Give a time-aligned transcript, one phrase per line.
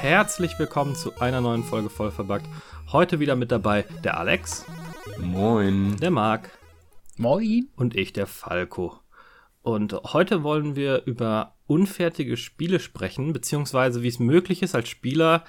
[0.00, 2.46] Herzlich willkommen zu einer neuen Folge Vollverbackt.
[2.92, 4.64] Heute wieder mit dabei der Alex.
[5.18, 5.96] Moin.
[5.96, 6.50] Der Marc.
[7.16, 7.68] Moin.
[7.76, 9.00] Und ich, der Falco.
[9.62, 15.44] Und heute wollen wir über unfertige Spiele sprechen, beziehungsweise wie es möglich ist, als Spieler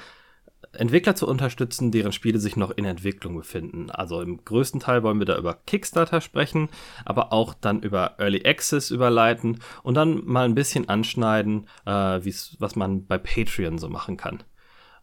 [0.74, 3.90] Entwickler zu unterstützen, deren Spiele sich noch in Entwicklung befinden.
[3.90, 6.70] Also im größten Teil wollen wir da über Kickstarter sprechen,
[7.06, 11.92] aber auch dann über Early Access überleiten und dann mal ein bisschen anschneiden, äh,
[12.60, 14.44] was man bei Patreon so machen kann.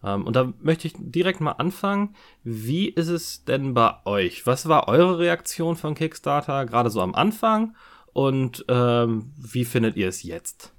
[0.04, 2.14] Ähm, und da möchte ich direkt mal anfangen.
[2.44, 4.46] Wie ist es denn bei euch?
[4.46, 7.74] Was war eure Reaktion von Kickstarter, gerade so am Anfang?
[8.12, 10.75] Und ähm, wie findet ihr es jetzt?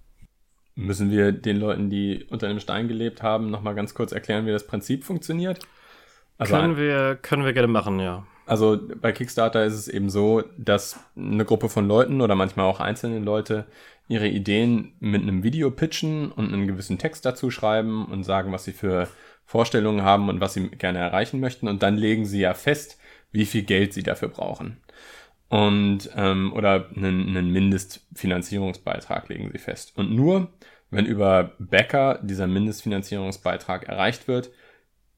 [0.77, 4.51] Müssen wir den Leuten, die unter einem Stein gelebt haben, nochmal ganz kurz erklären, wie
[4.51, 5.59] das Prinzip funktioniert?
[6.37, 8.27] Also können, wir, können wir gerne machen, ja.
[8.45, 12.79] Also bei Kickstarter ist es eben so, dass eine Gruppe von Leuten oder manchmal auch
[12.79, 13.65] einzelne Leute
[14.07, 18.63] ihre Ideen mit einem Video pitchen und einen gewissen Text dazu schreiben und sagen, was
[18.63, 19.07] sie für
[19.45, 21.67] Vorstellungen haben und was sie gerne erreichen möchten.
[21.67, 22.99] Und dann legen sie ja fest,
[23.31, 24.77] wie viel Geld sie dafür brauchen
[25.49, 29.93] und ähm, oder einen, einen Mindestfinanzierungsbeitrag legen sie fest.
[29.95, 30.49] Und nur
[30.89, 34.51] wenn über Bäcker dieser Mindestfinanzierungsbeitrag erreicht wird,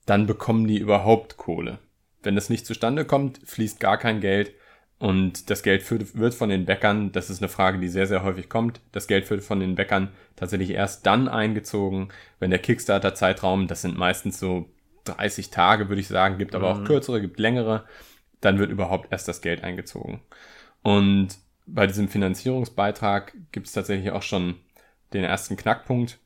[0.05, 1.79] dann bekommen die überhaupt Kohle.
[2.23, 4.53] Wenn das nicht zustande kommt, fließt gar kein Geld
[4.97, 8.49] und das Geld wird von den Bäckern, das ist eine Frage, die sehr, sehr häufig
[8.49, 13.81] kommt, das Geld wird von den Bäckern tatsächlich erst dann eingezogen, wenn der Kickstarter-Zeitraum, das
[13.81, 14.69] sind meistens so
[15.05, 16.85] 30 Tage, würde ich sagen, gibt aber auch mhm.
[16.85, 17.85] kürzere, gibt längere,
[18.41, 20.21] dann wird überhaupt erst das Geld eingezogen.
[20.81, 21.29] Und
[21.65, 24.55] bei diesem Finanzierungsbeitrag gibt es tatsächlich auch schon
[25.13, 26.19] den ersten Knackpunkt.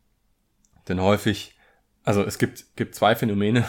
[0.88, 1.58] Denn häufig,
[2.04, 3.66] also es gibt, gibt zwei Phänomene,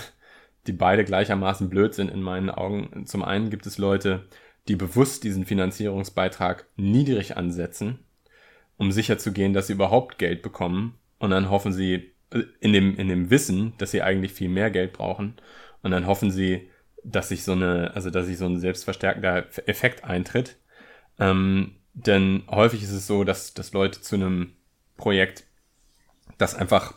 [0.67, 3.07] die beide gleichermaßen blöd sind in meinen Augen.
[3.07, 4.27] Zum einen gibt es Leute,
[4.69, 8.01] die bewusst diesen Finanzierungsbeitrag niedrig ansetzen,
[8.77, 10.99] um sicherzugehen, dass sie überhaupt Geld bekommen.
[11.19, 12.13] Und dann hoffen sie,
[12.61, 15.37] in dem, in dem Wissen, dass sie eigentlich viel mehr Geld brauchen.
[15.83, 16.71] Und dann hoffen sie,
[17.05, 20.57] dass sich so eine, also dass sich so ein selbstverstärkender Effekt eintritt.
[21.19, 24.55] Ähm, denn häufig ist es so, dass, dass Leute zu einem
[24.97, 25.45] Projekt,
[26.39, 26.95] das einfach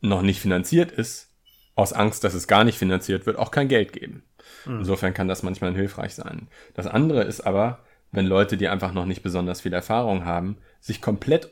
[0.00, 1.30] noch nicht finanziert ist,
[1.74, 4.24] aus Angst, dass es gar nicht finanziert wird, auch kein Geld geben.
[4.66, 4.80] Mhm.
[4.80, 6.48] Insofern kann das manchmal hilfreich sein.
[6.74, 11.00] Das andere ist aber, wenn Leute, die einfach noch nicht besonders viel Erfahrung haben, sich
[11.00, 11.50] komplett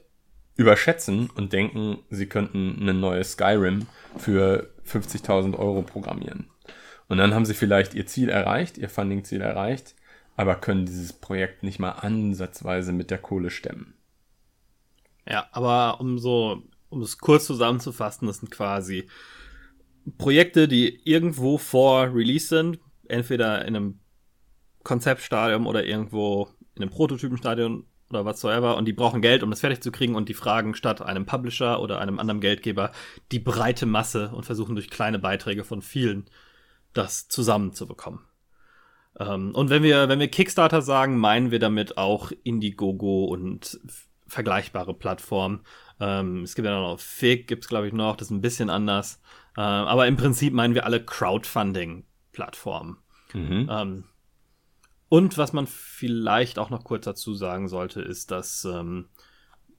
[0.57, 3.87] überschätzen und denken, sie könnten ein neues Skyrim
[4.19, 6.51] für 50.000 Euro programmieren.
[7.09, 9.95] Und dann haben sie vielleicht ihr Ziel erreicht, ihr Funding-Ziel erreicht,
[10.37, 13.95] aber können dieses Projekt nicht mal ansatzweise mit der Kohle stemmen.
[15.29, 19.09] Ja, aber um so, um es kurz zusammenzufassen, das sind quasi
[20.17, 24.01] Projekte, die irgendwo vor Release sind, entweder in einem
[24.85, 29.83] Konzeptstadium oder irgendwo in einem Prototypenstadium oder whatsoever und die brauchen Geld, um das fertig
[29.83, 32.93] zu kriegen und die fragen statt einem Publisher oder einem anderen Geldgeber
[33.33, 36.25] die breite Masse und versuchen durch kleine Beiträge von vielen
[36.99, 38.21] das zusammenzubekommen.
[39.19, 43.81] Ähm, und wenn wir, wenn wir Kickstarter sagen, meinen wir damit auch Indiegogo und
[44.27, 45.61] vergleichbare Plattformen.
[46.01, 48.71] Ähm, es gibt ja noch Fig, gibt es glaube ich noch, das ist ein bisschen
[48.71, 49.21] anders.
[49.57, 52.99] Äh, aber im Prinzip meinen wir alle Crowdfunding-Plattformen.
[53.33, 53.69] Mhm.
[53.71, 54.05] Ähm,
[55.09, 59.09] und was man vielleicht auch noch kurz dazu sagen sollte, ist, dass ähm,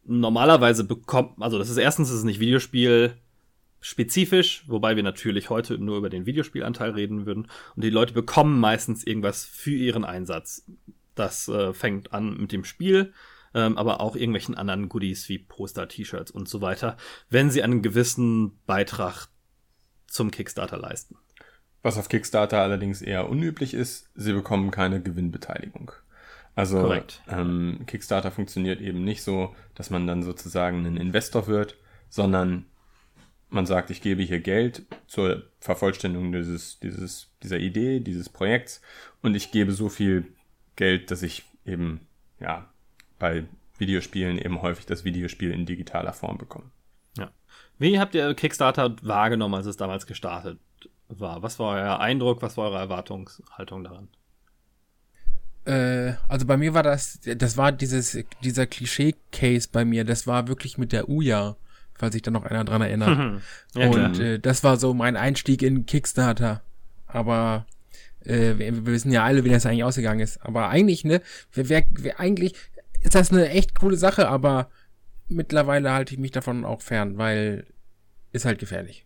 [0.04, 3.16] normalerweise bekommt, also das ist erstens, ist nicht Videospiel
[3.82, 7.48] spezifisch, wobei wir natürlich heute nur über den Videospielanteil reden würden.
[7.76, 10.66] Und die Leute bekommen meistens irgendwas für ihren Einsatz.
[11.16, 13.14] Das äh, fängt an mit dem Spiel,
[13.54, 16.98] ähm, aber auch irgendwelchen anderen Goodies wie Poster, T-Shirts und so weiter,
[17.30, 19.28] wenn sie einen gewissen Beitrag
[20.08, 21.18] zum Kickstarter leisten.
[21.82, 25.92] Was auf Kickstarter allerdings eher unüblich ist, sie bekommen keine Gewinnbeteiligung.
[26.56, 26.94] Also
[27.30, 31.78] ähm, Kickstarter funktioniert eben nicht so, dass man dann sozusagen ein Investor wird,
[32.10, 32.66] sondern
[33.50, 38.82] man sagt, ich gebe hier Geld zur Vervollständigung dieses, dieses, dieser Idee, dieses Projekts
[39.22, 40.28] und ich gebe so viel
[40.76, 42.02] Geld, dass ich eben,
[42.40, 42.70] ja,
[43.18, 43.46] bei
[43.78, 46.70] Videospielen eben häufig das Videospiel in digitaler Form bekomme.
[47.18, 47.32] Ja.
[47.78, 50.60] Wie habt ihr Kickstarter wahrgenommen, als es damals gestartet
[51.08, 51.42] war?
[51.42, 52.42] Was war euer Eindruck?
[52.42, 54.10] Was war eure Erwartungshaltung daran?
[55.66, 60.48] Äh, also bei mir war das, das war dieses, dieser Klischee-Case bei mir, das war
[60.48, 61.56] wirklich mit der Uja
[62.00, 63.42] falls sich da noch einer dran erinnert.
[63.76, 66.62] ja, und äh, das war so mein Einstieg in Kickstarter.
[67.06, 67.66] Aber
[68.22, 70.44] äh, wir, wir, wissen ja alle, wie das eigentlich ausgegangen ist.
[70.44, 71.22] Aber eigentlich, ne,
[71.54, 72.54] wer, wer, wer eigentlich
[73.02, 74.70] ist das eine echt coole Sache, aber
[75.28, 77.66] mittlerweile halte ich mich davon auch fern, weil
[78.32, 79.06] ist halt gefährlich.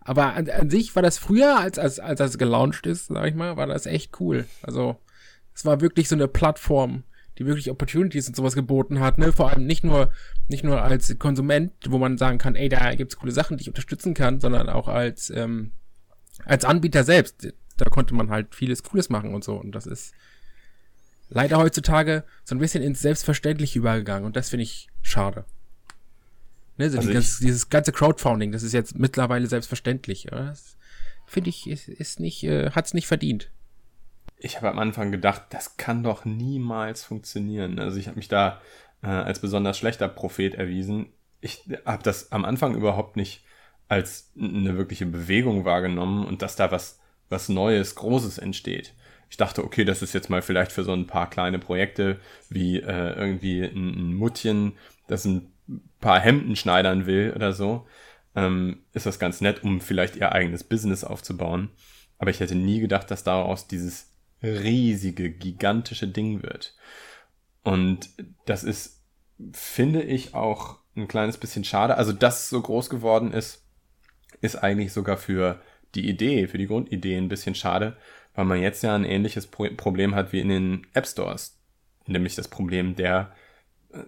[0.00, 3.34] Aber an, an sich war das früher, als, als, als das gelauncht ist, sag ich
[3.34, 4.46] mal, war das echt cool.
[4.62, 4.96] Also,
[5.54, 7.04] es war wirklich so eine Plattform,
[7.42, 9.32] die wirklich Opportunities und sowas geboten hat, ne?
[9.32, 10.12] Vor allem nicht nur,
[10.48, 13.68] nicht nur als Konsument, wo man sagen kann, ey, da gibt's coole Sachen, die ich
[13.68, 15.72] unterstützen kann, sondern auch als, ähm,
[16.44, 17.52] als Anbieter selbst.
[17.76, 19.56] Da konnte man halt vieles Cooles machen und so.
[19.56, 20.14] Und das ist
[21.28, 24.24] leider heutzutage so ein bisschen ins Selbstverständliche übergegangen.
[24.24, 25.44] Und das finde ich schade.
[26.78, 30.28] Ne, so also die, das, dieses ganze Crowdfunding, das ist jetzt mittlerweile selbstverständlich.
[31.26, 33.50] Finde ich, ist, ist nicht, äh, hat's nicht verdient
[34.42, 37.78] ich habe am Anfang gedacht, das kann doch niemals funktionieren.
[37.78, 38.60] Also ich habe mich da
[39.02, 41.12] äh, als besonders schlechter Prophet erwiesen.
[41.40, 43.44] Ich habe das am Anfang überhaupt nicht
[43.88, 46.98] als eine wirkliche Bewegung wahrgenommen und dass da was,
[47.28, 48.94] was Neues, Großes entsteht.
[49.30, 52.18] Ich dachte, okay, das ist jetzt mal vielleicht für so ein paar kleine Projekte
[52.48, 55.52] wie äh, irgendwie ein, ein Muttchen, das ein
[56.00, 57.86] paar Hemden schneidern will oder so,
[58.34, 61.70] ähm, ist das ganz nett, um vielleicht ihr eigenes Business aufzubauen.
[62.18, 64.11] Aber ich hätte nie gedacht, dass daraus dieses
[64.42, 66.74] riesige, gigantische Ding wird.
[67.62, 68.10] Und
[68.44, 69.02] das ist,
[69.52, 71.96] finde ich, auch ein kleines bisschen schade.
[71.96, 73.64] Also, dass so groß geworden ist,
[74.40, 75.60] ist eigentlich sogar für
[75.94, 77.96] die Idee, für die Grundidee ein bisschen schade,
[78.34, 81.58] weil man jetzt ja ein ähnliches Pro Problem hat wie in den App Stores.
[82.06, 83.34] Nämlich das Problem der,
[83.92, 84.02] äh,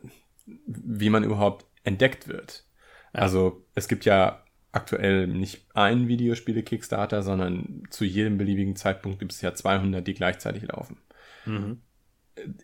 [0.67, 2.65] wie man überhaupt entdeckt wird.
[3.13, 4.44] Also, es gibt ja
[4.75, 10.65] aktuell nicht ein Videospiele-Kickstarter, sondern zu jedem beliebigen Zeitpunkt gibt es ja 200, die gleichzeitig
[10.65, 10.99] laufen.
[11.47, 11.81] Mhm.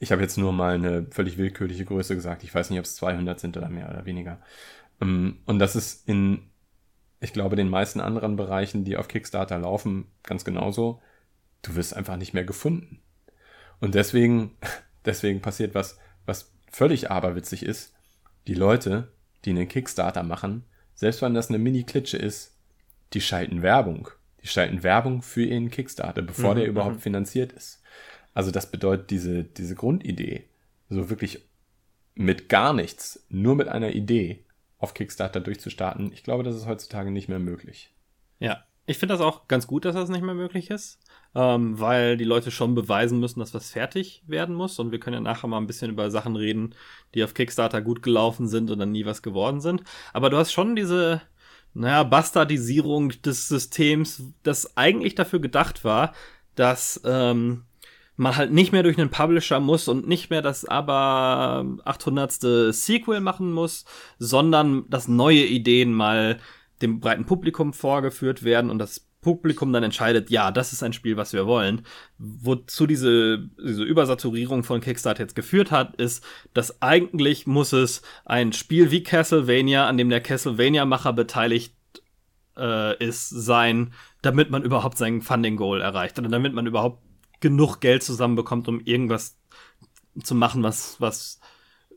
[0.01, 2.43] Ich habe jetzt nur mal eine völlig willkürliche Größe gesagt.
[2.43, 4.41] Ich weiß nicht, ob es 200 sind oder mehr oder weniger.
[5.01, 6.51] Ähm, und das ist in,
[7.21, 11.01] ich glaube, den meisten anderen Bereichen, die auf Kickstarter laufen, ganz genauso.
[11.63, 13.01] Du wirst einfach nicht mehr gefunden.
[13.79, 14.57] Und deswegen,
[15.05, 17.95] deswegen passiert was, was völlig aberwitzig ist.
[18.49, 19.13] Die Leute,
[19.45, 20.65] die einen Kickstarter machen,
[21.01, 22.59] selbst wenn das eine Mini-Klitsche ist,
[23.15, 24.11] die schalten Werbung.
[24.43, 27.01] Die schalten Werbung für ihren Kickstarter, bevor mhm, der überhaupt mhm.
[27.01, 27.83] finanziert ist.
[28.35, 30.45] Also das bedeutet diese, diese Grundidee,
[30.91, 31.49] so wirklich
[32.15, 34.45] mit gar nichts, nur mit einer Idee
[34.77, 37.95] auf Kickstarter durchzustarten, ich glaube, das ist heutzutage nicht mehr möglich.
[38.39, 40.99] Ja, ich finde das auch ganz gut, dass das nicht mehr möglich ist,
[41.35, 44.79] ähm, weil die Leute schon beweisen müssen, dass was fertig werden muss.
[44.79, 46.75] Und wir können ja nachher mal ein bisschen über Sachen reden,
[47.15, 49.83] die auf Kickstarter gut gelaufen sind und dann nie was geworden sind.
[50.13, 51.23] Aber du hast schon diese,
[51.75, 56.15] naja, Bastardisierung des Systems, das eigentlich dafür gedacht war,
[56.57, 57.65] dass ähm,
[58.17, 62.75] man halt nicht mehr durch einen Publisher muss und nicht mehr das aber 800.
[62.75, 63.85] Sequel machen muss,
[64.19, 66.39] sondern dass neue Ideen mal
[66.83, 71.17] dem breiten Publikum vorgeführt werden und das Publikum dann entscheidet, ja, das ist ein Spiel,
[71.17, 71.83] was wir wollen.
[72.19, 76.25] Wozu diese, diese Übersaturierung von Kickstarter jetzt geführt hat, ist,
[76.55, 81.75] dass eigentlich muss es ein Spiel wie Castlevania, an dem der Castlevania-Macher beteiligt
[82.57, 87.03] äh, ist, sein, damit man überhaupt sein Funding-Goal erreicht oder damit man überhaupt
[87.41, 89.39] genug Geld zusammenbekommt, um irgendwas
[90.23, 91.41] zu machen, was, was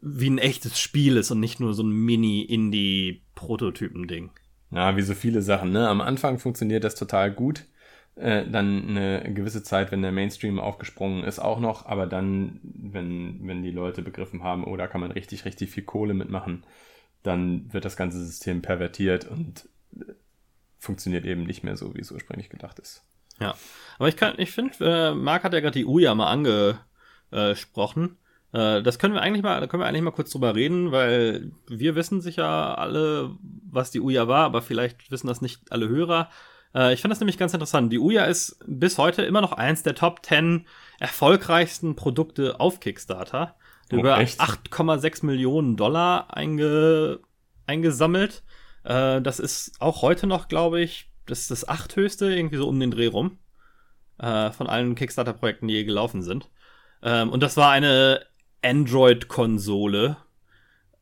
[0.01, 4.31] wie ein echtes Spiel ist und nicht nur so ein Mini-Indie-Prototypen-Ding.
[4.73, 5.87] Ja, wie so viele Sachen, ne?
[5.87, 7.65] Am Anfang funktioniert das total gut.
[8.15, 13.39] Äh, dann eine gewisse Zeit, wenn der Mainstream aufgesprungen ist, auch noch, aber dann, wenn,
[13.47, 16.63] wenn die Leute begriffen haben, oh, da kann man richtig, richtig viel Kohle mitmachen,
[17.23, 20.13] dann wird das ganze System pervertiert und äh,
[20.77, 23.03] funktioniert eben nicht mehr so, wie es ursprünglich gedacht ist.
[23.39, 23.55] Ja,
[23.97, 26.31] aber ich kann, ich finde, äh, Marc hat ja gerade die Uja mal
[27.31, 28.17] angesprochen.
[28.53, 31.51] Äh, das können wir eigentlich mal, da können wir eigentlich mal kurz drüber reden, weil
[31.67, 33.31] wir wissen sicher alle,
[33.69, 36.29] was die Uja war, aber vielleicht wissen das nicht alle Hörer.
[36.73, 37.91] Äh, ich fand das nämlich ganz interessant.
[37.91, 40.67] Die Uja ist bis heute immer noch eins der Top 10
[40.99, 43.55] erfolgreichsten Produkte auf Kickstarter.
[43.91, 47.19] Oh, über 8,6 Millionen Dollar einge,
[47.65, 48.43] eingesammelt.
[48.83, 52.79] Äh, das ist auch heute noch, glaube ich, das ist das achthöchste, irgendwie so um
[52.79, 53.39] den Dreh rum.
[54.15, 56.49] Von allen Kickstarter-Projekten, die je gelaufen sind.
[57.01, 58.25] Ähm, und das war eine
[58.63, 60.17] Android-Konsole,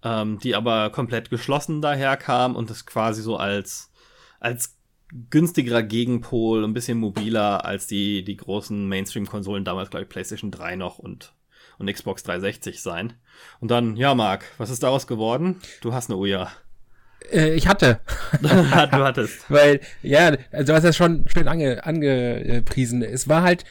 [0.03, 3.91] ähm, die aber komplett geschlossen daherkam und das quasi so als,
[4.39, 4.77] als
[5.29, 10.77] günstigerer Gegenpol, ein bisschen mobiler als die, die großen Mainstream-Konsolen damals, glaube ich, PlayStation 3
[10.77, 11.33] noch und,
[11.77, 13.13] und Xbox 360 sein.
[13.59, 15.59] Und dann, ja, Marc, was ist daraus geworden?
[15.81, 16.51] Du hast eine Uja.
[17.31, 17.99] Äh, ich hatte.
[18.41, 19.45] du hattest.
[19.49, 23.03] Weil, ja, also du hast das schon schön ange, angepriesen.
[23.03, 23.65] Es war halt,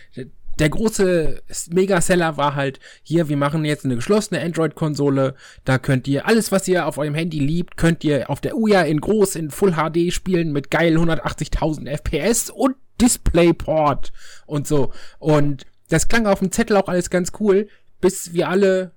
[0.61, 6.26] der große Mega-Seller war halt, hier, wir machen jetzt eine geschlossene Android-Konsole, da könnt ihr
[6.26, 9.50] alles, was ihr auf eurem Handy liebt, könnt ihr auf der Uja in groß, in
[9.50, 14.12] Full HD spielen mit geil 180.000 FPS und Displayport
[14.45, 14.93] und so.
[15.19, 17.69] Und das klang auf dem Zettel auch alles ganz cool,
[18.02, 18.93] bis wir alle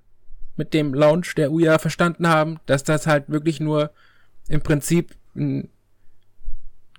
[0.56, 3.90] mit dem Launch der Uja verstanden haben, dass das halt wirklich nur
[4.48, 5.70] im Prinzip ein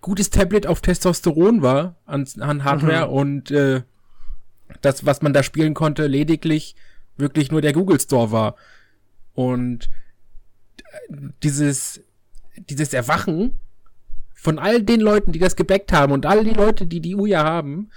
[0.01, 3.13] gutes Tablet auf Testosteron war an, an Hardware mhm.
[3.13, 3.84] und äh,
[4.81, 6.75] das, was man da spielen konnte, lediglich
[7.17, 8.55] wirklich nur der Google Store war.
[9.34, 9.89] Und
[11.43, 12.01] dieses,
[12.57, 13.60] dieses Erwachen
[14.34, 17.43] von all den Leuten, die das gebackt haben und all die Leute, die die Uja
[17.43, 17.89] haben,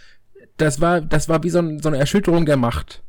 [0.57, 3.03] das war, das war wie so, ein, so eine Erschütterung der Macht.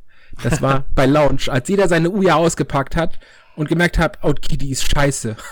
[0.44, 3.20] Das war bei Launch, als jeder seine Uja ausgepackt hat
[3.56, 5.36] und gemerkt hat, okay, die ist scheiße.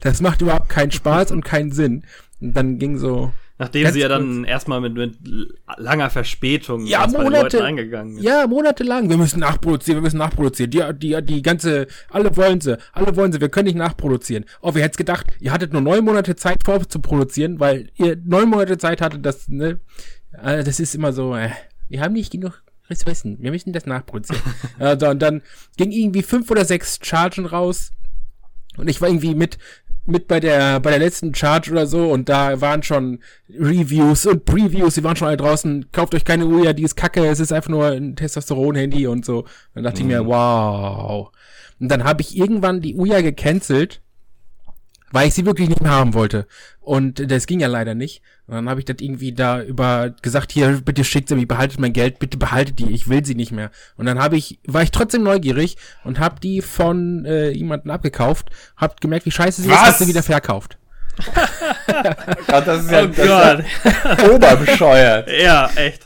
[0.00, 2.04] Das macht überhaupt keinen Spaß und keinen Sinn.
[2.40, 3.34] Und dann ging so.
[3.56, 5.16] Nachdem sie ja dann erstmal mit, mit
[5.76, 8.24] langer Verspätung ja, Monate, eingegangen ist.
[8.24, 9.08] Ja, monatelang.
[9.08, 10.70] Wir müssen nachproduzieren, wir müssen nachproduzieren.
[10.72, 14.44] Die, die, die ganze, alle wollen sie, alle wollen sie, wir können nicht nachproduzieren.
[14.60, 18.16] Oh, wer hätte gedacht, ihr hattet nur neun Monate Zeit vor zu produzieren, weil ihr
[18.24, 19.78] neun Monate Zeit hattet, das, ne,
[20.32, 21.50] also das ist immer so, äh,
[21.88, 24.42] wir haben nicht genug Ressourcen, wir müssen das nachproduzieren.
[24.80, 25.42] also, und dann
[25.76, 27.92] ging irgendwie fünf oder sechs Chargen raus.
[28.76, 29.58] Und ich war irgendwie mit,
[30.06, 34.44] mit bei der, bei der letzten Charge oder so und da waren schon Reviews und
[34.44, 35.90] Previews, die waren schon alle draußen.
[35.92, 39.46] Kauft euch keine Uhr, die ist kacke, es ist einfach nur ein Testosteron-Handy und so.
[39.74, 40.10] Dann dachte mhm.
[40.10, 40.28] ich mir, mhm.
[40.28, 41.30] wow.
[41.80, 44.00] Und dann habe ich irgendwann die Uja gecancelt
[45.14, 46.48] weil ich sie wirklich nicht mehr haben wollte.
[46.80, 48.20] Und das ging ja leider nicht.
[48.46, 51.80] Und dann habe ich das irgendwie da über gesagt, hier, bitte schickt sie mir, behaltet
[51.80, 53.70] mein Geld, bitte behaltet die, ich will sie nicht mehr.
[53.96, 58.50] Und dann habe ich, war ich trotzdem neugierig und habe die von äh, jemanden abgekauft,
[58.76, 59.76] hab gemerkt, wie scheiße sie Was?
[59.76, 60.76] ist, hab sie wieder verkauft.
[62.46, 65.30] Gott, das ist ja, oh das Ist oberbescheuert.
[65.30, 66.02] Ja, echt.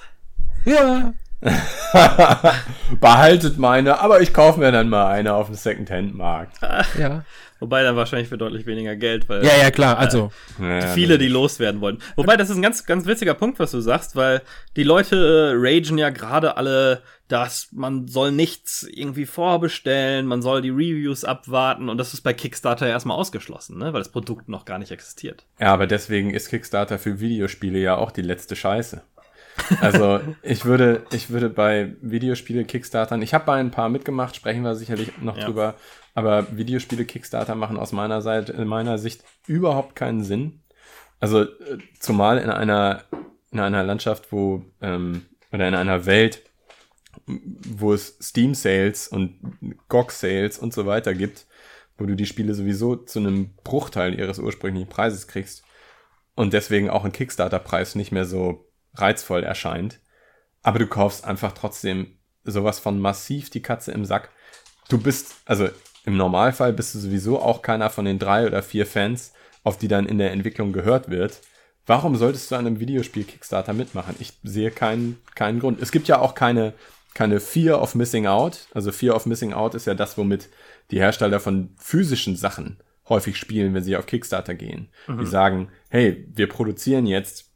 [0.65, 1.13] Ja.
[3.01, 6.59] Behaltet meine, aber ich kaufe mir dann mal eine auf dem Second-Hand-Markt.
[6.99, 7.25] Ja.
[7.61, 9.45] Wobei dann wahrscheinlich für deutlich weniger Geld, weil.
[9.45, 10.31] Ja, ja, klar, also.
[10.61, 11.99] Äh, viele, die loswerden wollen.
[12.17, 14.43] Wobei, das ist ein ganz, ganz witziger Punkt, was du sagst, weil
[14.77, 20.63] die Leute äh, ragen ja gerade alle, dass man soll nichts irgendwie vorbestellen, man soll
[20.63, 23.93] die Reviews abwarten und das ist bei Kickstarter erstmal ausgeschlossen, ne?
[23.93, 25.45] weil das Produkt noch gar nicht existiert.
[25.61, 29.03] Ja, aber deswegen ist Kickstarter für Videospiele ja auch die letzte Scheiße.
[29.81, 34.63] Also ich würde, ich würde bei Videospiele Kickstartern, ich habe bei ein paar mitgemacht, sprechen
[34.63, 35.45] wir sicherlich noch ja.
[35.45, 35.75] drüber,
[36.15, 40.61] aber Videospiele Kickstarter machen aus meiner Seite, in meiner Sicht überhaupt keinen Sinn.
[41.21, 43.05] Also äh, zumal in einer
[43.51, 46.43] in einer Landschaft, wo ähm, oder in einer Welt,
[47.27, 49.39] wo es Steam Sales und
[49.89, 51.47] GOG Sales und so weiter gibt,
[51.97, 55.65] wo du die Spiele sowieso zu einem Bruchteil ihres ursprünglichen Preises kriegst
[56.35, 60.01] und deswegen auch ein Kickstarter-Preis nicht mehr so reizvoll erscheint.
[60.63, 64.31] Aber du kaufst einfach trotzdem sowas von massiv die Katze im Sack.
[64.89, 65.69] Du bist, also
[66.05, 69.89] im Normalfall bist du sowieso auch keiner von den drei oder vier Fans, auf die
[69.89, 71.41] dann in der Entwicklung gehört wird.
[71.87, 74.15] Warum solltest du an einem Videospiel Kickstarter mitmachen?
[74.19, 75.81] Ich sehe keinen, keinen Grund.
[75.81, 76.75] Es gibt ja auch keine,
[77.15, 78.69] keine Fear of Missing Out.
[78.75, 80.49] Also Fear of Missing Out ist ja das, womit
[80.91, 82.79] die Hersteller von physischen Sachen
[83.09, 84.91] häufig spielen, wenn sie auf Kickstarter gehen.
[85.07, 85.21] Mhm.
[85.21, 87.51] Die sagen, hey, wir produzieren jetzt,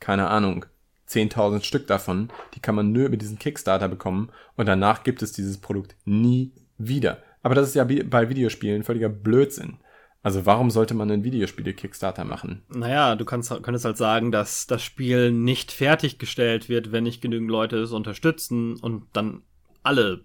[0.00, 0.66] keine Ahnung,
[1.08, 5.32] 10.000 Stück davon, die kann man nur über diesen Kickstarter bekommen und danach gibt es
[5.32, 7.22] dieses Produkt nie wieder.
[7.42, 9.78] Aber das ist ja bei Videospielen völliger Blödsinn.
[10.22, 12.64] Also warum sollte man ein Videospiele Kickstarter machen?
[12.68, 17.48] Naja, du kannst, könntest halt sagen, dass das Spiel nicht fertiggestellt wird, wenn nicht genügend
[17.48, 19.42] Leute es unterstützen und dann
[19.84, 20.24] alle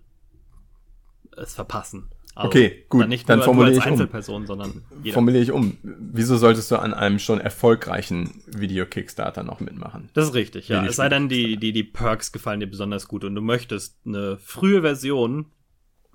[1.38, 2.10] es verpassen.
[2.34, 3.02] Also okay, gut.
[3.02, 4.48] Dann nicht dann nur formuliere als Einzelperson, um.
[4.48, 5.14] sondern jeder.
[5.14, 5.78] Formuliere ich um.
[5.84, 10.10] Wieso solltest du an einem schon erfolgreichen Video-Kickstarter noch mitmachen?
[10.14, 10.86] Das ist richtig, ja.
[10.86, 14.38] Es sei denn, die, die, die Perks gefallen dir besonders gut und du möchtest eine
[14.38, 15.48] frühe Version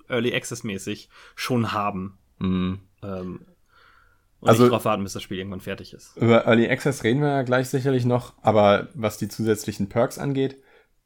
[0.09, 2.17] Early Access mäßig schon haben.
[2.39, 2.79] Mhm.
[3.03, 3.41] Ähm,
[4.39, 6.15] und also, nicht darauf warten, bis das Spiel irgendwann fertig ist.
[6.17, 10.57] Über Early Access reden wir ja gleich sicherlich noch, aber was die zusätzlichen Perks angeht,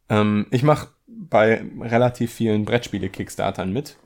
[0.09, 3.97] ähm, ich mache bei relativ vielen Brettspiele-Kickstartern mit.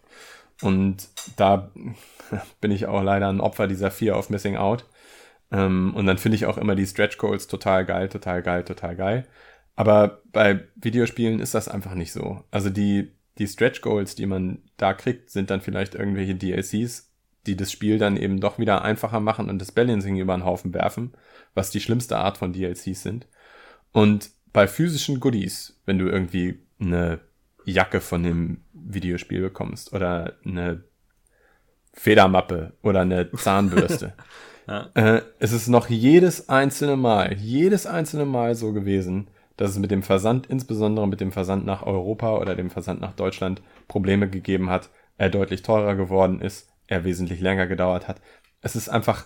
[0.62, 1.72] Und da
[2.62, 4.86] bin ich auch leider ein Opfer dieser Fear of Missing Out.
[5.52, 8.96] Ähm, und dann finde ich auch immer die Stretch Goals total geil, total geil, total
[8.96, 9.28] geil.
[9.76, 12.44] Aber bei Videospielen ist das einfach nicht so.
[12.52, 17.12] Also die die Stretch Goals, die man da kriegt, sind dann vielleicht irgendwelche DLCs,
[17.46, 20.74] die das Spiel dann eben doch wieder einfacher machen und das Balancing über den Haufen
[20.74, 21.14] werfen,
[21.54, 23.28] was die schlimmste Art von DLCs sind.
[23.92, 27.20] Und bei physischen Goodies, wenn du irgendwie eine
[27.66, 30.84] Jacke von dem Videospiel bekommst oder eine
[31.94, 34.14] Federmappe oder eine Zahnbürste,
[34.68, 34.90] ja.
[34.94, 39.92] äh, es ist noch jedes einzelne Mal, jedes einzelne Mal so gewesen, dass es mit
[39.92, 44.70] dem Versand, insbesondere mit dem Versand nach Europa oder dem Versand nach Deutschland, Probleme gegeben
[44.70, 48.22] hat, er deutlich teurer geworden ist, er wesentlich länger gedauert hat.
[48.62, 49.26] Es ist einfach,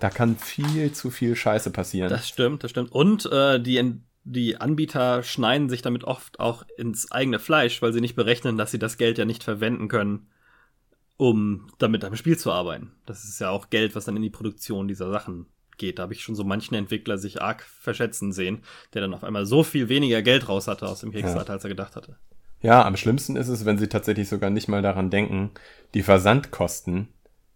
[0.00, 2.10] da kann viel zu viel Scheiße passieren.
[2.10, 2.90] Das stimmt, das stimmt.
[2.90, 8.00] Und äh, die, die Anbieter schneiden sich damit oft auch ins eigene Fleisch, weil sie
[8.00, 10.28] nicht berechnen, dass sie das Geld ja nicht verwenden können,
[11.16, 12.92] um damit am Spiel zu arbeiten.
[13.06, 15.46] Das ist ja auch Geld, was dann in die Produktion dieser Sachen
[15.78, 15.98] geht.
[15.98, 18.62] Da habe ich schon so manchen Entwickler sich arg verschätzen sehen,
[18.94, 21.54] der dann auf einmal so viel weniger Geld raus hatte aus dem Kickstarter, ja.
[21.54, 22.16] als er gedacht hatte.
[22.62, 25.50] Ja, am schlimmsten ist es, wenn sie tatsächlich sogar nicht mal daran denken,
[25.94, 27.08] die Versandkosten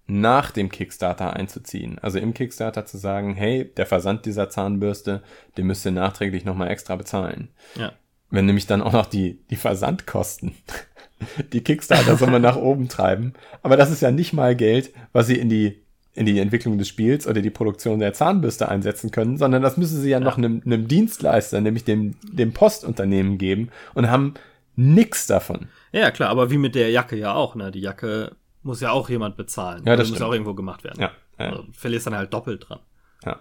[0.06, 1.98] nach dem Kickstarter einzuziehen.
[2.00, 5.22] Also im Kickstarter zu sagen, hey, der Versand dieser Zahnbürste,
[5.56, 7.48] den müsst ihr nachträglich nochmal extra bezahlen.
[7.76, 7.92] Ja.
[8.30, 10.54] Wenn nämlich dann auch noch die, die Versandkosten
[11.52, 13.32] die Kickstarter-Summe nach oben treiben.
[13.62, 15.82] Aber das ist ja nicht mal Geld, was sie in die,
[16.12, 20.00] in die Entwicklung des Spiels oder die Produktion der Zahnbürste einsetzen können, sondern das müssen
[20.00, 20.24] sie ja, ja.
[20.24, 24.34] noch einem, einem Dienstleister, nämlich dem, dem Postunternehmen geben und haben
[24.76, 25.68] nix davon.
[25.92, 27.70] Ja, klar, aber wie mit der Jacke ja auch, ne?
[27.70, 28.32] Die Jacke
[28.64, 29.84] muss ja auch jemand bezahlen.
[29.86, 31.00] Ja, das muss auch irgendwo gemacht werden.
[31.00, 31.12] Ja.
[31.38, 31.50] ja.
[31.50, 32.80] Also, verlierst dann halt doppelt dran.
[33.24, 33.40] Ja.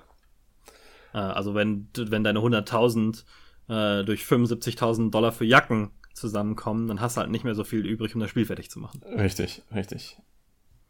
[1.13, 3.23] Äh, also wenn, wenn deine 100.000
[3.69, 7.85] äh, durch 75.000 Dollar für Jacken zusammenkommen, dann hast du halt nicht mehr so viel
[7.85, 9.01] übrig, um das Spiel fertig zu machen.
[9.03, 10.17] Richtig, richtig.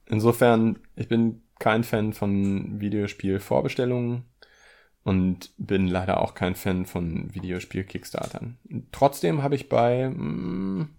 [0.05, 4.25] Insofern, ich bin kein Fan von Videospiel-Vorbestellungen
[5.03, 8.57] und bin leider auch kein Fan von Videospiel-Kickstartern.
[8.91, 10.89] Trotzdem habe ich bei mh, mm,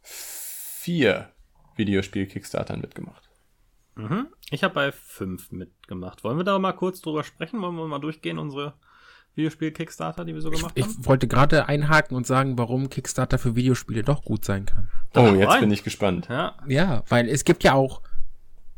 [0.00, 1.30] vier
[1.86, 3.28] Videospiel-Kickstartern mitgemacht.
[3.96, 4.28] Mhm.
[4.50, 6.24] Ich habe bei fünf mitgemacht.
[6.24, 7.60] Wollen wir da mal kurz drüber sprechen?
[7.60, 8.74] Wollen wir mal durchgehen, unsere
[9.34, 10.96] Videospiel-Kickstarter, die wir so gemacht ich, haben?
[11.00, 14.88] Ich wollte gerade einhaken und sagen, warum Kickstarter für Videospiele doch gut sein kann.
[15.14, 15.60] Oh, jetzt rein.
[15.60, 16.28] bin ich gespannt.
[16.28, 16.56] Ja.
[16.66, 18.02] ja, weil es gibt ja auch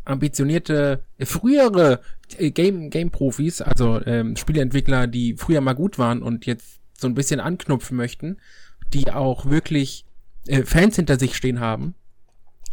[0.05, 2.01] ambitionierte, äh, frühere
[2.39, 7.15] äh, Game, Game-Profis, also ähm, Spieleentwickler, die früher mal gut waren und jetzt so ein
[7.15, 8.39] bisschen anknüpfen möchten,
[8.93, 10.05] die auch wirklich
[10.47, 11.95] äh, Fans hinter sich stehen haben,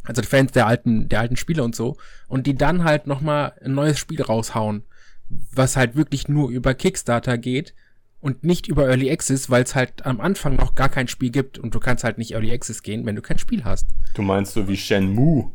[0.03, 3.74] also Fans der alten, der alten Spiele und so, und die dann halt nochmal ein
[3.74, 4.84] neues Spiel raushauen,
[5.53, 7.74] was halt wirklich nur über Kickstarter geht
[8.22, 11.58] und nicht über Early Access, weil es halt am Anfang noch gar kein Spiel gibt
[11.58, 13.88] und du kannst halt nicht Early Access gehen, wenn du kein Spiel hast.
[14.13, 15.51] Du meinst so wie Shenmue?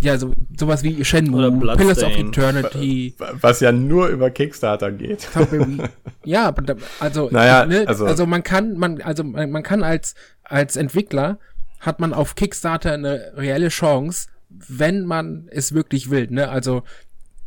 [0.00, 3.14] Ja, so sowas wie Shenmue, Pillars of Eternity.
[3.40, 5.28] Was ja nur über Kickstarter geht.
[6.24, 6.54] ja,
[7.00, 11.38] also, naja, ne, also, also man kann, man, also man kann als, als Entwickler
[11.84, 16.28] hat man auf Kickstarter eine reelle Chance, wenn man es wirklich will.
[16.30, 16.48] Ne?
[16.48, 16.82] Also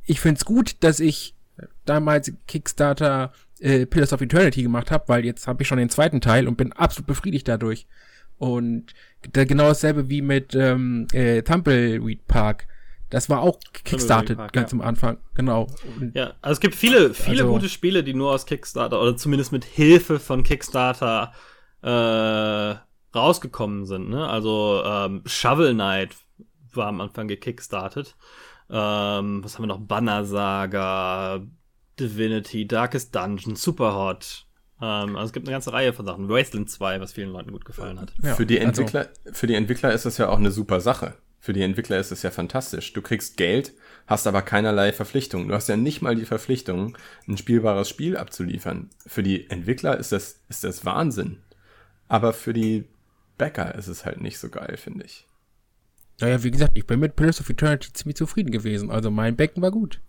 [0.06, 1.36] ich find's gut, dass ich
[1.86, 6.22] damals Kickstarter äh, Pillars of Eternity gemacht habe, weil jetzt habe ich schon den zweiten
[6.22, 7.88] Teil und bin absolut befriedigt dadurch.
[8.38, 8.94] Und
[9.34, 12.68] da genau dasselbe wie mit ähm, äh, Tumbleweed Park.
[13.10, 14.78] Das war auch Kickstarter ganz ja.
[14.78, 15.68] am Anfang, genau.
[16.14, 19.54] Ja, also es gibt viele, viele also, gute Spiele, die nur aus Kickstarter oder zumindest
[19.54, 21.32] mit Hilfe von Kickstarter
[21.82, 22.76] äh,
[23.18, 24.10] rausgekommen sind.
[24.10, 24.28] Ne?
[24.28, 26.16] Also ähm, Shovel Knight
[26.74, 28.16] war am Anfang gekickstartet.
[28.70, 29.80] Ähm, was haben wir noch?
[29.80, 31.42] Banner Saga,
[32.00, 34.46] Divinity, Darkest Dungeon, Superhot.
[34.82, 36.30] Ähm, also es gibt eine ganze Reihe von Sachen.
[36.30, 38.14] Wasteland 2, was vielen Leuten gut gefallen hat.
[38.22, 39.34] Ja, für, die also Entwickler, also.
[39.34, 41.16] für die Entwickler ist das ja auch eine super Sache.
[41.40, 42.94] Für die Entwickler ist es ja fantastisch.
[42.94, 43.74] Du kriegst Geld,
[44.06, 45.48] hast aber keinerlei Verpflichtungen.
[45.48, 48.90] Du hast ja nicht mal die Verpflichtung, ein spielbares Spiel abzuliefern.
[49.06, 51.38] Für die Entwickler ist das, ist das Wahnsinn.
[52.08, 52.86] Aber für die
[53.38, 55.28] Bäcker ist es halt nicht so geil, finde ich.
[56.20, 58.90] Naja, wie gesagt, ich bin mit Pillars of Eternity ziemlich zufrieden gewesen.
[58.90, 60.02] Also mein Becken war gut.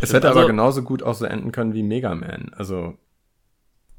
[0.00, 2.52] Es hätte also, aber genauso gut auch so enden können wie Mega Man.
[2.54, 2.98] Also.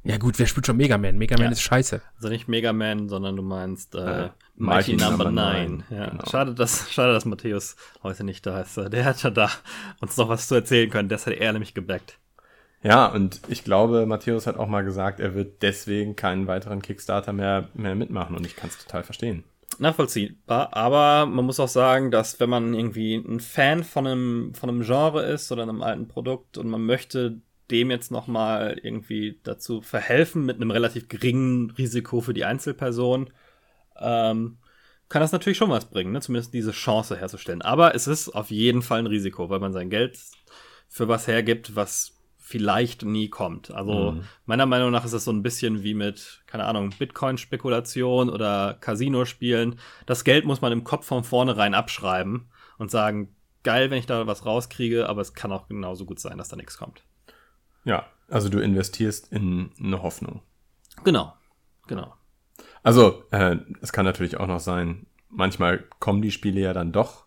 [0.04, 1.18] Ja gut, wer spielt schon Mega Man?
[1.18, 1.52] Mega Man ja.
[1.52, 2.02] ist scheiße.
[2.16, 5.84] Also nicht Mega Man, sondern du meinst äh, äh, Mighty, Mighty Number 9.
[5.90, 6.10] Ja.
[6.10, 6.26] Genau.
[6.30, 8.76] Schade, dass, schade, dass Matthäus heute nicht da ist.
[8.76, 9.50] Der hat ja da
[10.02, 11.08] uns noch was zu erzählen können.
[11.08, 12.20] Das hat er nämlich gebackt.
[12.84, 17.32] Ja, und ich glaube, Matthäus hat auch mal gesagt, er wird deswegen keinen weiteren Kickstarter
[17.32, 19.46] mehr, mehr mitmachen und ich kann es total verstehen.
[19.80, 24.70] Nachvollziehbar, aber man muss auch sagen, dass wenn man irgendwie ein Fan von einem, von
[24.70, 27.40] einem Genre ist oder einem alten Produkt und man möchte
[27.72, 33.32] dem jetzt nochmal irgendwie dazu verhelfen mit einem relativ geringen Risiko für die Einzelperson,
[34.00, 34.58] ähm,
[35.10, 36.22] kann das natürlich schon was bringen, ne?
[36.22, 37.62] zumindest diese Chance herzustellen.
[37.62, 40.20] Aber es ist auf jeden Fall ein Risiko, weil man sein Geld
[40.90, 42.13] für was hergibt, was
[42.46, 43.72] vielleicht nie kommt.
[43.72, 44.24] Also mhm.
[44.46, 49.80] meiner Meinung nach ist es so ein bisschen wie mit, keine Ahnung, Bitcoin-Spekulation oder Casino-Spielen.
[50.06, 54.28] Das Geld muss man im Kopf von vornherein abschreiben und sagen, geil, wenn ich da
[54.28, 57.06] was rauskriege, aber es kann auch genauso gut sein, dass da nichts kommt.
[57.86, 60.42] Ja, also du investierst in eine Hoffnung.
[61.06, 61.34] Genau,
[61.88, 62.14] genau.
[62.84, 67.26] Also, äh, es kann natürlich auch noch sein, manchmal kommen die Spiele ja dann doch,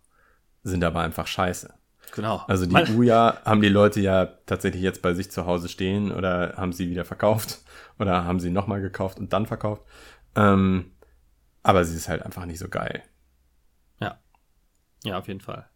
[0.62, 1.72] sind aber einfach scheiße.
[2.12, 2.42] Genau.
[2.46, 6.54] Also die Uja haben die Leute ja tatsächlich jetzt bei sich zu Hause stehen oder
[6.56, 7.60] haben sie wieder verkauft
[7.98, 9.82] oder haben sie nochmal gekauft und dann verkauft.
[10.34, 10.92] Ähm,
[11.62, 13.02] aber sie ist halt einfach nicht so geil.
[14.00, 14.20] Ja.
[15.04, 15.68] Ja, auf jeden Fall.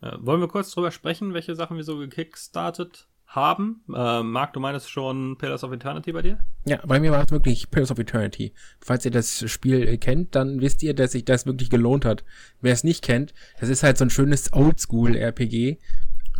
[0.00, 3.82] Äh, wollen wir kurz drüber sprechen, welche Sachen wir so gekickstartet haben.
[3.94, 6.38] Äh, Marc, du meinst schon Pillars of Eternity bei dir?
[6.64, 8.52] Ja, bei mir war es wirklich Pillars of Eternity.
[8.80, 12.24] Falls ihr das Spiel äh, kennt, dann wisst ihr, dass sich das wirklich gelohnt hat.
[12.60, 15.78] Wer es nicht kennt, das ist halt so ein schönes Oldschool-RPG.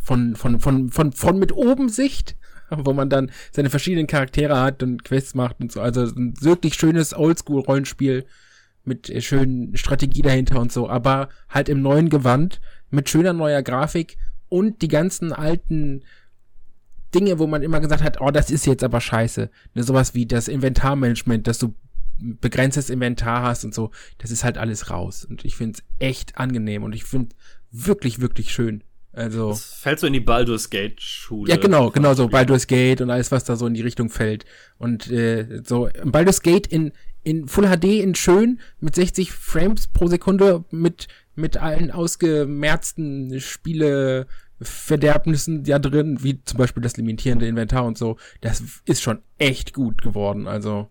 [0.03, 2.37] von, von, von, von, von mit oben Sicht,
[2.71, 5.81] wo man dann seine verschiedenen Charaktere hat und Quests macht und so.
[5.81, 8.27] Also ein wirklich schönes Oldschool-Rollenspiel
[8.85, 13.63] mit äh, schönen Strategie dahinter und so, aber halt im neuen Gewand mit schöner neuer
[13.63, 14.17] Grafik
[14.49, 16.05] und die ganzen alten
[17.15, 19.51] Dinge, wo man immer gesagt hat, oh, das ist jetzt aber scheiße.
[19.75, 21.75] Ne, sowas wie das Inventarmanagement, dass du
[22.19, 25.25] begrenztes Inventar hast und so, das ist halt alles raus.
[25.25, 27.35] Und ich finde es echt angenehm und ich finde
[27.71, 28.83] wirklich, wirklich schön.
[29.13, 29.51] Also.
[29.51, 31.51] Das fällt so in die Baldur's Gate Schule.
[31.51, 32.29] Ja, genau, genau so.
[32.29, 34.45] Baldur's Gate und alles, was da so in die Richtung fällt.
[34.79, 40.09] Und äh, so Baldur's Gate in, in Full HD in schön mit 60 Frames pro
[40.09, 44.27] Sekunde mit, mit allen ausgemerzten Spiele
[44.65, 48.17] Verderbnissen ja drin, wie zum Beispiel das limitierende Inventar und so.
[48.41, 50.47] Das ist schon echt gut geworden.
[50.47, 50.89] Also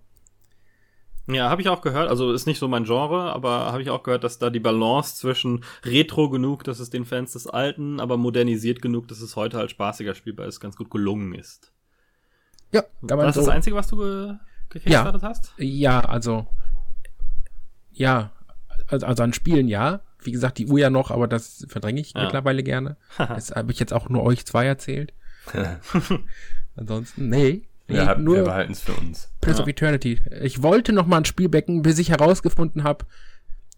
[1.28, 2.10] ja, habe ich auch gehört.
[2.10, 5.16] Also ist nicht so mein Genre, aber habe ich auch gehört, dass da die Balance
[5.16, 9.58] zwischen Retro genug, dass es den Fans des Alten, aber modernisiert genug, dass es heute
[9.58, 11.72] halt spaßiger spielbar ist, ganz gut gelungen ist.
[12.72, 14.36] Ja, kann man Das ist so das Einzige, was du ge
[14.86, 15.54] ja, hast?
[15.58, 16.48] Ja, also
[17.92, 18.32] ja,
[18.90, 20.02] also an Spielen ja.
[20.26, 22.24] Wie gesagt, die Uhr ja noch, aber das verdränge ich ja.
[22.24, 22.98] mittlerweile gerne.
[23.18, 25.14] das habe ich jetzt auch nur euch zwei erzählt.
[26.76, 29.30] Ansonsten, nee, wir, ja, nur wir behalten es für uns.
[29.42, 29.64] Prince ja.
[29.64, 30.22] of Eternity.
[30.42, 33.06] Ich wollte noch mal ein Spielbecken, bis ich herausgefunden habe,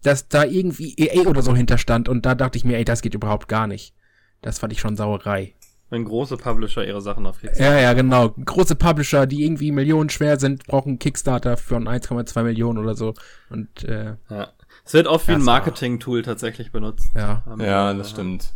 [0.02, 3.14] dass da irgendwie EA oder so hinterstand und da dachte ich mir, ey, das geht
[3.14, 3.94] überhaupt gar nicht.
[4.42, 5.54] Das fand ich schon Sauerei.
[5.88, 7.74] Wenn große Publisher ihre Sachen auf Kickstarter.
[7.74, 8.30] Ja, ja, genau.
[8.30, 13.14] Große Publisher, die irgendwie Millionen schwer sind, brauchen Kickstarter für 1,2 Millionen oder so.
[13.50, 14.48] Und äh, ja.
[14.86, 17.10] Es wird oft wie ein Marketing-Tool tatsächlich benutzt.
[17.14, 18.52] Ja, ja das stimmt.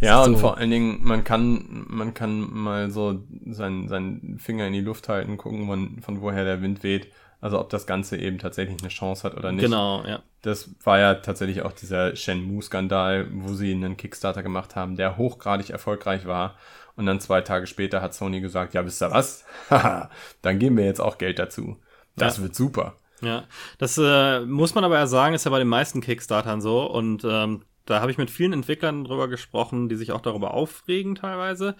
[0.00, 0.38] Ja, und so.
[0.38, 5.08] vor allen Dingen, man kann, man kann mal so seinen, seinen Finger in die Luft
[5.08, 7.12] halten, gucken, von, von woher der Wind weht.
[7.40, 9.64] Also ob das Ganze eben tatsächlich eine Chance hat oder nicht.
[9.64, 10.20] Genau, ja.
[10.42, 15.70] Das war ja tatsächlich auch dieser Shenmue-Skandal, wo sie einen Kickstarter gemacht haben, der hochgradig
[15.70, 16.56] erfolgreich war.
[16.96, 19.44] Und dann zwei Tage später hat Sony gesagt, ja, wisst ihr was?
[19.70, 20.10] Haha,
[20.42, 21.76] dann geben wir jetzt auch Geld dazu.
[22.16, 22.42] Das ja.
[22.42, 22.94] wird super.
[23.22, 23.44] Ja,
[23.78, 26.90] das äh, muss man aber ja sagen, ist ja bei den meisten Kickstartern so.
[26.90, 31.14] Und ähm, da habe ich mit vielen Entwicklern drüber gesprochen, die sich auch darüber aufregen
[31.16, 31.76] teilweise,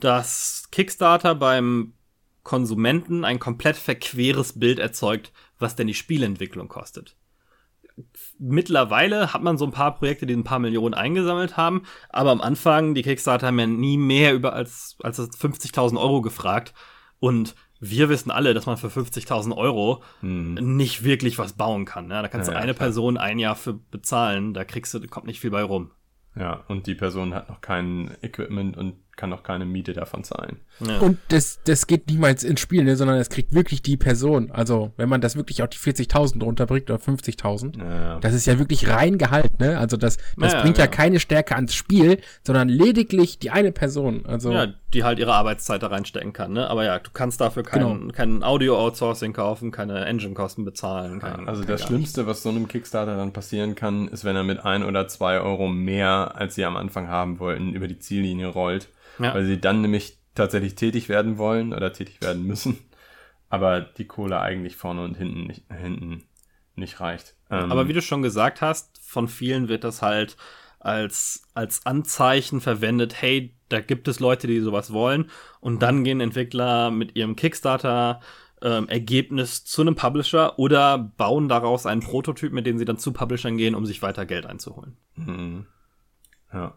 [0.00, 1.94] dass Kickstarter beim
[2.42, 7.16] Konsumenten ein komplett verqueres Bild erzeugt, was denn die Spielentwicklung kostet.
[8.38, 12.40] Mittlerweile hat man so ein paar Projekte, die ein paar Millionen eingesammelt haben, aber am
[12.40, 16.72] Anfang, die Kickstarter haben ja nie mehr über als, als 50.000 Euro gefragt
[17.18, 20.76] und wir wissen alle, dass man für 50.000 Euro hm.
[20.76, 22.06] nicht wirklich was bauen kann.
[22.06, 22.20] Ne?
[22.22, 25.26] Da kannst ja, du eine ja, Person ein Jahr für bezahlen, da kriegst du, kommt
[25.26, 25.90] nicht viel bei rum.
[26.36, 30.60] Ja, und die Person hat noch kein Equipment und kann noch keine Miete davon zahlen.
[30.80, 30.98] Ja.
[31.00, 34.50] Und das, das geht niemals ins Spiel, ne, sondern es kriegt wirklich die Person.
[34.50, 38.18] Also, wenn man das wirklich auf die 40.000 runterbringt oder 50.000, ja.
[38.20, 39.78] das ist ja wirklich rein Gehalt, ne?
[39.78, 44.24] Also, das, das ja, bringt ja keine Stärke ans Spiel, sondern lediglich die eine Person.
[44.24, 46.70] Also, ja, die halt ihre Arbeitszeit da reinstecken kann, ne?
[46.70, 48.12] Aber ja, du kannst dafür kein, genau.
[48.12, 51.20] kein Audio-Outsourcing kaufen, keine Engine-Kosten bezahlen.
[51.20, 54.64] Kein, also, das Schlimmste, was so einem Kickstarter dann passieren kann, ist, wenn er mit
[54.64, 58.88] ein oder zwei Euro mehr, als sie am Anfang haben wollten, über die Ziellinie rollt
[59.20, 59.34] ja.
[59.34, 62.78] Weil sie dann nämlich tatsächlich tätig werden wollen oder tätig werden müssen.
[63.48, 66.24] Aber die Kohle eigentlich vorne und hinten nicht, hinten
[66.76, 67.34] nicht reicht.
[67.50, 70.36] Ähm, aber wie du schon gesagt hast, von vielen wird das halt
[70.78, 75.30] als, als Anzeichen verwendet, hey, da gibt es Leute, die sowas wollen.
[75.60, 78.20] Und dann gehen Entwickler mit ihrem Kickstarter
[78.62, 83.12] ähm, Ergebnis zu einem Publisher oder bauen daraus einen Prototyp, mit dem sie dann zu
[83.12, 84.96] Publishern gehen, um sich weiter Geld einzuholen.
[85.16, 85.66] Mhm.
[86.52, 86.74] Ja.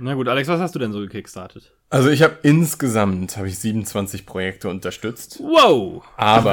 [0.00, 1.74] Na gut, Alex, was hast du denn so gekickstartet?
[1.90, 5.40] Also ich habe insgesamt habe ich 27 Projekte unterstützt.
[5.40, 6.02] Wow!
[6.16, 6.52] Aber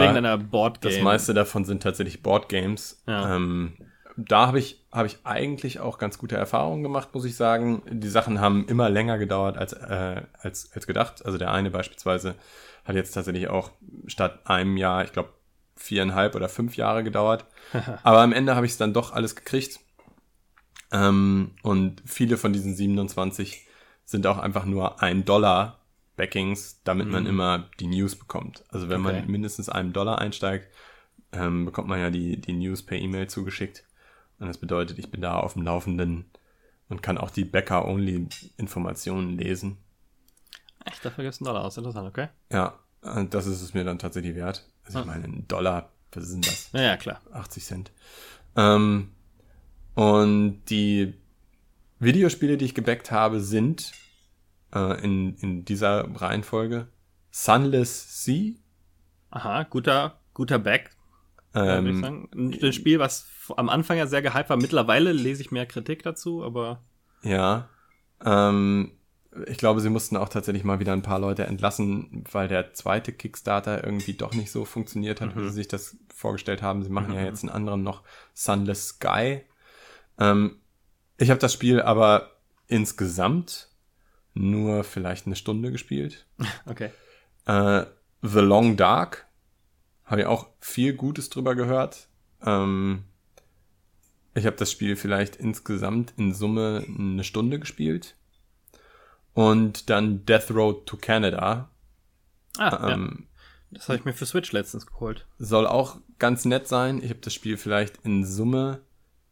[0.82, 3.02] das meiste davon sind tatsächlich Boardgames.
[3.08, 3.36] Ja.
[3.36, 3.78] Ähm,
[4.18, 7.84] da habe ich habe ich eigentlich auch ganz gute Erfahrungen gemacht, muss ich sagen.
[7.90, 11.26] Die Sachen haben immer länger gedauert als äh, als als gedacht.
[11.26, 12.36] Also der eine beispielsweise
[12.84, 13.72] hat jetzt tatsächlich auch
[14.08, 15.30] statt einem Jahr, ich glaube
[15.76, 17.46] viereinhalb oder fünf Jahre gedauert.
[18.04, 19.80] Aber am Ende habe ich es dann doch alles gekriegt.
[20.92, 23.66] Ähm, und viele von diesen 27
[24.06, 25.80] sind auch einfach nur ein Dollar
[26.16, 27.14] Backings, damit mhm.
[27.14, 28.64] man immer die News bekommt.
[28.70, 29.22] Also wenn okay.
[29.22, 30.68] man mindestens einen Dollar einsteigt,
[31.32, 33.84] ähm, bekommt man ja die, die News per E-Mail zugeschickt.
[34.40, 36.26] Und das bedeutet, ich bin da auf dem Laufenden
[36.90, 39.78] und kann auch die Bäcker-Only-Informationen lesen.
[40.86, 42.30] Echt, dafür gibst du einen Dollar aus, interessant, okay?
[42.52, 42.80] Ja,
[43.30, 44.66] das ist es mir dann tatsächlich wert.
[44.86, 45.08] Also ich ah.
[45.08, 46.70] meine, ein Dollar, was sind das?
[46.72, 47.22] Ja, ja klar.
[47.32, 47.92] 80 Cent.
[48.56, 49.12] Ähm,
[49.98, 51.16] und die
[51.98, 53.94] Videospiele, die ich gebackt habe, sind
[54.72, 56.88] äh, in, in dieser Reihenfolge
[57.32, 58.54] Sunless Sea.
[59.32, 60.92] Aha, guter, guter Back.
[61.56, 64.58] Ähm, Ein Spiel, was am Anfang ja sehr gehypt war.
[64.58, 66.84] Mittlerweile lese ich mehr Kritik dazu, aber.
[67.24, 67.68] Ja.
[68.24, 68.92] Ähm,
[69.48, 73.14] ich glaube, sie mussten auch tatsächlich mal wieder ein paar Leute entlassen, weil der zweite
[73.14, 75.40] Kickstarter irgendwie doch nicht so funktioniert hat, mhm.
[75.40, 76.84] wie sie sich das vorgestellt haben.
[76.84, 77.16] Sie machen mhm.
[77.16, 78.04] ja jetzt einen anderen noch,
[78.36, 79.42] Sunless Sky.
[80.20, 80.58] Ähm,
[81.18, 82.32] ich habe das Spiel aber
[82.68, 83.70] insgesamt
[84.34, 86.26] nur vielleicht eine Stunde gespielt.
[86.66, 86.92] Okay.
[87.46, 87.86] Äh,
[88.22, 89.28] The Long Dark
[90.04, 92.08] habe ich auch viel Gutes drüber gehört.
[92.42, 93.04] Ähm,
[94.34, 98.16] ich habe das Spiel vielleicht insgesamt in Summe eine Stunde gespielt.
[99.34, 101.70] Und dann Death Road to Canada.
[102.58, 103.28] Ah, ähm,
[103.72, 103.78] ja.
[103.78, 105.26] Das habe ich mir für Switch letztens geholt.
[105.38, 107.02] Soll auch ganz nett sein.
[107.04, 108.82] Ich habe das Spiel vielleicht in Summe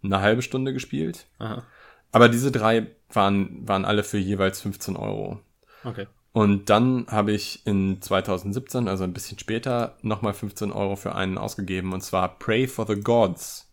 [0.05, 1.25] eine halbe Stunde gespielt.
[1.39, 1.63] Aha.
[2.11, 5.39] Aber diese drei waren, waren alle für jeweils 15 Euro.
[5.83, 6.07] Okay.
[6.31, 11.37] Und dann habe ich in 2017, also ein bisschen später, nochmal 15 Euro für einen
[11.37, 13.71] ausgegeben, und zwar Pray for the Gods.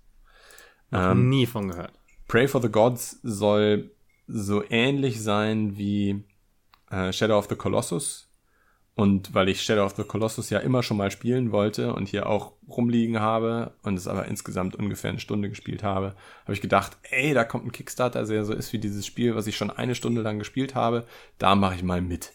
[0.90, 1.92] Noch ähm, nie von gehört.
[2.28, 3.90] Pray for the Gods soll
[4.28, 6.24] so ähnlich sein wie
[6.90, 8.28] äh, Shadow of the Colossus.
[8.94, 12.28] Und weil ich Shadow of the Colossus ja immer schon mal spielen wollte und hier
[12.28, 16.98] auch rumliegen habe und es aber insgesamt ungefähr eine Stunde gespielt habe, habe ich gedacht,
[17.10, 19.94] ey, da kommt ein Kickstarter, der so ist wie dieses Spiel, was ich schon eine
[19.94, 21.06] Stunde lang gespielt habe,
[21.38, 22.32] da mache ich mal mit.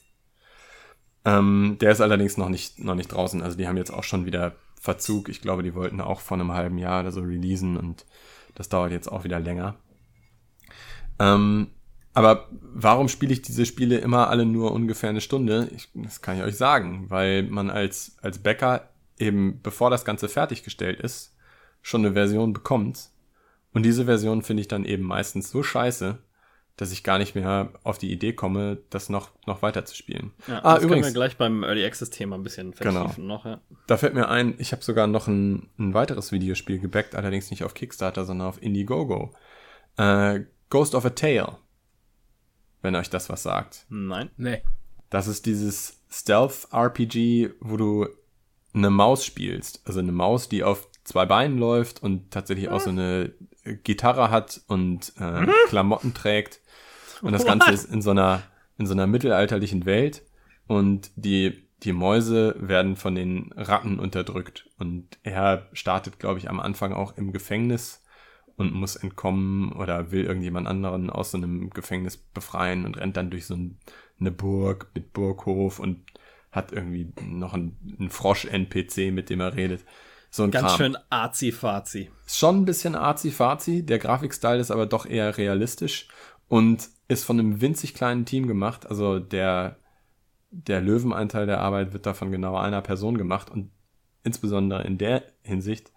[1.26, 4.26] Ähm, der ist allerdings noch nicht, noch nicht draußen, also die haben jetzt auch schon
[4.26, 5.30] wieder Verzug.
[5.30, 8.06] Ich glaube, die wollten auch vor einem halben Jahr oder so releasen und
[8.56, 9.76] das dauert jetzt auch wieder länger.
[11.20, 11.68] Ähm,
[12.18, 15.70] aber warum spiele ich diese Spiele immer alle nur ungefähr eine Stunde?
[15.76, 20.28] Ich, das kann ich euch sagen, weil man als, als Bäcker eben, bevor das Ganze
[20.28, 21.36] fertiggestellt ist,
[21.84, 23.12] schon eine Version bekommt.
[23.72, 26.18] Und diese Version finde ich dann eben meistens so scheiße,
[26.76, 30.32] dass ich gar nicht mehr auf die Idee komme, das noch, noch weiter zu spielen.
[30.48, 33.36] Ja, ah, das übrigens, können wir gleich beim Early Access Thema ein bisschen vertiefen genau.
[33.36, 33.62] noch, ja.
[33.86, 37.64] Da fällt mir ein, ich habe sogar noch ein, ein weiteres Videospiel gebackt, allerdings nicht
[37.64, 39.36] auf Kickstarter, sondern auf Indiegogo.
[39.98, 41.58] Äh, Ghost of a Tale
[42.88, 43.86] wenn euch das was sagt.
[43.90, 44.30] Nein.
[44.38, 44.62] Nee.
[45.10, 48.08] Das ist dieses Stealth-RPG, wo du
[48.74, 49.82] eine Maus spielst.
[49.86, 53.34] Also eine Maus, die auf zwei Beinen läuft und tatsächlich auch so eine
[53.84, 55.52] Gitarre hat und äh, mhm.
[55.68, 56.62] Klamotten trägt.
[57.22, 58.42] Und das Ganze ist in so einer,
[58.78, 60.24] in so einer mittelalterlichen Welt.
[60.68, 64.70] Und die, die Mäuse werden von den Ratten unterdrückt.
[64.78, 68.02] Und er startet, glaube ich, am Anfang auch im Gefängnis
[68.58, 73.30] und muss entkommen oder will irgendjemand anderen aus so einem Gefängnis befreien und rennt dann
[73.30, 73.56] durch so
[74.20, 76.04] eine Burg mit Burghof und
[76.52, 79.86] hat irgendwie noch einen, einen Frosch-NPC, mit dem er redet.
[80.32, 80.78] So ein Ganz Kram.
[80.78, 82.10] schön arzi-fazi.
[82.26, 83.86] Schon ein bisschen arzi-fazi.
[83.86, 86.08] Der Grafikstil ist aber doch eher realistisch
[86.48, 88.88] und ist von einem winzig kleinen Team gemacht.
[88.88, 89.78] Also der,
[90.50, 93.72] der Löwenanteil der Arbeit wird da von genau einer Person gemacht und
[94.24, 95.92] insbesondere in der Hinsicht,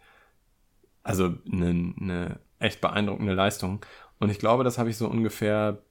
[1.02, 3.84] also eine, eine echt beeindruckende Leistung.
[4.20, 5.82] Und ich glaube, das habe ich so ungefähr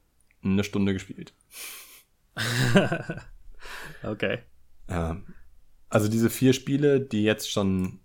[0.42, 1.34] eine Stunde gespielt.
[4.04, 4.40] okay.
[4.88, 5.18] Ja.
[5.90, 8.00] Also diese vier Spiele, die jetzt schon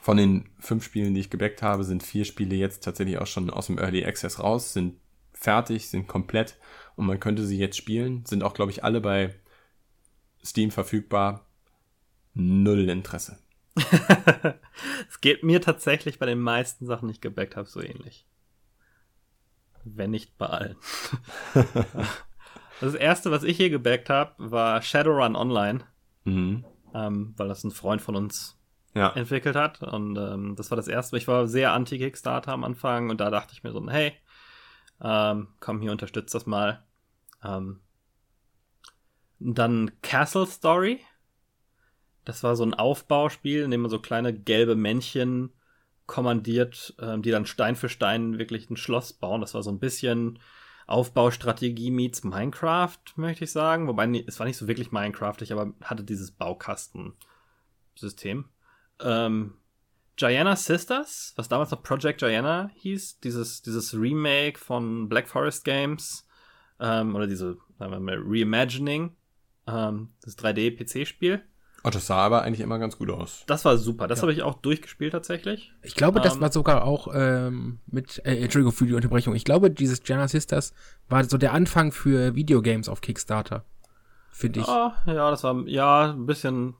[0.00, 3.50] von den fünf Spielen, die ich gebackt habe, sind vier Spiele jetzt tatsächlich auch schon
[3.50, 5.00] aus dem Early Access raus, sind
[5.32, 6.58] fertig, sind komplett
[6.96, 9.34] und man könnte sie jetzt spielen, sind auch, glaube ich, alle bei
[10.44, 11.46] Steam verfügbar.
[12.34, 13.38] Null Interesse.
[15.08, 18.26] es geht mir tatsächlich bei den meisten Sachen, die ich gebackt habe, so ähnlich.
[19.84, 20.76] Wenn nicht bei allen.
[22.80, 25.84] das erste, was ich hier gebackt habe, war Shadowrun Online.
[26.24, 26.64] Mhm.
[26.94, 28.58] Ähm, weil das ein Freund von uns
[28.94, 29.10] ja.
[29.10, 29.82] entwickelt hat.
[29.82, 31.16] Und ähm, das war das erste.
[31.16, 34.12] Ich war sehr anti-Kickstarter am Anfang und da dachte ich mir so, hey,
[35.02, 36.84] ähm, komm hier, unterstützt das mal.
[37.42, 37.80] Ähm,
[39.38, 41.00] dann Castle Story.
[42.24, 45.52] Das war so ein Aufbauspiel, in dem man so kleine gelbe Männchen
[46.06, 49.40] kommandiert, ähm, die dann Stein für Stein wirklich ein Schloss bauen.
[49.40, 50.38] Das war so ein bisschen
[50.86, 53.88] Aufbaustrategie meets Minecraft, möchte ich sagen.
[53.88, 58.44] Wobei, es war nicht so wirklich Minecraftig, aber hatte dieses Baukastensystem.
[59.00, 59.54] Ähm,
[60.16, 66.28] Gianna Sisters, was damals noch Project Gianna hieß, dieses, dieses Remake von Black Forest Games,
[66.78, 69.16] ähm, oder diese, sagen wir mal, Reimagining,
[69.66, 71.42] ähm, das 3D-PC-Spiel.
[71.86, 73.44] Oh, das sah aber eigentlich immer ganz gut aus.
[73.46, 74.08] Das war super.
[74.08, 74.22] Das ja.
[74.22, 75.70] habe ich auch durchgespielt tatsächlich.
[75.82, 79.34] Ich glaube, das ähm, war sogar auch ähm, mit, äh, Entschuldigung für die Unterbrechung.
[79.34, 80.72] Ich glaube, dieses Jana Sisters
[81.10, 83.66] war so der Anfang für Videogames auf Kickstarter.
[84.30, 84.66] Finde ich.
[84.66, 86.74] Ja, ja, das war, ja, ein bisschen.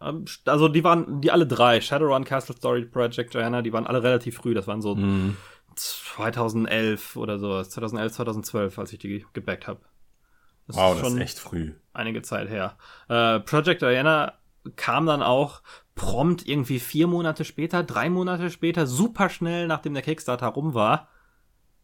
[0.00, 4.02] Ähm, also, die waren, die alle drei, Shadowrun, Castle Story, Project Joanna, die waren alle
[4.02, 4.54] relativ früh.
[4.54, 5.36] Das waren so mhm.
[5.76, 7.62] 2011 oder so.
[7.62, 9.82] 2011, 2012, als ich die gebackt habe.
[10.68, 11.72] Das wow, ist das ist echt früh.
[11.92, 12.76] Einige Zeit her.
[13.08, 14.34] Äh, Project Diana
[14.76, 15.62] kam dann auch
[15.94, 21.08] prompt irgendwie vier Monate später, drei Monate später, super schnell, nachdem der Kickstarter rum war,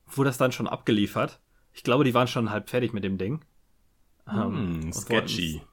[0.07, 1.41] wurde das dann schon abgeliefert.
[1.73, 3.45] Ich glaube, die waren schon halb fertig mit dem Ding.
[4.27, 5.55] Hm, sketchy.
[5.55, 5.67] Wollten,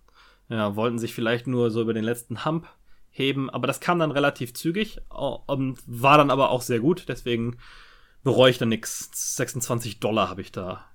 [0.50, 2.68] ja, wollten sich vielleicht nur so über den letzten Hump
[3.10, 7.58] heben, aber das kam dann relativ zügig und war dann aber auch sehr gut, deswegen
[8.24, 9.10] bereue ich da nix.
[9.14, 10.86] 26 Dollar habe ich da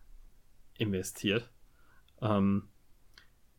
[0.78, 1.50] investiert.
[2.20, 2.68] Ähm,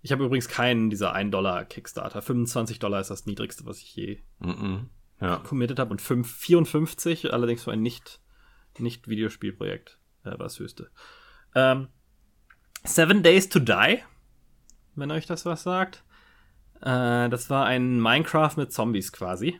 [0.01, 2.21] ich habe übrigens keinen dieser 1 Dollar Kickstarter.
[2.21, 4.79] 25 Dollar ist das niedrigste, was ich je mm -mm.
[5.19, 5.37] Ja.
[5.37, 8.21] committed habe und 5, 54 allerdings für ein nicht,
[8.77, 10.91] nicht Videospielprojekt äh, war das höchste.
[11.55, 11.87] Ähm,
[12.83, 13.99] Seven Days to Die,
[14.95, 16.03] wenn euch das was sagt.
[16.81, 19.59] Äh, das war ein Minecraft mit Zombies quasi.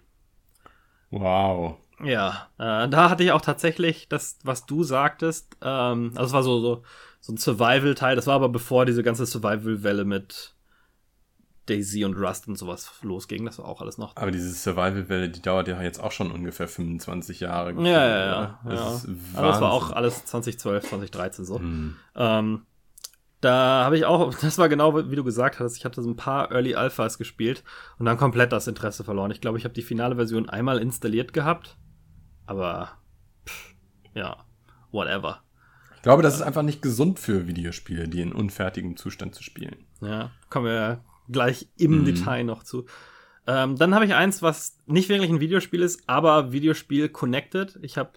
[1.10, 1.78] Wow.
[2.04, 5.58] Ja, äh, da hatte ich auch tatsächlich das, was du sagtest.
[5.62, 6.84] Ähm, also es war so, so,
[7.20, 8.16] so ein Survival-Teil.
[8.16, 10.56] Das war aber bevor diese ganze Survival-Welle mit
[11.68, 13.46] Daisy und Rust und sowas losging.
[13.46, 14.16] Das war auch alles noch.
[14.16, 17.74] Aber diese Survival-Welle, die dauert ja jetzt auch schon ungefähr 25 Jahre.
[17.74, 18.60] Ja, ja, ja.
[18.66, 19.14] Das, ja.
[19.36, 21.60] Aber das war auch alles 2012, 2013 so.
[21.60, 21.96] Hm.
[22.16, 22.66] Ähm,
[23.42, 26.16] da habe ich auch, das war genau wie du gesagt hast, ich hatte so ein
[26.16, 27.64] paar Early Alphas gespielt
[28.00, 29.32] und dann komplett das Interesse verloren.
[29.32, 31.78] Ich glaube, ich habe die finale Version einmal installiert gehabt,
[32.46, 32.92] aber
[33.46, 33.76] pff,
[34.14, 34.46] ja,
[34.92, 35.44] whatever.
[35.98, 39.76] Ich glaube, das ist einfach nicht gesund für Videospiele, die in unfertigem Zustand zu spielen.
[40.02, 42.06] Ja, kommen wir gleich im mhm.
[42.06, 42.86] Detail noch zu.
[43.46, 47.78] Ähm, dann habe ich eins, was nicht wirklich ein Videospiel ist, aber Videospiel connected.
[47.82, 48.14] Ich habe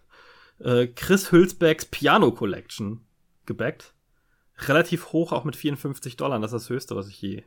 [0.60, 3.00] äh, Chris Hülsbergs Piano Collection
[3.46, 3.94] gebackt
[4.68, 6.38] relativ hoch, auch mit 54 Dollar.
[6.40, 7.44] Das ist das höchste, was ich je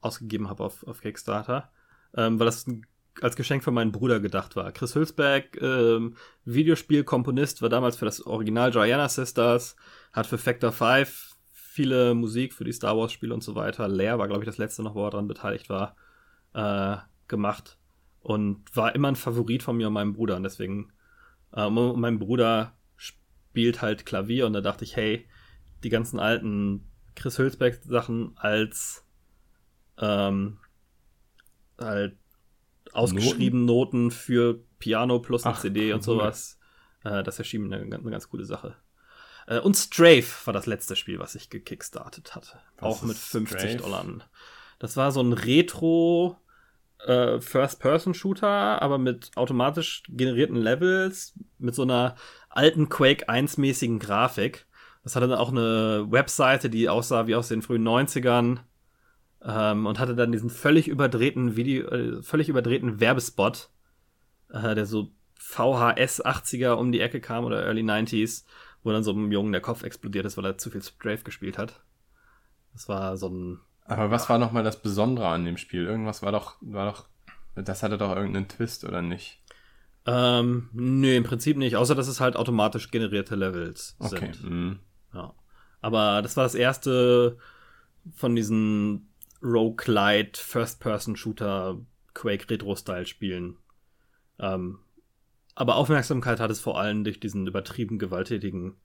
[0.00, 1.70] ausgegeben habe auf, auf Kickstarter.
[2.16, 2.66] Ähm, weil das
[3.20, 4.72] als Geschenk für meinen Bruder gedacht war.
[4.72, 9.76] Chris Hülsberg, ähm, Videospielkomponist, war damals für das Original Gianna Sisters,
[10.12, 11.36] hat für Factor 5
[11.74, 13.88] viele Musik für die Star Wars Spiele und so weiter.
[13.88, 15.96] Leer war, glaube ich, das letzte noch, wo er daran beteiligt war,
[16.52, 16.96] äh,
[17.26, 17.78] gemacht.
[18.20, 20.36] Und war immer ein Favorit von mir und meinem Bruder.
[20.36, 20.92] Und deswegen,
[21.52, 25.28] äh, mein Bruder spielt halt Klavier und da dachte ich, hey,
[25.82, 29.04] die ganzen alten Chris Hülsbeck Sachen als
[29.98, 30.58] ähm,
[31.78, 32.16] halt
[32.94, 34.04] ausgeschrieben Noten?
[34.06, 36.58] Noten für Piano plus eine Ach, CD und sowas.
[37.04, 38.76] Äh, das erschien eine, eine, ganz coole Sache.
[39.46, 42.58] Äh, und Strafe war das letzte Spiel, was ich gekickstartet hatte.
[42.78, 43.76] Was auch mit 50 Strafe?
[43.76, 44.04] Dollar.
[44.78, 46.38] Das war so ein Retro
[47.06, 52.16] äh, First-Person-Shooter, aber mit automatisch generierten Levels, mit so einer
[52.48, 54.66] alten Quake 1-mäßigen Grafik.
[55.02, 58.60] Das hatte dann auch eine Webseite, die aussah wie aus den frühen 90ern
[59.44, 63.68] ähm, und hatte dann diesen völlig überdrehten Video, äh, völlig überdrehten Werbespot,
[64.50, 68.44] äh, der so VHS 80er um die Ecke kam oder Early 90s,
[68.82, 71.58] wo dann so einem Jungen der Kopf explodiert ist, weil er zu viel Strafe gespielt
[71.58, 71.82] hat.
[72.72, 73.60] Das war so ein.
[73.84, 75.84] Aber was war nochmal das Besondere an dem Spiel?
[75.84, 77.06] Irgendwas war doch, war doch,
[77.54, 79.42] das hatte doch irgendeinen Twist, oder nicht?
[80.06, 84.32] Ähm, nö, im Prinzip nicht, außer dass es halt automatisch generierte Levels okay.
[84.32, 84.50] sind.
[84.50, 84.78] Mm.
[85.14, 85.34] Ja.
[85.80, 87.38] Aber das war das erste
[88.14, 89.13] von diesen
[89.44, 91.78] Roguelite First-Person-Shooter
[92.14, 93.58] Quake Retro-Style-Spielen.
[94.38, 94.78] Ähm,
[95.54, 98.76] aber Aufmerksamkeit hat es vor allem durch diesen übertrieben gewalttätigen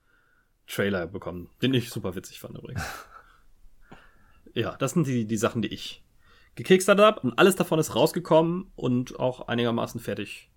[0.68, 2.84] Trailer bekommen, den ich super witzig fand übrigens.
[4.54, 6.04] ja, das sind die, die Sachen, die ich
[6.56, 10.52] gekickstartet habe und alles davon ist rausgekommen und auch einigermaßen fertig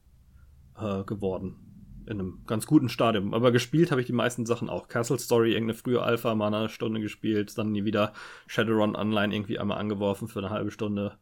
[0.77, 1.72] äh, geworden
[2.07, 3.35] in einem ganz guten Stadium.
[3.35, 4.89] Aber gespielt habe ich die meisten Sachen auch.
[4.89, 8.13] Castle Story, irgendeine frühe Alpha, mal eine Stunde gespielt, dann nie wieder
[8.47, 11.19] Shadowrun Online irgendwie einmal angeworfen für eine halbe Stunde.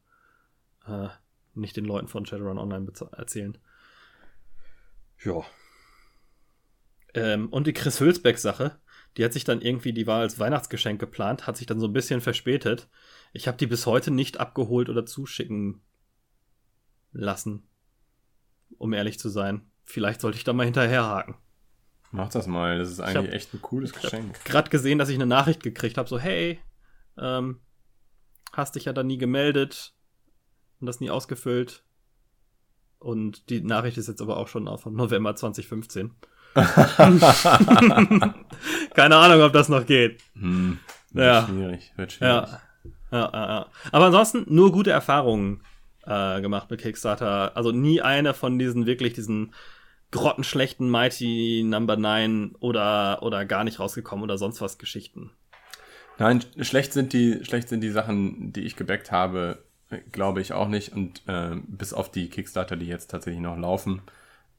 [0.86, 1.08] Äh,
[1.54, 3.58] nicht den Leuten von Shadowrun Online erzählen.
[5.24, 5.42] Ja.
[7.14, 8.78] Ähm, und die Chris Hülsbeck-Sache,
[9.16, 11.92] die hat sich dann irgendwie, die war als Weihnachtsgeschenk geplant, hat sich dann so ein
[11.92, 12.88] bisschen verspätet.
[13.32, 15.80] Ich habe die bis heute nicht abgeholt oder zuschicken
[17.12, 17.64] lassen.
[18.78, 19.69] Um ehrlich zu sein.
[19.90, 21.34] Vielleicht sollte ich da mal hinterherhaken.
[22.12, 24.36] Mach das mal, das ist eigentlich hab, echt ein cooles Geschenk.
[24.38, 26.58] Ich gerade gesehen, dass ich eine Nachricht gekriegt habe, so hey,
[27.18, 27.60] ähm,
[28.52, 29.94] hast dich ja dann nie gemeldet
[30.80, 31.84] und das nie ausgefüllt.
[32.98, 36.10] Und die Nachricht ist jetzt aber auch schon von November 2015.
[38.94, 40.20] Keine Ahnung, ob das noch geht.
[40.34, 40.78] Hm,
[41.12, 41.46] wird ja.
[41.46, 42.48] schwierig, wird schwierig.
[42.48, 42.60] Ja.
[43.12, 43.66] Ja, ja, ja.
[43.92, 45.62] Aber ansonsten nur gute Erfahrungen
[46.04, 47.56] äh, gemacht mit Kickstarter.
[47.56, 49.52] Also nie eine von diesen wirklich diesen
[50.10, 55.30] grottenschlechten Mighty Number 9 oder, oder gar nicht rausgekommen oder sonst was Geschichten.
[56.18, 59.64] Nein, schlecht sind die, schlecht sind die Sachen, die ich gebackt habe,
[60.12, 60.92] glaube ich auch nicht.
[60.92, 64.02] Und äh, bis auf die Kickstarter, die jetzt tatsächlich noch laufen,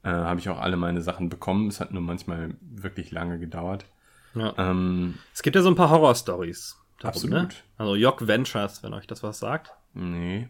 [0.02, 1.68] äh, habe ich auch alle meine Sachen bekommen.
[1.68, 3.84] Es hat nur manchmal wirklich lange gedauert.
[4.34, 4.54] Ja.
[4.58, 6.76] Ähm, es gibt ja so ein paar Horror-Stories.
[7.02, 7.32] Absolut.
[7.32, 7.48] Ne?
[7.78, 9.72] Also Jock Ventures, wenn euch das was sagt.
[9.94, 10.48] Nee.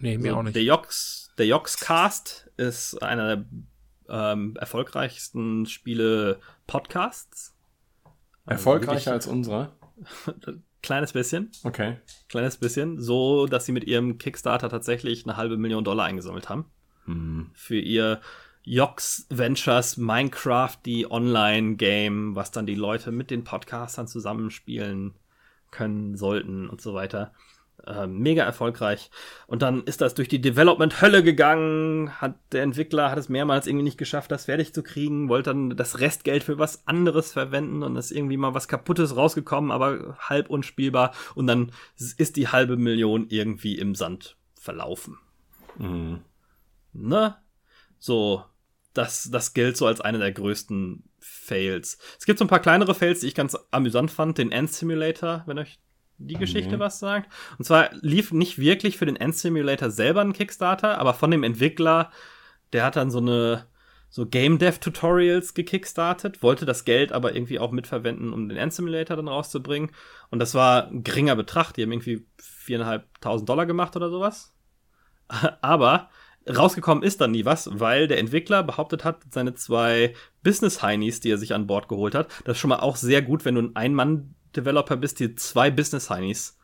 [0.00, 0.56] Nee, mir so, auch nicht.
[0.56, 3.44] Der Jocks, der Jocks Cast ist einer der
[4.08, 7.54] ähm, erfolgreichsten Spiele Podcasts.
[8.46, 9.72] Erfolgreicher als unsere?
[10.82, 11.50] Kleines bisschen.
[11.62, 11.96] Okay.
[12.28, 13.00] Kleines bisschen.
[13.00, 16.66] So, dass sie mit ihrem Kickstarter tatsächlich eine halbe Million Dollar eingesammelt haben.
[17.06, 17.50] Hm.
[17.54, 18.20] Für ihr
[18.64, 25.14] Yox Ventures Minecraft, die Online-Game, was dann die Leute mit den Podcastern zusammenspielen
[25.70, 27.32] können sollten und so weiter.
[27.86, 29.10] Äh, mega erfolgreich.
[29.46, 33.84] Und dann ist das durch die Development-Hölle gegangen, hat der Entwickler hat es mehrmals irgendwie
[33.84, 37.96] nicht geschafft, das fertig zu kriegen, wollte dann das Restgeld für was anderes verwenden und
[37.96, 41.12] ist irgendwie mal was Kaputtes rausgekommen, aber halb unspielbar.
[41.34, 45.18] Und dann ist die halbe Million irgendwie im Sand verlaufen.
[45.76, 46.22] Mhm.
[46.94, 47.36] Ne?
[47.98, 48.44] So,
[48.94, 51.98] das, das gilt so als einer der größten Fails.
[52.18, 54.38] Es gibt so ein paar kleinere Fails, die ich ganz amüsant fand.
[54.38, 55.78] Den End Simulator, wenn euch
[56.18, 56.80] die Geschichte mhm.
[56.80, 57.32] was sagt.
[57.58, 61.42] Und zwar lief nicht wirklich für den End Simulator selber ein Kickstarter, aber von dem
[61.42, 62.10] Entwickler,
[62.72, 63.66] der hat dann so eine
[64.14, 68.72] so Game Dev Tutorials gekickstartet, wollte das Geld aber irgendwie auch mitverwenden, um den End
[68.72, 69.90] Simulator dann rauszubringen.
[70.30, 71.72] Und das war ein geringer Betrag.
[71.72, 74.54] Die haben irgendwie viereinhalbtausend Dollar gemacht oder sowas.
[75.62, 76.10] aber
[76.48, 81.30] rausgekommen ist dann nie was, weil der Entwickler behauptet hat, seine zwei Business Heinies, die
[81.30, 83.62] er sich an Bord geholt hat, das ist schon mal auch sehr gut, wenn du
[83.62, 86.58] ein Ein-Mann Developer bist, dir zwei Business Heinies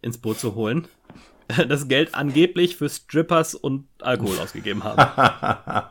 [0.00, 0.88] ins Boot zu holen,
[1.68, 5.90] das Geld angeblich für Strippers und Alkohol ausgegeben haben.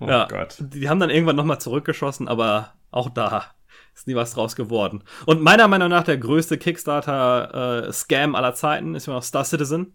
[0.00, 0.56] oh ja, Gott.
[0.58, 3.46] Die haben dann irgendwann nochmal zurückgeschossen, aber auch da
[3.94, 5.02] ist nie was draus geworden.
[5.26, 9.94] Und meiner Meinung nach der größte Kickstarter-Scam äh, aller Zeiten ist immer noch Star Citizen.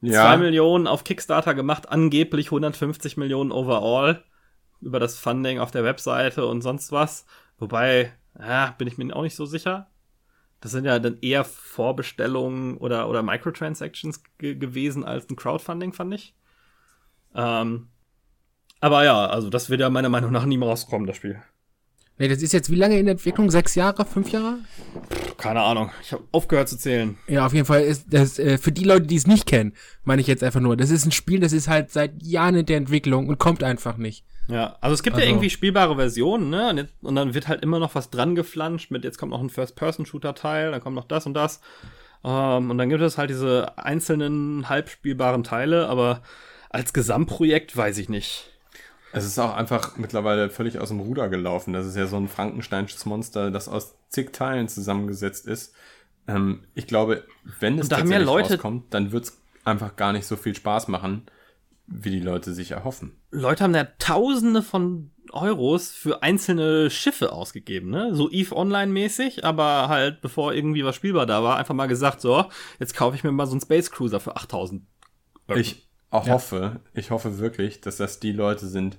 [0.00, 0.22] Ja.
[0.22, 4.24] Zwei Millionen auf Kickstarter gemacht, angeblich 150 Millionen overall
[4.80, 7.24] über das Funding auf der Webseite und sonst was.
[7.58, 9.88] Wobei, ja, bin ich mir auch nicht so sicher.
[10.60, 16.34] Das sind ja dann eher Vorbestellungen oder, oder Microtransactions gewesen als ein Crowdfunding, fand ich.
[17.34, 17.88] Ähm,
[18.80, 21.42] aber ja, also das wird ja meiner Meinung nach nie mehr rauskommen, das Spiel.
[22.18, 23.50] Nee, das ist jetzt wie lange in Entwicklung?
[23.50, 24.04] Sechs Jahre?
[24.04, 24.58] Fünf Jahre?
[25.38, 25.90] Keine Ahnung.
[26.02, 27.16] Ich habe aufgehört zu zählen.
[27.26, 29.72] Ja, auf jeden Fall ist das äh, für die Leute, die es nicht kennen,
[30.04, 30.76] meine ich jetzt einfach nur.
[30.76, 33.96] Das ist ein Spiel, das ist halt seit Jahren in der Entwicklung und kommt einfach
[33.96, 34.24] nicht.
[34.48, 35.24] Ja, also es gibt also.
[35.24, 36.70] ja irgendwie spielbare Versionen, ne?
[36.70, 39.40] Und, jetzt, und, dann wird halt immer noch was dran geflanscht mit, jetzt kommt noch
[39.40, 41.60] ein First-Person-Shooter-Teil, dann kommt noch das und das.
[42.24, 46.22] Ähm, und dann gibt es halt diese einzelnen halbspielbaren Teile, aber
[46.70, 48.50] als Gesamtprojekt weiß ich nicht.
[49.12, 51.74] Es ist auch einfach mittlerweile völlig aus dem Ruder gelaufen.
[51.74, 55.74] Das ist ja so ein Frankensteinsches Monster, das aus zig Teilen zusammengesetzt ist.
[56.26, 57.24] Ähm, ich glaube,
[57.60, 60.88] wenn es da tatsächlich Leute rauskommt, dann wird es einfach gar nicht so viel Spaß
[60.88, 61.26] machen
[61.86, 63.20] wie die Leute sich erhoffen.
[63.30, 68.14] Leute haben ja Tausende von Euros für einzelne Schiffe ausgegeben, ne?
[68.14, 72.44] So Eve Online-mäßig, aber halt, bevor irgendwie was spielbar da war, einfach mal gesagt, so,
[72.78, 74.82] jetzt kaufe ich mir mal so einen Space Cruiser für 8000
[75.48, 75.58] Euro.
[75.58, 76.26] Ich ja.
[76.26, 78.98] hoffe, ich hoffe wirklich, dass das die Leute sind,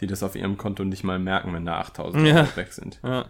[0.00, 2.36] die das auf ihrem Konto nicht mal merken, wenn da 8000 ja.
[2.36, 3.00] Euro weg sind.
[3.02, 3.26] Ja.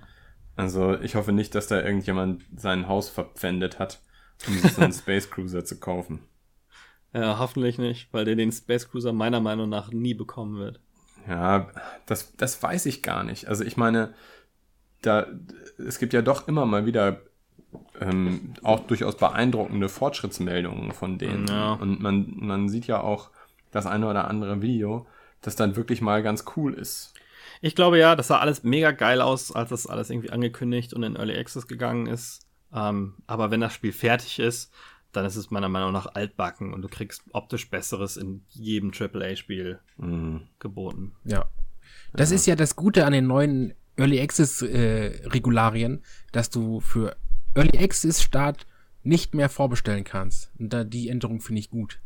[0.56, 4.00] Also, ich hoffe nicht, dass da irgendjemand sein Haus verpfändet hat,
[4.46, 6.20] um sich so einen Space Cruiser zu kaufen.
[7.14, 10.80] Ja, hoffentlich nicht, weil der den Space Cruiser meiner Meinung nach nie bekommen wird.
[11.28, 11.68] Ja,
[12.06, 13.46] das, das weiß ich gar nicht.
[13.46, 14.12] Also ich meine,
[15.00, 15.26] da,
[15.78, 17.20] es gibt ja doch immer mal wieder
[18.00, 21.46] ähm, auch durchaus beeindruckende Fortschrittsmeldungen von denen.
[21.46, 21.74] Ja.
[21.74, 23.30] Und man, man sieht ja auch
[23.70, 25.06] das eine oder andere Video,
[25.40, 27.14] das dann wirklich mal ganz cool ist.
[27.60, 31.02] Ich glaube ja, das sah alles mega geil aus, als das alles irgendwie angekündigt und
[31.02, 32.46] in Early Access gegangen ist.
[32.72, 34.72] Ähm, aber wenn das Spiel fertig ist,
[35.16, 39.78] dann ist es meiner Meinung nach altbacken und du kriegst optisch Besseres in jedem AAA-Spiel
[39.96, 40.42] mhm.
[40.58, 41.12] geboten.
[41.24, 41.46] Ja.
[42.12, 42.36] Das ja.
[42.36, 46.02] ist ja das Gute an den neuen Early Access-Regularien, äh,
[46.32, 47.16] dass du für
[47.54, 48.66] Early Access-Start
[49.02, 50.50] nicht mehr vorbestellen kannst.
[50.58, 52.00] Und da die Änderung finde ich gut.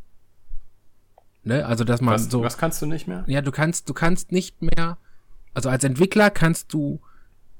[1.44, 1.64] Ne?
[1.64, 2.42] Also, dass man was, so.
[2.42, 3.24] Was kannst du nicht mehr?
[3.26, 4.98] Ja, du kannst, du kannst nicht mehr.
[5.54, 7.00] Also als Entwickler kannst du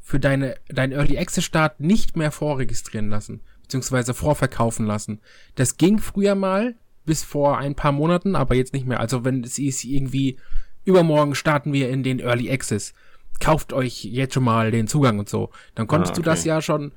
[0.01, 5.21] für deine, deinen Early Access Start nicht mehr vorregistrieren lassen beziehungsweise vorverkaufen lassen.
[5.55, 8.99] Das ging früher mal, bis vor ein paar Monaten, aber jetzt nicht mehr.
[8.99, 10.39] Also wenn es ist irgendwie,
[10.85, 12.95] übermorgen starten wir in den Early Access.
[13.41, 15.51] Kauft euch jetzt schon mal den Zugang und so.
[15.75, 16.23] Dann konntest ah, okay.
[16.23, 16.93] du das ja schon,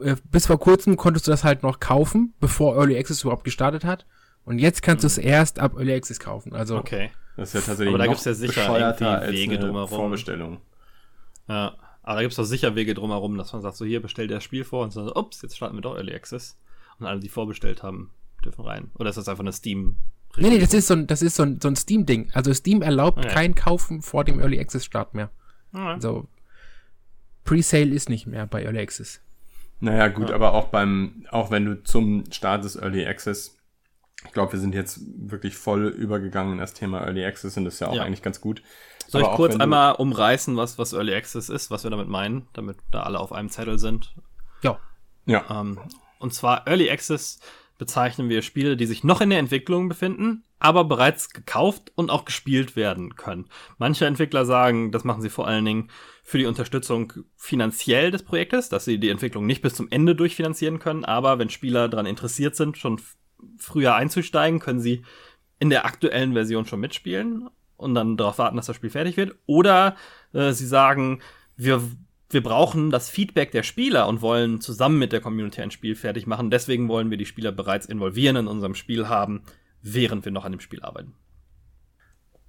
[0.00, 3.84] äh, bis vor kurzem konntest du das halt noch kaufen, bevor Early Access überhaupt gestartet
[3.84, 4.06] hat.
[4.44, 5.02] Und jetzt kannst mhm.
[5.02, 6.54] du es erst ab Early Access kaufen.
[6.54, 7.10] Also okay.
[7.36, 9.88] Das ist ja tatsächlich aber da gibt's ja sicher irgendwie Wege drumherum.
[9.88, 10.60] Vorbestellung.
[11.48, 11.74] Ja.
[12.02, 14.42] Aber da gibt es doch sicher Wege drumherum, dass man sagt, so hier bestellt das
[14.42, 16.58] Spiel vor und so, ups, jetzt starten wir doch Early Access.
[16.98, 18.10] Und alle, die vorbestellt haben,
[18.44, 18.90] dürfen rein.
[18.98, 19.96] Oder ist das einfach eine Steam?
[20.36, 22.30] Nee, nee, das ist so ein, das ist so ein, so ein Steam-Ding.
[22.32, 23.28] Also Steam erlaubt okay.
[23.28, 25.30] kein Kaufen vor dem Early Access Start mehr.
[25.72, 25.82] Okay.
[25.82, 26.28] Also
[27.44, 29.20] Pre-Sale ist nicht mehr bei Early Access.
[29.80, 30.34] Naja, gut, ja.
[30.34, 33.58] aber auch beim, auch wenn du zum Start des Early Access
[34.24, 37.74] Ich glaube, wir sind jetzt wirklich voll übergegangen in das Thema Early Access und das
[37.74, 38.02] ist ja auch ja.
[38.02, 38.62] eigentlich ganz gut.
[39.08, 42.48] Soll Aber ich kurz einmal umreißen, was, was Early Access ist, was wir damit meinen,
[42.52, 44.14] damit da alle auf einem Zettel sind?
[44.62, 44.78] Ja.
[45.26, 45.44] Ja.
[45.50, 45.78] Ähm,
[46.18, 47.40] und zwar Early Access
[47.78, 52.24] bezeichnen wir Spiele, die sich noch in der Entwicklung befinden, aber bereits gekauft und auch
[52.24, 53.46] gespielt werden können.
[53.76, 55.90] Manche Entwickler sagen, das machen sie vor allen Dingen
[56.22, 60.78] für die Unterstützung finanziell des Projektes, dass sie die Entwicklung nicht bis zum Ende durchfinanzieren
[60.78, 63.00] können, aber wenn Spieler daran interessiert sind, schon
[63.56, 65.02] früher einzusteigen, können sie
[65.58, 69.36] in der aktuellen Version schon mitspielen und dann darauf warten, dass das Spiel fertig wird.
[69.46, 69.96] Oder
[70.32, 71.20] äh, sie sagen,
[71.56, 71.82] wir
[72.32, 76.26] wir brauchen das Feedback der Spieler und wollen zusammen mit der Community ein Spiel fertig
[76.26, 76.50] machen.
[76.50, 79.42] Deswegen wollen wir die Spieler bereits involvieren in unserem Spiel haben,
[79.82, 81.14] während wir noch an dem Spiel arbeiten.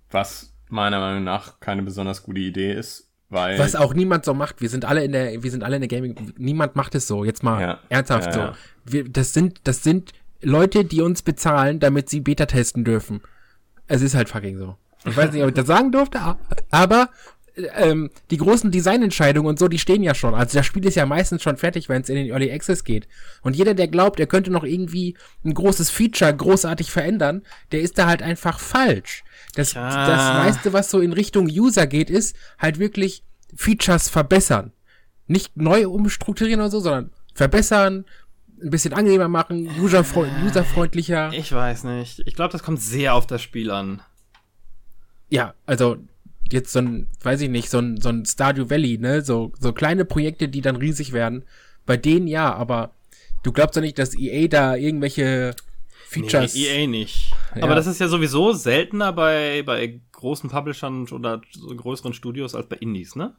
[0.09, 4.61] Was meiner Meinung nach keine besonders gute Idee ist, weil was auch niemand so macht.
[4.61, 6.33] Wir sind alle in der, wir sind alle in der Gaming.
[6.37, 7.23] Niemand macht es so.
[7.25, 8.53] Jetzt mal ja, ernsthaft ja, ja.
[8.53, 8.91] so.
[8.91, 10.13] Wir, das sind, das sind
[10.43, 13.21] Leute, die uns bezahlen, damit sie Beta testen dürfen.
[13.87, 14.75] Es ist halt fucking so.
[15.05, 16.19] Ich weiß nicht, ob ich das sagen durfte,
[16.71, 17.09] aber
[17.75, 20.33] ähm, die großen Designentscheidungen und so, die stehen ja schon.
[20.33, 23.07] Also das Spiel ist ja meistens schon fertig, wenn es in den Early Access geht.
[23.41, 25.15] Und jeder, der glaubt, er könnte noch irgendwie
[25.45, 29.23] ein großes Feature großartig verändern, der ist da halt einfach falsch.
[29.55, 30.07] Das, ja.
[30.07, 33.23] das meiste, was so in Richtung User geht, ist halt wirklich
[33.55, 34.71] Features verbessern.
[35.27, 38.05] Nicht neu umstrukturieren oder so, sondern verbessern,
[38.61, 41.31] ein bisschen angenehmer machen, userfreundlicher.
[41.33, 42.21] Ich weiß nicht.
[42.25, 44.01] Ich glaube, das kommt sehr auf das Spiel an.
[45.29, 45.97] Ja, also
[46.51, 49.21] jetzt so ein, weiß ich nicht, so ein, so ein Stardew Valley, ne?
[49.21, 51.43] So, so kleine Projekte, die dann riesig werden.
[51.85, 52.93] Bei denen ja, aber
[53.43, 55.55] du glaubst doch nicht, dass EA da irgendwelche
[56.07, 56.53] Features.
[56.53, 57.33] Nee, EA nicht.
[57.55, 57.63] Ja.
[57.63, 62.67] Aber das ist ja sowieso seltener bei, bei großen Publishern oder so größeren Studios als
[62.67, 63.35] bei Indies, ne?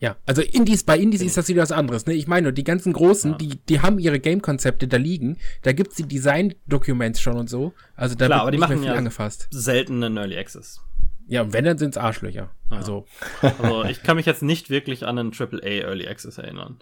[0.00, 2.14] Ja, also Indies, bei Indies ist das wieder was anderes, ne?
[2.14, 3.36] Ich meine, die ganzen Großen, ja.
[3.36, 5.36] die, die haben ihre Game-Konzepte da liegen.
[5.60, 7.74] Da gibt's die Design-Documents schon und so.
[7.96, 9.48] Also da Klar, wird aber die nicht machen mehr viel ja angefasst.
[9.50, 10.80] selten einen Early Access.
[11.26, 12.50] Ja, und wenn, dann sind's Arschlöcher.
[12.70, 12.76] Ja.
[12.76, 13.06] Also.
[13.42, 16.78] also, ich kann mich jetzt nicht wirklich an einen AAA Early Access erinnern.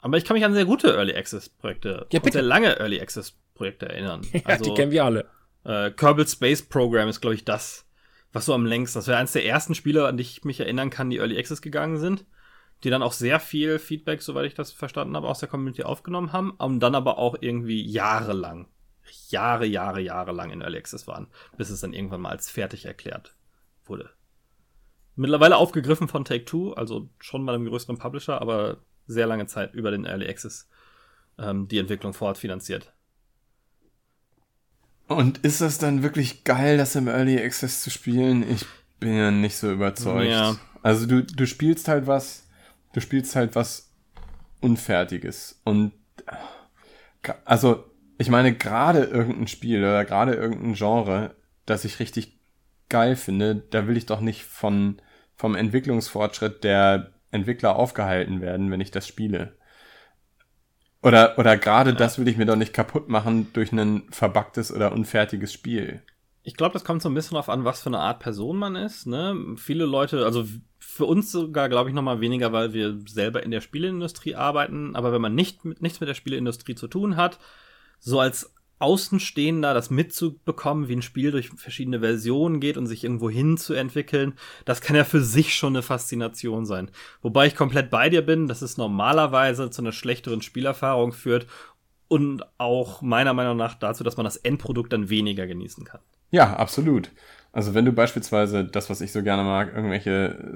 [0.00, 3.34] Aber ich kann mich an sehr gute Early Access Projekte ja, sehr lange Early Access
[3.54, 4.20] Projekte erinnern.
[4.32, 5.30] ja, also, die kennen wir alle.
[5.64, 7.85] Äh, Kerbal Space Program ist, glaube ich, das,
[8.36, 8.98] was so am längsten.
[8.98, 11.62] Das wäre eines der ersten Spiele, an die ich mich erinnern kann, die Early Access
[11.62, 12.26] gegangen sind.
[12.84, 16.34] Die dann auch sehr viel Feedback, soweit ich das verstanden habe, aus der Community aufgenommen
[16.34, 16.50] haben.
[16.50, 18.68] Und dann aber auch irgendwie jahrelang
[19.28, 22.84] Jahre, Jahre, Jahre lang in Early Access waren, bis es dann irgendwann mal als fertig
[22.84, 23.34] erklärt
[23.84, 24.10] wurde.
[25.14, 29.90] Mittlerweile aufgegriffen von Take-Two, also schon mal einem größeren Publisher, aber sehr lange Zeit über
[29.90, 30.68] den Early Access
[31.38, 32.92] ähm, die Entwicklung fortfinanziert.
[35.08, 38.48] Und ist das dann wirklich geil, das im Early Access zu spielen?
[38.50, 38.64] Ich
[38.98, 40.30] bin ja nicht so überzeugt.
[40.30, 40.56] Ja.
[40.82, 42.46] Also du, du spielst halt was,
[42.92, 43.92] du spielst halt was
[44.60, 45.60] Unfertiges.
[45.64, 45.92] Und
[47.44, 47.84] also
[48.18, 51.34] ich meine, gerade irgendein Spiel oder gerade irgendein Genre,
[51.66, 52.38] das ich richtig
[52.88, 55.00] geil finde, da will ich doch nicht von,
[55.36, 59.56] vom Entwicklungsfortschritt der Entwickler aufgehalten werden, wenn ich das spiele.
[61.06, 61.96] Oder, oder gerade ja.
[61.96, 66.02] das will ich mir doch nicht kaputt machen durch ein verbuggtes oder unfertiges Spiel.
[66.42, 68.74] Ich glaube, das kommt so ein bisschen darauf an, was für eine Art Person man
[68.74, 69.06] ist.
[69.06, 69.54] Ne?
[69.56, 70.44] Viele Leute, also
[70.80, 74.96] für uns sogar, glaube ich, noch mal weniger, weil wir selber in der Spieleindustrie arbeiten.
[74.96, 77.38] Aber wenn man nicht nichts mit der Spieleindustrie zu tun hat,
[78.00, 83.30] so als Außenstehender das mitzubekommen, wie ein Spiel durch verschiedene Versionen geht und sich irgendwo
[83.30, 86.90] hin zu entwickeln, das kann ja für sich schon eine Faszination sein.
[87.22, 91.46] Wobei ich komplett bei dir bin, dass es normalerweise zu einer schlechteren Spielerfahrung führt
[92.08, 96.00] und auch meiner Meinung nach dazu, dass man das Endprodukt dann weniger genießen kann.
[96.30, 97.10] Ja, absolut.
[97.52, 100.10] Also wenn du beispielsweise das, was ich so gerne mag, irgendwelche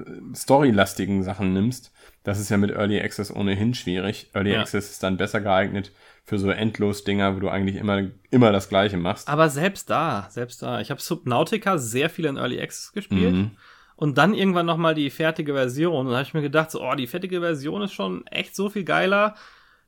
[0.05, 1.91] äh, storylastigen Sachen nimmst,
[2.23, 4.29] das ist ja mit Early Access ohnehin schwierig.
[4.33, 4.61] Early ja.
[4.61, 5.91] Access ist dann besser geeignet
[6.23, 9.27] für so endlos Dinger, wo du eigentlich immer, immer das Gleiche machst.
[9.27, 10.79] Aber selbst da, selbst da.
[10.79, 13.33] Ich habe Subnautica sehr viel in Early Access gespielt.
[13.33, 13.51] Mhm.
[13.95, 16.07] Und dann irgendwann nochmal die fertige Version.
[16.07, 18.69] Und da habe ich mir gedacht, so, oh, die fertige Version ist schon echt so
[18.69, 19.35] viel geiler.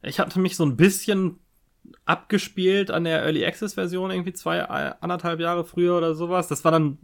[0.02, 1.40] Ich hatte mich so ein bisschen
[2.06, 6.48] abgespielt an der Early Access Version irgendwie zwei, äh, anderthalb Jahre früher oder sowas.
[6.48, 6.98] Das war dann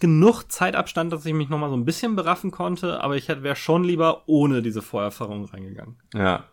[0.00, 3.84] genug Zeitabstand, dass ich mich nochmal so ein bisschen beraffen konnte, aber ich wäre schon
[3.84, 5.96] lieber ohne diese Vorerfahrung reingegangen.
[6.14, 6.44] Ja,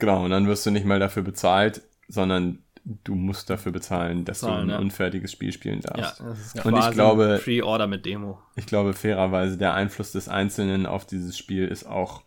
[0.00, 4.40] Genau, und dann wirst du nicht mal dafür bezahlt, sondern du musst dafür bezahlen, dass
[4.40, 4.78] Zahlen, du ein ja.
[4.78, 6.20] unfertiges Spiel spielen darfst.
[6.20, 8.40] Ja, das ist und ich glaube, Pre-Order mit Demo.
[8.56, 12.22] Ich glaube fairerweise, der Einfluss des Einzelnen auf dieses Spiel ist auch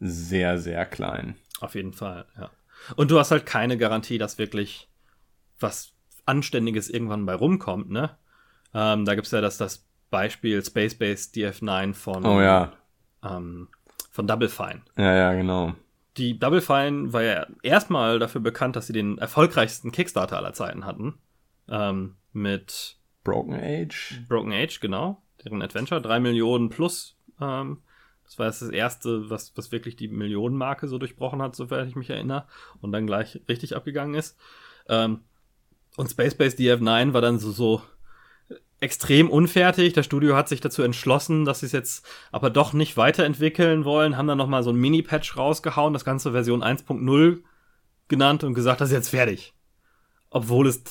[0.00, 1.36] sehr, sehr klein.
[1.60, 2.50] Auf jeden Fall, ja.
[2.94, 4.88] Und du hast halt keine Garantie, dass wirklich
[5.58, 5.92] was
[6.26, 8.16] Anständiges irgendwann bei rumkommt, ne?
[8.74, 12.72] Ähm, da gibt's ja das, das Beispiel Space Base DF9 von, oh, ja.
[13.24, 13.68] ähm,
[14.10, 14.82] von Double Fine.
[14.96, 15.74] Ja, ja, genau
[16.18, 20.84] die Double Fine war ja erstmal dafür bekannt, dass sie den erfolgreichsten Kickstarter aller Zeiten
[20.84, 21.18] hatten.
[21.68, 24.20] Ähm, mit Broken Age.
[24.28, 25.22] Broken Age, genau.
[25.44, 26.02] Deren Adventure.
[26.02, 27.16] Drei Millionen plus.
[27.40, 27.82] Ähm,
[28.24, 31.96] das war jetzt das erste, was, was wirklich die Millionenmarke so durchbrochen hat, soweit ich
[31.96, 32.46] mich erinnere.
[32.80, 34.36] Und dann gleich richtig abgegangen ist.
[34.88, 35.20] Ähm,
[35.96, 37.82] und Space Base DF9 war dann so, so
[38.80, 39.92] extrem unfertig.
[39.92, 44.16] Das Studio hat sich dazu entschlossen, dass sie es jetzt aber doch nicht weiterentwickeln wollen,
[44.16, 47.38] haben dann nochmal so ein Mini-Patch rausgehauen, das ganze Version 1.0
[48.08, 49.52] genannt und gesagt, das ist jetzt fertig.
[50.30, 50.82] Obwohl es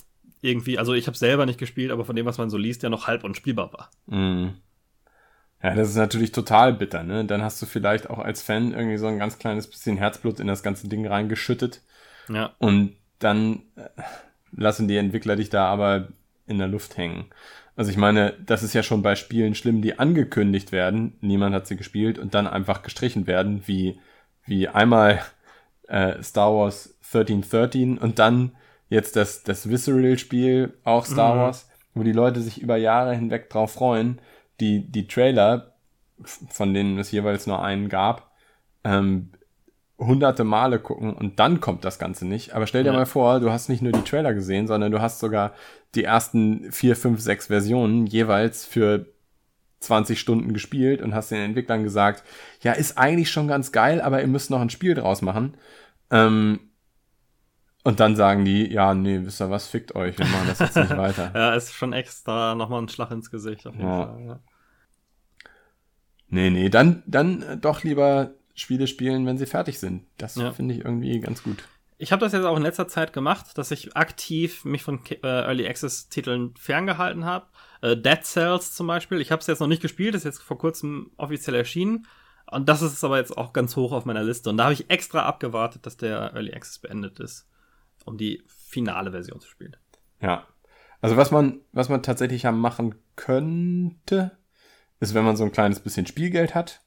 [0.41, 2.89] irgendwie, also ich habe selber nicht gespielt, aber von dem, was man so liest, ja
[2.89, 3.89] noch halb unspielbar war.
[4.05, 4.55] Mm.
[5.63, 7.25] Ja, das ist natürlich total bitter, ne?
[7.25, 10.45] Dann hast du vielleicht auch als Fan irgendwie so ein ganz kleines bisschen Herzblut in
[10.45, 11.81] das ganze Ding reingeschüttet.
[12.29, 12.53] Ja.
[12.59, 13.89] Und dann äh,
[14.51, 16.09] lassen die Entwickler dich da aber
[16.45, 17.25] in der Luft hängen.
[17.77, 21.67] Also ich meine, das ist ja schon bei Spielen schlimm, die angekündigt werden, niemand hat
[21.67, 23.99] sie gespielt und dann einfach gestrichen werden, wie,
[24.45, 25.21] wie einmal
[25.87, 28.55] äh, Star Wars 1313 und dann
[28.89, 31.39] jetzt das, das Visceral-Spiel, auch Star mhm.
[31.39, 34.19] Wars, wo die Leute sich über Jahre hinweg drauf freuen,
[34.59, 35.75] die, die Trailer,
[36.23, 38.31] von denen es jeweils nur einen gab,
[38.83, 39.33] ähm,
[39.99, 42.53] hunderte Male gucken und dann kommt das Ganze nicht.
[42.53, 42.97] Aber stell dir ja.
[42.97, 45.53] mal vor, du hast nicht nur die Trailer gesehen, sondern du hast sogar
[45.95, 49.07] die ersten vier, fünf, sechs Versionen jeweils für
[49.79, 52.23] 20 Stunden gespielt und hast den Entwicklern gesagt,
[52.61, 55.55] ja, ist eigentlich schon ganz geil, aber ihr müsst noch ein Spiel draus machen.
[56.11, 56.59] Ähm,
[57.83, 60.75] und dann sagen die, ja, nee, wisst ihr was, fickt euch, wir machen das jetzt
[60.75, 61.31] nicht weiter.
[61.33, 64.05] ja, ist schon extra nochmal ein Schlag ins Gesicht auf jeden ja.
[64.05, 64.25] Fall.
[64.25, 64.39] Ja.
[66.29, 70.03] Nee, nee, dann, dann doch lieber Spiele spielen, wenn sie fertig sind.
[70.17, 70.51] Das ja.
[70.51, 71.63] finde ich irgendwie ganz gut.
[71.99, 75.17] Ich habe das jetzt auch in letzter Zeit gemacht, dass ich aktiv mich von äh,
[75.23, 77.47] Early Access Titeln ferngehalten habe.
[77.81, 79.21] Äh, Dead Cells zum Beispiel.
[79.21, 82.05] Ich habe es jetzt noch nicht gespielt, ist jetzt vor kurzem offiziell erschienen.
[82.49, 84.49] Und das ist aber jetzt auch ganz hoch auf meiner Liste.
[84.49, 87.47] Und da habe ich extra abgewartet, dass der Early Access beendet ist,
[88.05, 89.75] um die finale Version zu spielen.
[90.21, 90.47] Ja.
[91.01, 94.37] Also was man, was man tatsächlich ja machen könnte,
[94.99, 96.81] ist, wenn man so ein kleines bisschen Spielgeld hat,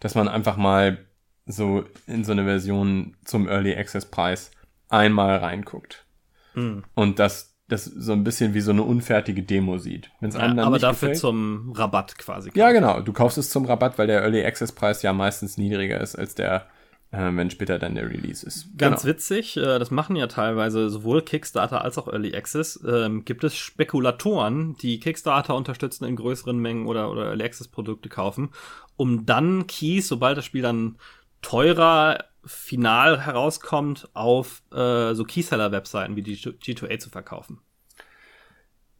[0.00, 1.06] dass man einfach mal
[1.46, 4.50] so in so eine Version zum Early Access Preis
[4.88, 6.06] einmal reinguckt.
[6.54, 6.84] Mhm.
[6.94, 10.10] Und das, das so ein bisschen wie so eine unfertige Demo sieht.
[10.20, 12.50] Wenn's ja, aber dafür gefällt, zum Rabatt quasi.
[12.54, 13.00] Ja, genau.
[13.00, 16.34] Du kaufst es zum Rabatt, weil der Early Access Preis ja meistens niedriger ist als
[16.34, 16.66] der
[17.12, 18.76] äh, wenn später dann der Release ist.
[18.78, 19.14] Ganz genau.
[19.14, 22.82] witzig, äh, das machen ja teilweise sowohl Kickstarter als auch Early Access.
[22.86, 28.08] Ähm, gibt es Spekulatoren, die Kickstarter unterstützen in größeren Mengen oder, oder Early Access Produkte
[28.08, 28.50] kaufen,
[28.96, 30.96] um dann Keys, sobald das Spiel dann
[31.42, 37.60] teurer final herauskommt, auf äh, so Keyseller-Webseiten wie die G2A zu verkaufen.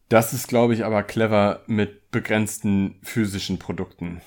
[0.09, 4.21] Das ist, glaube ich, aber clever mit begrenzten physischen Produkten.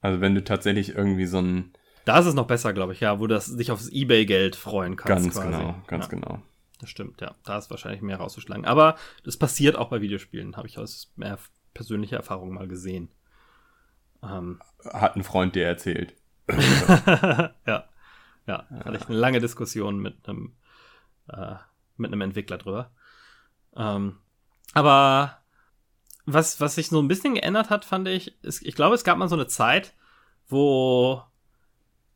[0.00, 1.72] Also wenn du tatsächlich irgendwie so ein.
[2.06, 5.24] Da ist es noch besser, glaube ich, ja, wo du dich aufs Ebay-Geld freuen kannst.
[5.24, 5.48] Ganz quasi.
[5.48, 6.10] genau, ganz ja.
[6.10, 6.42] genau.
[6.78, 7.34] Das stimmt, ja.
[7.44, 8.64] Da ist wahrscheinlich mehr rauszuschlagen.
[8.64, 11.38] Aber das passiert auch bei Videospielen, habe ich aus mehr
[11.74, 13.10] persönlicher Erfahrung mal gesehen.
[14.22, 16.14] Ähm, Hat ein Freund dir erzählt.
[17.66, 17.84] ja.
[18.46, 20.54] Ja, hatte ich eine lange Diskussion mit einem,
[21.28, 21.54] äh,
[21.96, 22.90] mit einem Entwickler drüber.
[23.76, 24.16] Ähm,
[24.72, 25.38] aber
[26.26, 29.18] was, was sich so ein bisschen geändert hat, fand ich, ist, ich glaube, es gab
[29.18, 29.94] mal so eine Zeit,
[30.48, 31.22] wo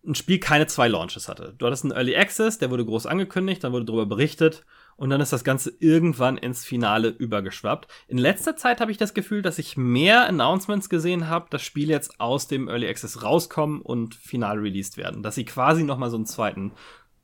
[0.07, 1.55] ein Spiel keine zwei Launches hatte.
[1.57, 4.64] Du hattest einen Early Access, der wurde groß angekündigt, dann wurde darüber berichtet
[4.97, 7.88] und dann ist das Ganze irgendwann ins Finale übergeschwappt.
[8.07, 11.92] In letzter Zeit habe ich das Gefühl, dass ich mehr Announcements gesehen habe, dass Spiele
[11.92, 15.22] jetzt aus dem Early Access rauskommen und final released werden.
[15.22, 16.72] Dass sie quasi nochmal so einen zweiten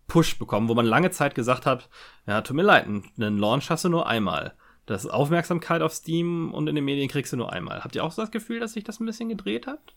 [0.08, 1.88] Push bekommen, wo man lange Zeit gesagt hat,
[2.26, 4.54] ja, tut mir leid, einen Launch hast du nur einmal.
[4.86, 7.84] Das Aufmerksamkeit auf Steam und in den Medien kriegst du nur einmal.
[7.84, 9.94] Habt ihr auch so das Gefühl, dass sich das ein bisschen gedreht hat?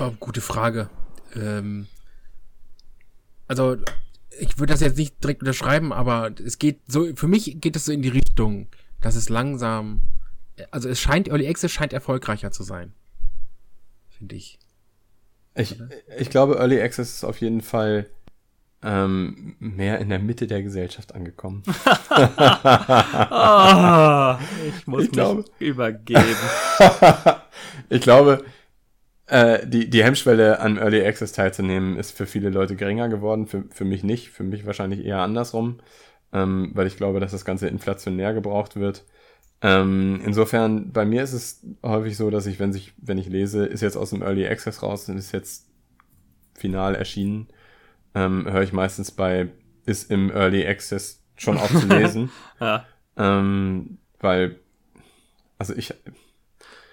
[0.00, 0.90] Oh, gute Frage.
[1.36, 1.86] Ähm,
[3.46, 3.76] also
[4.38, 7.84] ich würde das jetzt nicht direkt unterschreiben, aber es geht so, für mich geht es
[7.84, 8.68] so in die Richtung,
[9.00, 10.02] dass es langsam,
[10.70, 12.92] also es scheint, Early Access scheint erfolgreicher zu sein.
[14.08, 14.58] Finde ich.
[15.54, 15.76] Ich,
[16.18, 18.06] ich glaube, Early Access ist auf jeden Fall
[18.82, 21.62] ähm, mehr in der Mitte der Gesellschaft angekommen.
[21.66, 21.70] oh,
[24.68, 26.36] ich muss ich mich glaube, übergeben.
[27.88, 28.44] ich glaube,
[29.26, 33.64] äh, die, die Hemmschwelle an Early Access teilzunehmen ist für viele Leute geringer geworden, für,
[33.70, 35.80] für mich nicht, für mich wahrscheinlich eher andersrum,
[36.32, 39.04] ähm, weil ich glaube, dass das Ganze inflationär gebraucht wird.
[39.62, 43.66] Ähm, insofern, bei mir ist es häufig so, dass ich, wenn ich, wenn ich lese,
[43.66, 45.66] ist jetzt aus dem Early Access raus und ist jetzt
[46.54, 47.48] final erschienen,
[48.14, 49.48] ähm, höre ich meistens bei,
[49.86, 52.30] ist im Early Access schon aufzulesen.
[52.60, 52.84] ja.
[53.16, 54.60] ähm, weil,
[55.58, 55.94] also ich,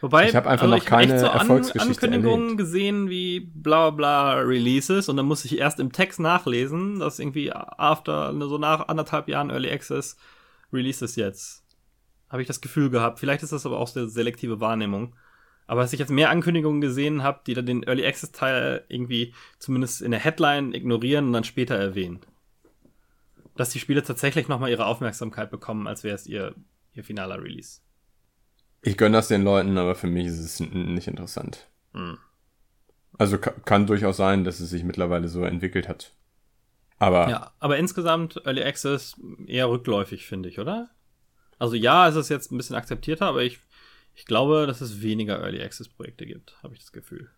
[0.04, 2.58] Wobei, ich habe einfach also noch keine so Erfolgsgeschichte Ankündigungen erlebt.
[2.58, 7.54] gesehen wie bla bla Releases und dann muss ich erst im Text nachlesen, dass irgendwie
[7.54, 10.18] after so nach anderthalb Jahren Early Access
[10.74, 11.64] Releases jetzt.
[12.28, 13.18] Habe ich das Gefühl gehabt.
[13.18, 15.16] Vielleicht ist das aber auch eine selektive Wahrnehmung.
[15.68, 19.34] Aber dass ich jetzt mehr Ankündigungen gesehen habe, die dann den Early Access Teil irgendwie
[19.58, 22.20] zumindest in der Headline ignorieren und dann später erwähnen.
[23.56, 26.56] Dass die Spiele tatsächlich nochmal ihre Aufmerksamkeit bekommen, als wäre es ihr,
[26.94, 27.80] ihr finaler Release.
[28.86, 31.68] Ich gönne das den Leuten, aber für mich ist es nicht interessant.
[31.94, 32.18] Hm.
[33.18, 36.12] Also kann durchaus sein, dass es sich mittlerweile so entwickelt hat.
[37.00, 37.30] Aber.
[37.30, 39.16] Ja, aber insgesamt Early Access
[39.48, 40.90] eher rückläufig, finde ich, oder?
[41.60, 43.60] Also ja, es ist jetzt ein bisschen akzeptierter, aber ich,
[44.16, 47.30] ich glaube, dass es weniger Early Access Projekte gibt, habe ich das Gefühl.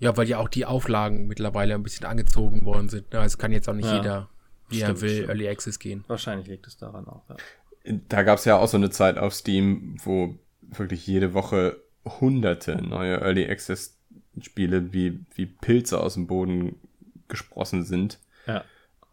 [0.00, 3.14] Ja, weil ja auch die Auflagen mittlerweile ein bisschen angezogen worden sind.
[3.14, 4.28] Es kann jetzt auch nicht ja, jeder,
[4.68, 5.28] wie stimmt, er will, stimmt.
[5.28, 6.04] Early Access gehen.
[6.08, 7.36] Wahrscheinlich liegt es daran auch, ja
[7.84, 12.80] da gab es ja auch so eine Zeit auf Steam, wo wirklich jede Woche hunderte
[12.82, 13.98] neue Early Access
[14.40, 16.80] Spiele wie, wie Pilze aus dem Boden
[17.28, 18.18] gesprossen sind.
[18.46, 18.64] Ja.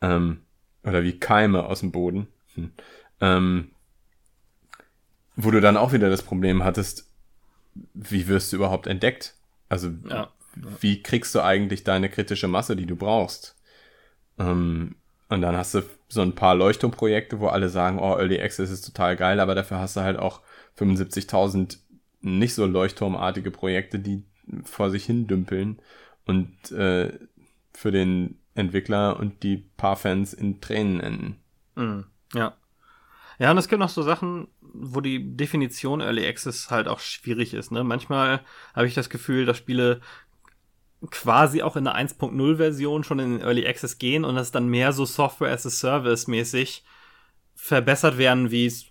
[0.02, 0.42] Ähm,
[0.84, 2.28] oder wie Keime aus dem Boden.
[2.56, 2.72] Hm.
[3.22, 3.72] Ähm,
[5.36, 7.10] wo du dann auch wieder das Problem hattest,
[7.94, 9.36] wie wirst du überhaupt entdeckt?
[9.68, 10.32] Also, ja.
[10.56, 13.56] wie kriegst du eigentlich deine kritische Masse, die du brauchst?
[14.38, 14.96] Ähm,
[15.30, 18.82] und dann hast du so ein paar Leuchtturmprojekte, wo alle sagen, oh, Early Access ist
[18.82, 20.42] total geil, aber dafür hast du halt auch
[20.78, 21.78] 75.000
[22.22, 24.24] nicht so leuchtturmartige Projekte, die
[24.64, 25.80] vor sich hin dümpeln
[26.26, 27.18] und äh,
[27.74, 31.36] für den Entwickler und die paar Fans in Tränen enden.
[31.76, 32.02] Mm,
[32.34, 32.56] ja.
[33.38, 37.54] Ja, und es gibt noch so Sachen, wo die Definition Early Access halt auch schwierig
[37.54, 37.72] ist.
[37.72, 37.84] Ne?
[37.84, 38.42] Manchmal
[38.76, 40.02] habe ich das Gefühl, dass Spiele
[41.10, 44.68] quasi auch in der 1.0 Version schon in den Early Access gehen und das dann
[44.68, 46.84] mehr so Software as a Service mäßig
[47.56, 48.86] verbessert werden, wie es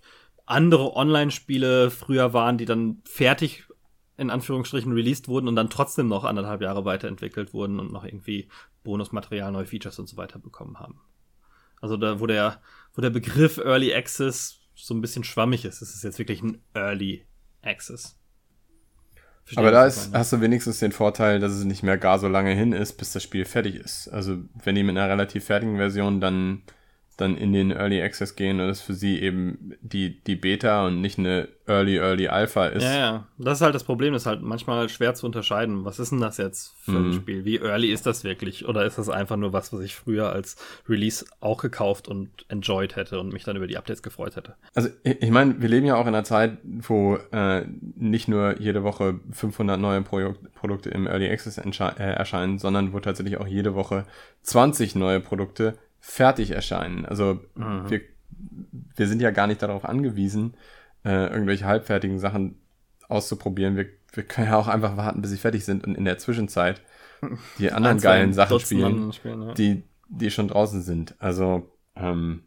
[0.45, 3.65] andere Online-Spiele früher waren, die dann fertig
[4.17, 8.49] in Anführungsstrichen released wurden und dann trotzdem noch anderthalb Jahre weiterentwickelt wurden und noch irgendwie
[8.83, 10.99] Bonusmaterial, neue Features und so weiter bekommen haben.
[11.79, 12.61] Also da, wo der,
[12.93, 16.61] wo der Begriff Early Access so ein bisschen schwammig ist, ist es jetzt wirklich ein
[16.73, 17.25] Early
[17.61, 18.18] Access.
[19.49, 22.27] Verstehe, Aber da ist, hast du wenigstens den Vorteil, dass es nicht mehr gar so
[22.27, 24.07] lange hin ist, bis das Spiel fertig ist.
[24.07, 26.61] Also wenn die mit einer relativ fertigen Version dann
[27.19, 31.01] dann in den Early Access gehen und das für sie eben die, die Beta und
[31.01, 32.83] nicht eine Early, Early Alpha ist.
[32.83, 33.27] Ja, ja.
[33.37, 35.85] Das ist halt das Problem, das ist halt manchmal schwer zu unterscheiden.
[35.85, 37.09] Was ist denn das jetzt für mhm.
[37.09, 37.45] ein Spiel?
[37.45, 38.67] Wie early ist das wirklich?
[38.67, 40.55] Oder ist das einfach nur was, was ich früher als
[40.87, 44.55] Release auch gekauft und enjoyed hätte und mich dann über die Updates gefreut hätte?
[44.73, 47.65] Also, ich meine, wir leben ja auch in einer Zeit, wo äh,
[47.95, 52.99] nicht nur jede Woche 500 neue Pro Produkte im Early Access äh, erscheinen, sondern wo
[52.99, 54.05] tatsächlich auch jede Woche
[54.43, 57.05] 20 neue Produkte fertig erscheinen.
[57.05, 57.89] Also mhm.
[57.89, 58.01] wir,
[58.95, 60.55] wir sind ja gar nicht darauf angewiesen,
[61.05, 62.59] äh, irgendwelche halbfertigen Sachen
[63.07, 63.75] auszuprobieren.
[63.75, 66.81] Wir, wir können ja auch einfach warten, bis sie fertig sind und in der Zwischenzeit
[67.57, 69.53] die anderen Ein, geilen Sachen spielen, spielen ja.
[69.53, 71.15] die, die schon draußen sind.
[71.19, 72.43] Also, ähm,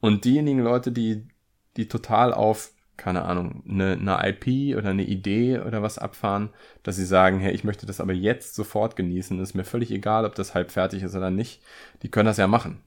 [0.00, 1.28] und diejenigen Leute, die,
[1.76, 2.72] die total auf
[3.02, 6.50] keine Ahnung, eine, eine IP oder eine Idee oder was abfahren,
[6.84, 10.24] dass sie sagen, hey, ich möchte das aber jetzt sofort genießen, ist mir völlig egal,
[10.24, 11.62] ob das halb fertig ist oder nicht,
[12.02, 12.80] die können das ja machen.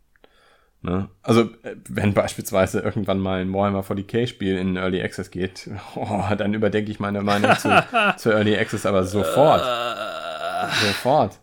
[0.81, 1.09] Ne?
[1.21, 6.53] Also, äh, wenn beispielsweise irgendwann mal ein Warhammer 40k-Spiel in Early Access geht, oh, dann
[6.53, 7.69] überdenke ich meine Meinung zu,
[8.17, 9.63] zu Early Access aber sofort.
[10.81, 11.39] sofort.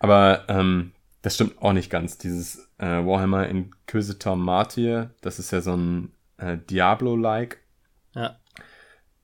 [0.00, 0.92] Aber ähm,
[1.22, 2.18] das stimmt auch nicht ganz.
[2.18, 7.58] Dieses äh, Warhammer Inquisitor Martyr, das ist ja so ein äh, Diablo-like.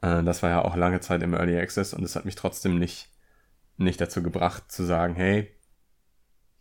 [0.03, 2.79] Äh, das war ja auch lange Zeit im Early Access und es hat mich trotzdem
[2.79, 3.09] nicht,
[3.77, 5.51] nicht dazu gebracht zu sagen, hey,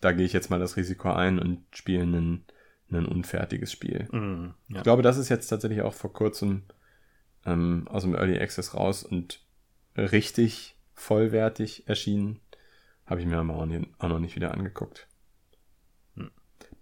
[0.01, 2.45] da gehe ich jetzt mal das Risiko ein und spiele ein,
[2.91, 4.07] ein unfertiges Spiel.
[4.11, 4.77] Mm, ja.
[4.77, 6.63] Ich glaube, das ist jetzt tatsächlich auch vor kurzem
[7.45, 9.41] ähm, aus dem Early Access raus und
[9.97, 12.39] richtig vollwertig erschienen.
[13.05, 15.07] Habe ich mir aber auch noch nicht wieder angeguckt.
[16.15, 16.31] Hm.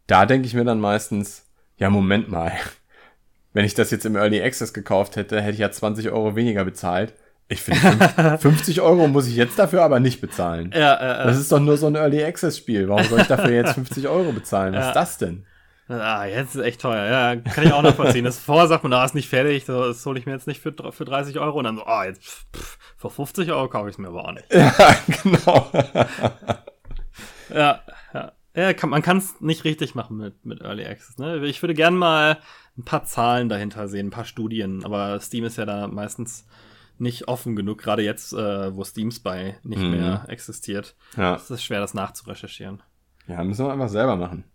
[0.07, 2.51] Da denke ich mir dann meistens, ja, Moment mal,
[3.57, 6.63] wenn ich das jetzt im Early Access gekauft hätte, hätte ich ja 20 Euro weniger
[6.63, 7.15] bezahlt.
[7.47, 10.71] Ich finde, 50 Euro muss ich jetzt dafür aber nicht bezahlen.
[10.75, 12.87] Ja, äh, das ist doch nur so ein Early Access Spiel.
[12.87, 14.75] Warum soll ich dafür jetzt 50 Euro bezahlen?
[14.75, 14.87] Was ja.
[14.89, 15.47] ist das denn?
[15.87, 17.03] Ah, jetzt ist echt teuer.
[17.05, 18.25] Ja, kann ich auch nachvollziehen.
[18.25, 20.71] Das vorher sagt man, da ist nicht fertig, das hole ich mir jetzt nicht für,
[20.91, 21.57] für 30 Euro.
[21.57, 24.33] Und dann so, ah, jetzt pff, für 50 Euro kaufe ich es mir aber auch
[24.33, 24.45] nicht.
[24.53, 25.71] Ja, genau.
[27.49, 27.79] ja,
[28.57, 28.73] ja.
[28.73, 31.17] Kann, man kann es nicht richtig machen mit, mit Early Access.
[31.17, 31.45] Ne?
[31.45, 32.39] Ich würde gern mal
[32.77, 36.45] ein paar Zahlen dahinter sehen, ein paar Studien, aber Steam ist ja da meistens
[36.99, 39.91] nicht offen genug, gerade jetzt, äh, wo Steam Spy nicht mhm.
[39.91, 40.95] mehr existiert.
[41.15, 41.35] Ja.
[41.35, 42.81] Es ist schwer, das nachzurecherchieren.
[43.27, 44.45] Ja, müssen wir einfach selber machen.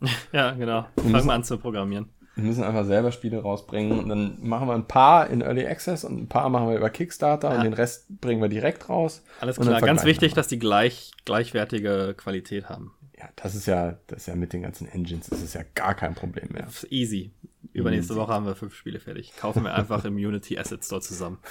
[0.32, 0.86] ja, genau.
[0.96, 2.10] Fangen wir an zu programmieren.
[2.38, 6.04] Wir müssen einfach selber Spiele rausbringen und dann machen wir ein paar in Early Access
[6.04, 7.56] und ein paar machen wir über Kickstarter ja.
[7.56, 9.24] und den Rest bringen wir direkt raus.
[9.40, 12.92] Alles klar, ganz wichtig, dass die gleich, gleichwertige Qualität haben.
[13.18, 15.94] Ja, das ist ja, das ist ja mit den ganzen Engines, das ist ja gar
[15.94, 16.68] kein Problem mehr.
[16.88, 17.32] Easy.
[17.72, 18.14] Übernächste.
[18.14, 19.32] Woche haben wir fünf Spiele fertig.
[19.36, 21.38] Kaufen wir einfach im Unity Asset Store zusammen.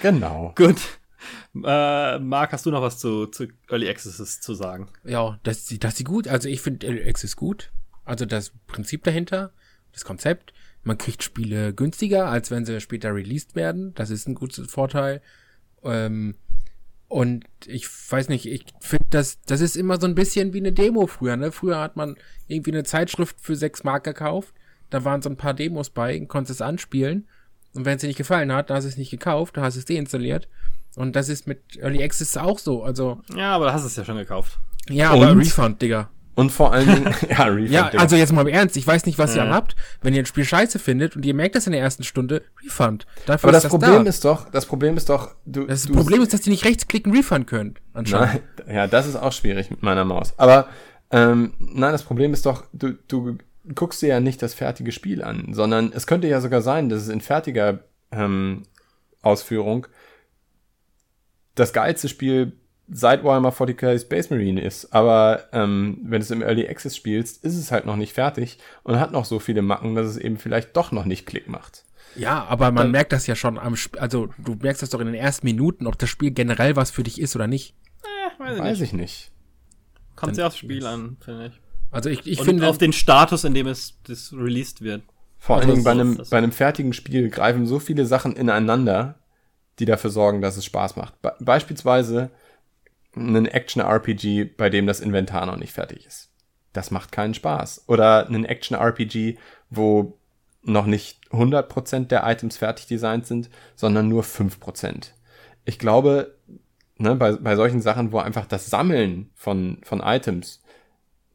[0.00, 0.52] Genau.
[0.56, 0.80] Gut.
[1.64, 4.88] Äh, Marc, hast du noch was zu, zu Early Access zu sagen?
[5.02, 7.72] Ja, dass sie, dass sie gut, also ich finde Early Access gut.
[8.04, 9.52] Also das Prinzip dahinter,
[9.92, 10.52] das Konzept.
[10.84, 13.92] Man kriegt Spiele günstiger, als wenn sie später released werden.
[13.94, 15.20] Das ist ein guter Vorteil.
[15.82, 16.36] Ähm,
[17.08, 20.72] und ich weiß nicht, ich finde, das, das ist immer so ein bisschen wie eine
[20.72, 21.52] Demo früher, ne?
[21.52, 24.52] Früher hat man irgendwie eine Zeitschrift für sechs Mark gekauft.
[24.90, 27.26] Da waren so ein paar Demos bei, konntest es anspielen.
[27.74, 29.74] Und wenn es dir nicht gefallen hat, dann hast du es nicht gekauft, dann hast
[29.74, 30.48] du es deinstalliert.
[30.96, 32.82] Und das ist mit Early Access auch so.
[32.82, 33.20] Also.
[33.34, 34.58] Ja, aber du hast es ja schon gekauft.
[34.88, 35.38] Ja, aber und?
[35.38, 36.10] Refund, Digga.
[36.38, 37.70] Und vor allen Dingen, ja, Refund.
[37.70, 39.74] Ja, also jetzt mal im Ernst, ich weiß nicht, was ihr habt.
[40.02, 43.08] Wenn ihr ein Spiel scheiße findet und ihr merkt das in der ersten Stunde, Refund.
[43.26, 44.08] Dafür Aber das, das Problem da.
[44.08, 45.66] ist doch, das Problem ist doch, du.
[45.66, 48.42] Das du Problem ist, dass ihr nicht rechtsklicken Refund könnt, anscheinend.
[48.64, 50.32] Nein, ja, das ist auch schwierig mit meiner Maus.
[50.36, 50.68] Aber,
[51.10, 53.38] ähm, nein, das Problem ist doch, du, du
[53.74, 57.02] guckst dir ja nicht das fertige Spiel an, sondern es könnte ja sogar sein, dass
[57.02, 57.80] es in fertiger
[58.12, 58.62] ähm,
[59.22, 59.88] Ausführung
[61.56, 62.52] das geilste Spiel
[62.90, 64.92] seit Warhammer 40k Space Marine ist.
[64.92, 68.58] Aber ähm, wenn du es im Early Access spielst, ist es halt noch nicht fertig
[68.82, 71.84] und hat noch so viele Macken, dass es eben vielleicht doch noch nicht Klick macht.
[72.14, 75.00] Ja, aber man Dann, merkt das ja schon am Sp also du merkst das doch
[75.00, 77.74] in den ersten Minuten, ob das Spiel generell was für dich ist oder nicht.
[78.02, 79.30] Äh, weiß, weiß ich nicht.
[80.16, 81.60] Kommt sehr aufs Spiel an, finde ich.
[81.90, 85.02] Also ich, ich und finde auf den Status, in dem es das released wird.
[85.38, 89.20] Vor also allen Dingen bei einem, bei einem fertigen Spiel greifen so viele Sachen ineinander,
[89.78, 91.20] die dafür sorgen, dass es Spaß macht.
[91.22, 92.30] Be beispielsweise
[93.16, 96.30] ein Action-RPG, bei dem das Inventar noch nicht fertig ist.
[96.72, 97.84] Das macht keinen Spaß.
[97.88, 99.38] Oder ein Action-RPG,
[99.70, 100.18] wo
[100.62, 105.12] noch nicht 100% der Items fertig designt sind, sondern nur 5%.
[105.64, 106.36] Ich glaube,
[106.98, 110.62] ne, bei, bei solchen Sachen, wo einfach das Sammeln von, von Items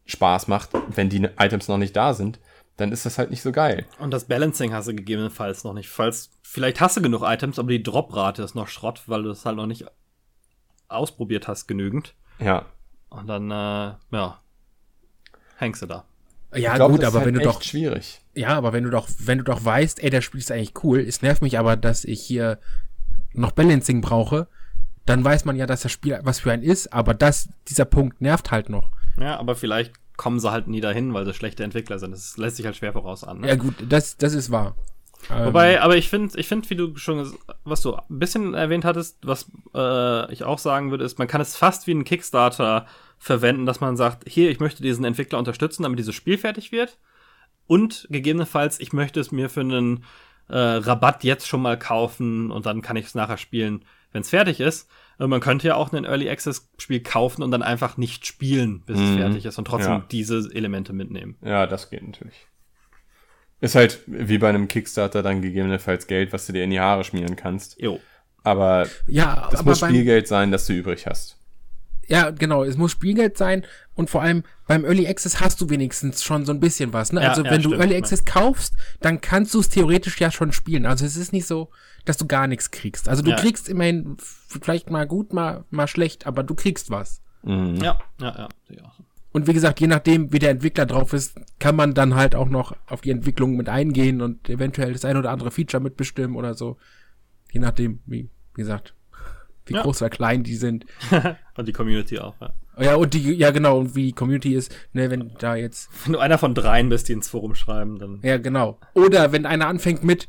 [0.05, 2.39] Spaß macht, wenn die Items noch nicht da sind,
[2.77, 3.85] dann ist das halt nicht so geil.
[3.99, 5.89] Und das Balancing hast du gegebenenfalls noch nicht.
[5.89, 9.45] Falls, vielleicht hast du genug Items, aber die Droprate ist noch Schrott, weil du das
[9.45, 9.85] halt noch nicht
[10.93, 12.13] ausprobiert hast genügend.
[12.39, 12.65] Ja.
[13.09, 14.39] Und dann, äh, ja,
[15.57, 16.05] hängst du da.
[16.55, 17.61] Ja, glaub, gut, aber halt wenn du doch.
[17.61, 18.21] schwierig.
[18.35, 20.99] Ja, aber wenn du doch, wenn du doch weißt, ey, der Spiel ist eigentlich cool,
[20.99, 22.59] es nervt mich aber, dass ich hier
[23.33, 24.47] noch Balancing brauche,
[25.05, 28.21] dann weiß man ja, dass das Spiel was für ein ist, aber das, dieser Punkt
[28.21, 28.91] nervt halt noch.
[29.19, 32.11] Ja, aber vielleicht kommen sie halt nie dahin, weil sie schlechte Entwickler sind.
[32.11, 33.41] Das lässt sich halt schwer voraus an.
[33.41, 33.47] Ne?
[33.47, 34.75] Ja, gut, das, das ist wahr.
[35.29, 38.85] Wobei, ähm, aber ich finde, ich finde, wie du schon, was du ein bisschen erwähnt
[38.85, 42.87] hattest, was äh, ich auch sagen würde, ist, man kann es fast wie einen Kickstarter
[43.17, 46.97] verwenden, dass man sagt, hier, ich möchte diesen Entwickler unterstützen, damit dieses Spiel fertig wird.
[47.67, 50.03] Und gegebenenfalls, ich möchte es mir für einen
[50.49, 54.29] äh, Rabatt jetzt schon mal kaufen und dann kann ich es nachher spielen, wenn es
[54.29, 54.89] fertig ist.
[55.17, 58.81] Und man könnte ja auch ein Early Access Spiel kaufen und dann einfach nicht spielen,
[58.81, 59.03] bis mhm.
[59.03, 60.05] es fertig ist und trotzdem ja.
[60.11, 61.37] diese Elemente mitnehmen.
[61.41, 62.47] Ja, das geht natürlich.
[63.63, 67.05] Ist halt wie bei einem Kickstarter dann gegebenenfalls Geld, was du dir in die Haare
[67.05, 67.79] schmieren kannst.
[67.79, 67.97] Jo.
[68.43, 71.37] Aber ja, das aber muss Spielgeld sein, das du übrig hast.
[72.05, 76.25] Ja, genau, es muss Spielgeld sein und vor allem beim Early Access hast du wenigstens
[76.25, 77.13] schon so ein bisschen was.
[77.13, 77.21] Ne?
[77.21, 80.29] Ja, also ja, wenn stimmt, du Early Access kaufst, dann kannst du es theoretisch ja
[80.29, 80.85] schon spielen.
[80.85, 81.69] Also es ist nicht so,
[82.03, 83.07] dass du gar nichts kriegst.
[83.07, 83.37] Also du ja.
[83.37, 87.21] kriegst immerhin vielleicht mal gut, mal, mal schlecht, aber du kriegst was.
[87.43, 87.77] Mhm.
[87.77, 88.91] Ja, ja, ja.
[89.33, 92.47] Und wie gesagt, je nachdem, wie der Entwickler drauf ist, kann man dann halt auch
[92.47, 96.53] noch auf die Entwicklung mit eingehen und eventuell das ein oder andere Feature mitbestimmen oder
[96.53, 96.77] so.
[97.51, 98.93] Je nachdem, wie, wie gesagt,
[99.65, 99.81] wie ja.
[99.81, 100.85] groß oder klein die sind.
[101.57, 102.53] und die Community auch, ja.
[102.79, 105.89] Ja, und die, ja genau, und wie die Community ist, ne, wenn da jetzt.
[106.05, 108.19] Wenn du einer von dreien bist, die ins Forum schreiben, dann.
[108.23, 108.79] Ja, genau.
[108.93, 110.27] Oder wenn einer anfängt mit,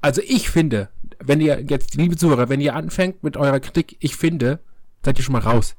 [0.00, 0.88] also ich finde,
[1.20, 4.60] wenn ihr jetzt, liebe Zuhörer, wenn ihr anfängt mit eurer Kritik, ich finde,
[5.04, 5.76] seid ihr schon mal raus.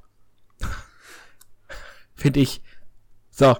[2.22, 2.62] Finde ich.
[3.30, 3.58] So.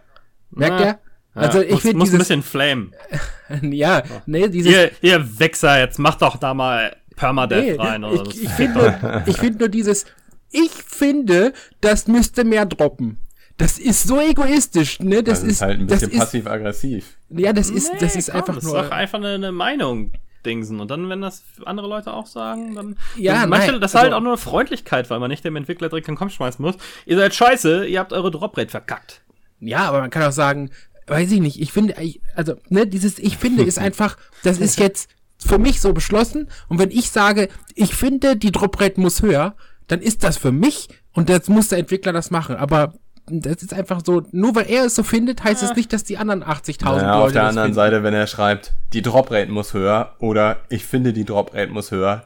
[0.52, 1.00] Merkt ihr?
[1.34, 2.16] Also ich finde dieses...
[2.16, 2.92] ein bisschen Flame.
[3.62, 4.72] ja, nee, dieses...
[4.72, 8.04] Ihr, ihr Wichser, jetzt macht doch da mal Permadeath nee, rein.
[8.04, 10.06] Oder ich, ich finde ich find nur dieses...
[10.52, 13.18] Ich finde, das müsste mehr droppen.
[13.58, 15.24] Das ist so egoistisch, ne?
[15.24, 17.18] Das, das ist, ist halt ein bisschen passiv-aggressiv.
[17.30, 18.74] Ja, das ist, nee, das ist komm, einfach das nur.
[18.74, 20.12] Das ist doch einfach eine, eine Meinung.
[20.46, 20.80] Dingsen.
[20.80, 22.98] Und dann, wenn das andere Leute auch sagen, dann.
[23.18, 25.56] Ja, manche, nein, das ist halt also, auch nur eine Freundlichkeit, weil man nicht dem
[25.56, 26.76] Entwickler direkt den Kopf schmeißen muss.
[27.06, 29.22] Ihr seid scheiße, ihr habt eure Droprate verkackt.
[29.60, 30.72] Ja, aber man kann auch sagen,
[31.08, 31.96] weiß ich nicht, ich finde,
[32.36, 36.48] also, ne, dieses Ich finde ist einfach, das ist jetzt für mich so beschlossen.
[36.68, 39.56] Und wenn ich sage, ich finde, die Droprate muss höher,
[39.88, 42.56] dann ist das für mich und jetzt muss der Entwickler das machen.
[42.56, 42.94] Aber
[43.40, 45.76] das ist einfach so, nur weil er es so findet, heißt es Ja.
[45.76, 47.76] nicht, dass die anderen 80.000 Naja, Leute auf der anderen finden.
[47.76, 52.26] Seite, wenn er schreibt, die Droprate muss höher oder ich finde, die Droprate muss höher,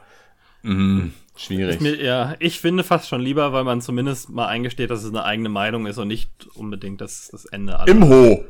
[0.62, 1.76] mh, schwierig.
[1.76, 5.10] Ich, mir, ja, ich finde fast schon lieber, weil man zumindest mal eingesteht, dass es
[5.10, 7.88] eine eigene Meinung ist und nicht unbedingt das, das Ende aller.
[7.88, 8.44] Imho.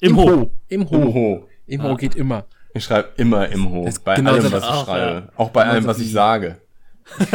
[0.00, 0.28] Im Ho.
[0.30, 0.50] Ho.
[0.68, 0.94] Im Ho.
[0.96, 1.48] Imho.
[1.66, 2.44] Im Ho geht immer.
[2.74, 3.84] Ich schreibe immer Imho.
[3.86, 5.28] Das- Bei genau allem, was ich auch, schreibe.
[5.36, 6.58] Auch bei allem, so was ich sage.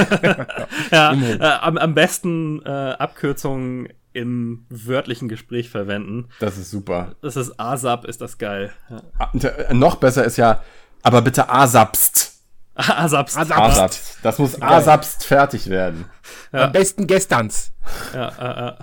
[0.92, 6.28] Ja, äh, am, am besten äh, Abkürzungen im wörtlichen Gespräch verwenden.
[6.40, 7.16] Das ist super.
[7.22, 8.72] Das ist ASAP, ist das geil.
[8.90, 9.02] Ja.
[9.20, 10.64] Ah, äh, noch besser ist ja,
[11.04, 12.34] aber bitte asapst.
[12.76, 13.38] ASAPst.
[13.38, 13.58] ASAP.
[13.60, 14.18] Asapst.
[14.24, 16.06] Das muss asapst fertig werden.
[16.52, 17.74] Am besten gesterns.
[18.14, 18.74] Ja, äh, äh.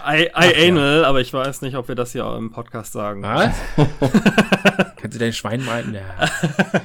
[0.00, 3.22] I, I anal, aber ich weiß nicht, ob wir das hier auch im Podcast sagen.
[3.22, 3.54] Was?
[4.96, 5.94] Kannst du dein Schwein meinen?
[5.94, 6.02] Ja.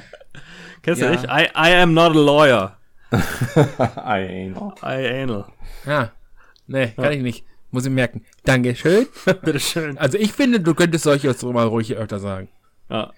[0.82, 1.08] Kennst Ja.
[1.08, 1.24] du nicht?
[1.24, 2.76] I, I am not a lawyer.
[3.12, 3.16] I
[3.96, 4.56] ain't.
[4.82, 5.46] I anal.
[5.86, 6.08] Ah,
[6.66, 7.44] nee, kann ich nicht.
[7.70, 8.24] Muss ich merken.
[8.44, 9.06] Dankeschön.
[9.42, 9.98] Bitteschön.
[9.98, 12.48] Also ich finde, du könntest solche so mal ruhig öfter sagen.
[12.88, 13.12] Ja.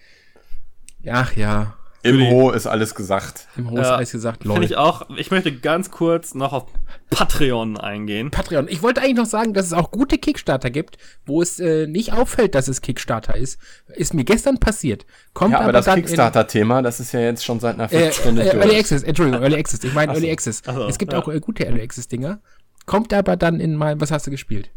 [1.09, 3.49] Ach ja, Imho ist alles gesagt.
[3.57, 4.65] im Host Ja, Eis gesagt, Finde lol.
[4.65, 5.09] ich auch.
[5.17, 6.67] Ich möchte ganz kurz noch auf
[7.11, 8.31] Patreon eingehen.
[8.31, 8.67] Patreon.
[8.69, 12.13] Ich wollte eigentlich noch sagen, dass es auch gute Kickstarter gibt, wo es äh, nicht
[12.13, 13.59] auffällt, dass es Kickstarter ist.
[13.95, 15.05] Ist mir gestern passiert.
[15.35, 17.89] Kommt Ja, aber das dann in- Kickstarter-Thema, das ist ja jetzt schon seit einer Äh,
[17.89, 18.79] Viertelstunde äh, Early durch.
[18.81, 19.85] Access, Entschuldigung, Early Access.
[19.85, 20.19] Ich meine so.
[20.21, 20.63] Early Access.
[20.65, 21.19] So, es gibt ja.
[21.21, 22.41] auch äh, gute Early Access-Dinger.
[22.87, 24.71] Kommt aber dann in mein, was hast du gespielt?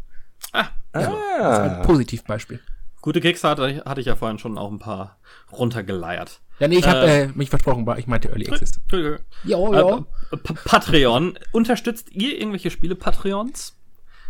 [0.52, 2.60] Ein Ah, Positivbeispiel.
[3.00, 5.18] Gute Kickstarter hatte ich ja vorhin schon auch ein paar
[5.52, 6.40] runtergeleiert.
[6.58, 7.22] Ja, nee, ich habe Äh.
[7.24, 8.78] äh, mich versprochen, ich meinte Early Access.
[9.44, 10.06] Jo, Äh, jo.
[10.36, 11.38] P- Patreon.
[11.52, 13.76] Unterstützt ihr irgendwelche Spiele Patreons?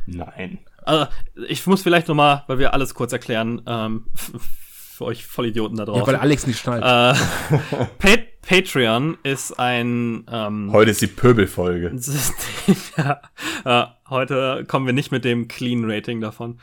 [0.06, 0.58] nein.
[0.82, 1.08] Also,
[1.48, 5.82] ich muss vielleicht noch mal, weil wir alles kurz erklären, ähm, für euch Vollidioten da
[5.84, 6.20] Ja, weil draußen.
[6.20, 6.82] Alex nicht schnallt.
[6.82, 7.86] äh,
[8.42, 11.92] Patreon ist ein ähm, Heute ist die Pöbelfolge.
[12.96, 13.20] Ja,
[13.64, 16.58] äh, heute kommen wir nicht mit dem Clean Rating davon.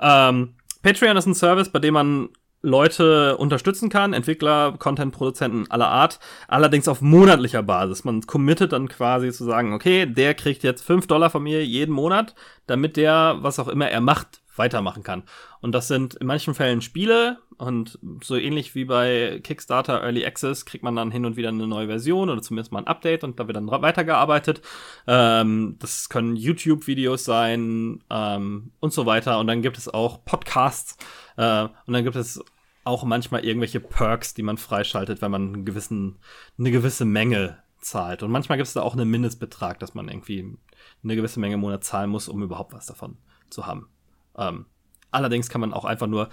[0.00, 2.28] Ähm, Patreon ist ein Service, bei dem man
[2.62, 8.04] Leute unterstützen kann, Entwickler, Content-Produzenten aller Art, allerdings auf monatlicher Basis.
[8.04, 11.94] Man committet dann quasi zu sagen, okay, der kriegt jetzt 5 Dollar von mir jeden
[11.94, 12.34] Monat,
[12.66, 15.24] damit der, was auch immer er macht, weitermachen kann.
[15.60, 20.66] Und das sind in manchen Fällen Spiele und so ähnlich wie bei Kickstarter Early Access
[20.66, 23.40] kriegt man dann hin und wieder eine neue Version oder zumindest mal ein Update und
[23.40, 24.62] da wird dann weitergearbeitet.
[25.06, 29.38] Ähm, das können YouTube-Videos sein ähm, und so weiter.
[29.38, 30.96] Und dann gibt es auch Podcasts
[31.36, 32.42] äh, und dann gibt es
[32.84, 36.18] auch manchmal irgendwelche Perks, die man freischaltet, wenn man einen gewissen,
[36.58, 38.22] eine gewisse Menge zahlt.
[38.22, 40.56] Und manchmal gibt es da auch einen Mindestbetrag, dass man irgendwie
[41.02, 43.16] eine gewisse Menge im Monat zahlen muss, um überhaupt was davon
[43.50, 43.88] zu haben.
[44.36, 44.66] Ähm,
[45.10, 46.28] allerdings kann man auch einfach nur,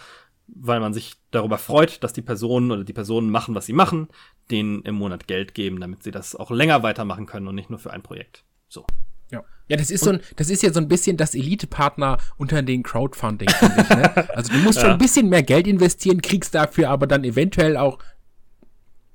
[0.48, 4.08] weil man sich darüber freut, dass die Personen oder die Personen machen, was sie machen,
[4.52, 7.80] denen im Monat Geld geben, damit sie das auch länger weitermachen können und nicht nur
[7.80, 8.44] für ein Projekt.
[8.68, 8.86] So.
[9.32, 9.44] Ja.
[9.70, 12.84] Ja, das ist so ein, das ist ja so ein bisschen das Elite-Partner unter den
[12.84, 14.30] Crowdfunding, finde ich, ne?
[14.36, 18.00] Also du musst schon ein bisschen mehr Geld investieren, kriegst dafür aber dann eventuell auch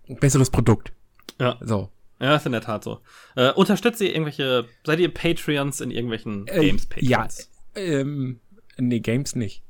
[0.09, 0.93] ein besseres Produkt.
[1.39, 1.59] Ja.
[1.61, 1.91] So.
[2.21, 3.01] Ja, ist in der Tat so.
[3.37, 7.51] Äh, unterstützt ihr irgendwelche, seid ihr Patreons in irgendwelchen Äh, Games ja, Patreons?
[7.77, 8.41] ähm,
[8.79, 9.63] nee, Games nicht.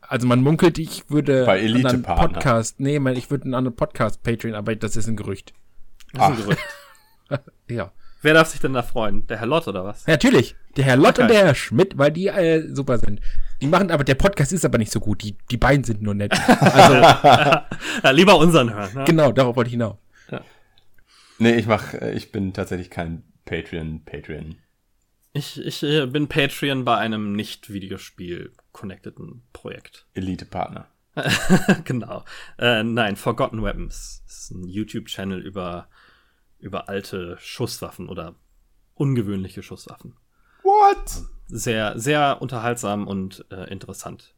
[0.00, 2.28] Also man munkelt, ich würde Bei einen anderen Elite-Partner.
[2.34, 5.54] Podcast, nee, man, ich würde einen anderen Podcast Patreon, aber das ist ein Gerücht.
[6.12, 6.44] Das ist ein Ach.
[6.44, 6.60] Gerücht.
[7.68, 7.90] Ja.
[8.20, 9.26] Wer darf sich denn da freuen?
[9.26, 10.06] Der Herr Lott oder was?
[10.06, 10.56] Natürlich.
[10.76, 11.22] Der Herr Lott Okay.
[11.22, 13.20] und der Herr Schmidt, weil die äh, super sind.
[13.62, 15.22] Die machen aber, der Podcast ist aber nicht so gut.
[15.22, 16.32] Die, die beiden sind nur nett.
[16.48, 18.90] Also, Ja, lieber unseren hören.
[18.94, 19.04] Ne?
[19.04, 19.96] genau, darauf wollte ich hinaus.
[21.38, 24.56] Nee, ich mach, äh, ich bin tatsächlich kein Patreon, Patreon.
[25.36, 30.06] Ich, ich äh, bin Patreon bei einem nicht Videospiel-connecteden Projekt.
[30.14, 30.86] Elite-Partner.
[31.84, 32.24] genau.
[32.56, 34.22] Äh, nein, Forgotten Weapons.
[34.26, 35.88] Das ist ein YouTube-Channel über,
[36.60, 38.36] über alte Schusswaffen oder
[38.94, 40.16] ungewöhnliche Schusswaffen.
[40.62, 41.24] What?
[41.48, 44.36] Sehr, sehr unterhaltsam und äh, interessant.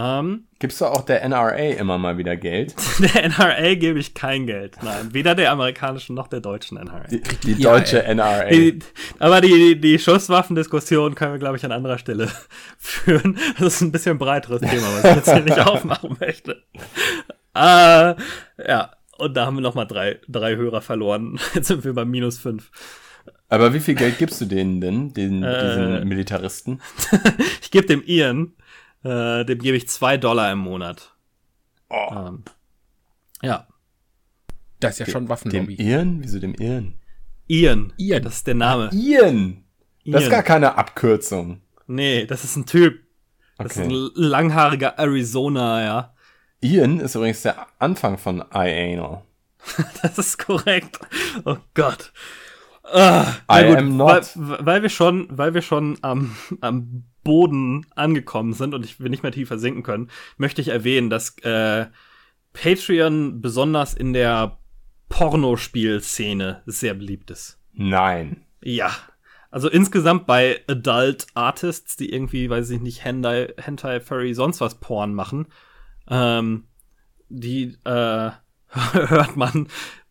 [0.00, 2.72] Ähm, Gibst du auch der NRA immer mal wieder Geld?
[3.00, 4.76] der NRA gebe ich kein Geld.
[4.82, 7.04] Nein, weder der amerikanischen noch der deutschen NRA.
[7.10, 8.44] Die, die Ja, deutsche NRA.
[8.48, 8.78] Die,
[9.18, 12.28] aber die, die Schusswaffendiskussion können wir, glaube ich, an anderer Stelle
[12.78, 13.38] führen.
[13.58, 16.62] Das ist ein bisschen ein breiteres Thema, was ich jetzt hier nicht aufmachen möchte.
[17.54, 18.14] Äh,
[18.68, 21.40] ja, und da haben wir noch mal drei, drei Hörer verloren.
[21.54, 22.70] Jetzt sind wir bei minus fünf.
[23.48, 25.60] Aber wie viel Geld gibst du denen denn, den, Äh.
[25.66, 26.80] diesen Militaristen?
[27.62, 28.52] Ich gebe dem Ian,
[29.08, 31.14] äh, dem gebe ich zwei Dollar im Monat.
[31.90, 32.44] Oh, Ähm,
[33.42, 33.66] ja,
[34.80, 35.74] Das ist ja schon dem Waffenlobby.
[35.80, 36.22] Ian?
[36.22, 36.94] Wieso dem Ian?
[37.46, 37.92] Ian.
[37.96, 38.22] Ian.
[38.22, 38.90] Das ist der Name.
[38.92, 39.64] Ian!
[40.04, 41.60] Das ist gar keine Abkürzung.
[41.86, 43.02] Nee, das ist ein Typ.
[43.58, 43.82] Das Okay.
[43.82, 46.14] ist ein langhaariger Arizona, ja.
[46.60, 49.22] Ian ist übrigens der Anfang von iAnal.
[50.02, 50.98] Das ist korrekt.
[51.44, 52.12] Oh Gott.
[52.84, 54.30] Ah, I na am not.
[54.34, 59.10] Weil, weil wir schon, weil wir schon am, am Boden angekommen sind und ich will
[59.10, 60.08] nicht mehr tiefer sinken können,
[60.38, 61.84] möchte ich erwähnen, dass äh,
[62.54, 64.56] Patreon besonders in der
[65.10, 67.60] Pornospielszene sehr beliebt ist.
[67.74, 68.46] Nein.
[68.62, 68.90] Ja.
[69.50, 74.76] Also insgesamt bei Adult Artists, die irgendwie, weiß ich nicht, Hentai, Hentai Furry, sonst was
[74.76, 75.48] Porn machen,
[76.08, 76.64] ähm,
[77.28, 78.30] die äh,
[78.68, 79.68] hört man,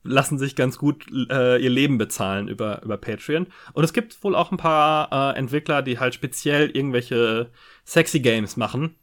[0.08, 3.48] lassen sich ganz gut äh, ihr Leben bezahlen über, über Patreon.
[3.74, 7.52] Und es gibt wohl auch ein paar äh, Entwickler, die halt speziell irgendwelche
[7.86, 8.96] sexy Games machen.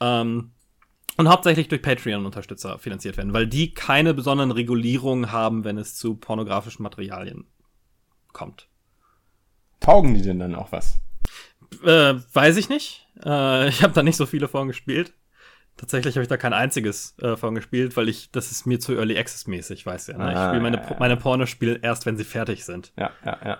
[0.00, 0.52] Ähm,
[1.16, 6.14] und hauptsächlich durch Patreon-Unterstützer finanziert werden, weil die keine besonderen Regulierungen haben, wenn es zu
[6.14, 7.46] pornografischen Materialien
[8.32, 8.68] kommt.
[9.80, 11.00] Taugen die denn dann auch was?
[11.84, 13.08] Äh, weiß ich nicht.
[13.24, 15.12] Äh, ich habe da nicht so viele von gespielt.
[15.76, 18.92] Tatsächlich habe ich da kein einziges äh, von gespielt, weil ich, das ist mir zu
[18.94, 20.18] Early Access mäßig, weißt du ja.
[20.18, 20.30] Ne?
[20.32, 22.92] ich Ah, spiele meine, ja, meine Pornospiele erst, wenn sie fertig sind.
[22.96, 23.58] Ja, ja, ja.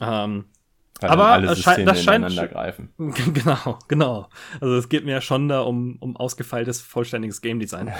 [0.00, 0.44] Ähm,
[1.00, 2.90] Aber alle Systeme das scheint- greifen.
[2.98, 4.28] genau, genau.
[4.60, 7.92] Also es geht mir ja schon da um, um ausgefeiltes, vollständiges Game Design.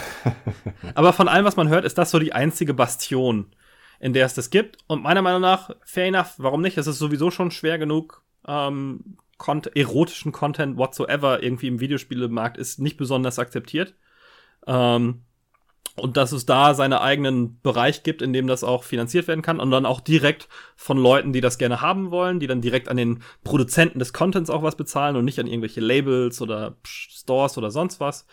[0.95, 3.55] Aber von allem, was man hört, ist das so die einzige Bastion,
[4.01, 4.79] in der es das gibt.
[4.87, 6.79] Und meiner Meinung nach, fair enough, warum nicht?
[6.79, 12.79] Es ist sowieso schon schwer genug, ähm, Cont erotischen Content whatsoever irgendwie im Videospielemarkt ist
[12.79, 13.95] nicht besonders akzeptiert.
[14.67, 15.25] Ähm,
[15.97, 19.61] und dass es da seinen eigenen Bereich gibt, in dem das auch finanziert werden kann
[19.61, 22.97] und dann auch direkt von Leuten, die das gerne haben wollen, die dann direkt an
[22.97, 27.71] den Produzenten des Contents auch was bezahlen und nicht an irgendwelche Labels oder Stores oder
[27.71, 28.27] sonst was,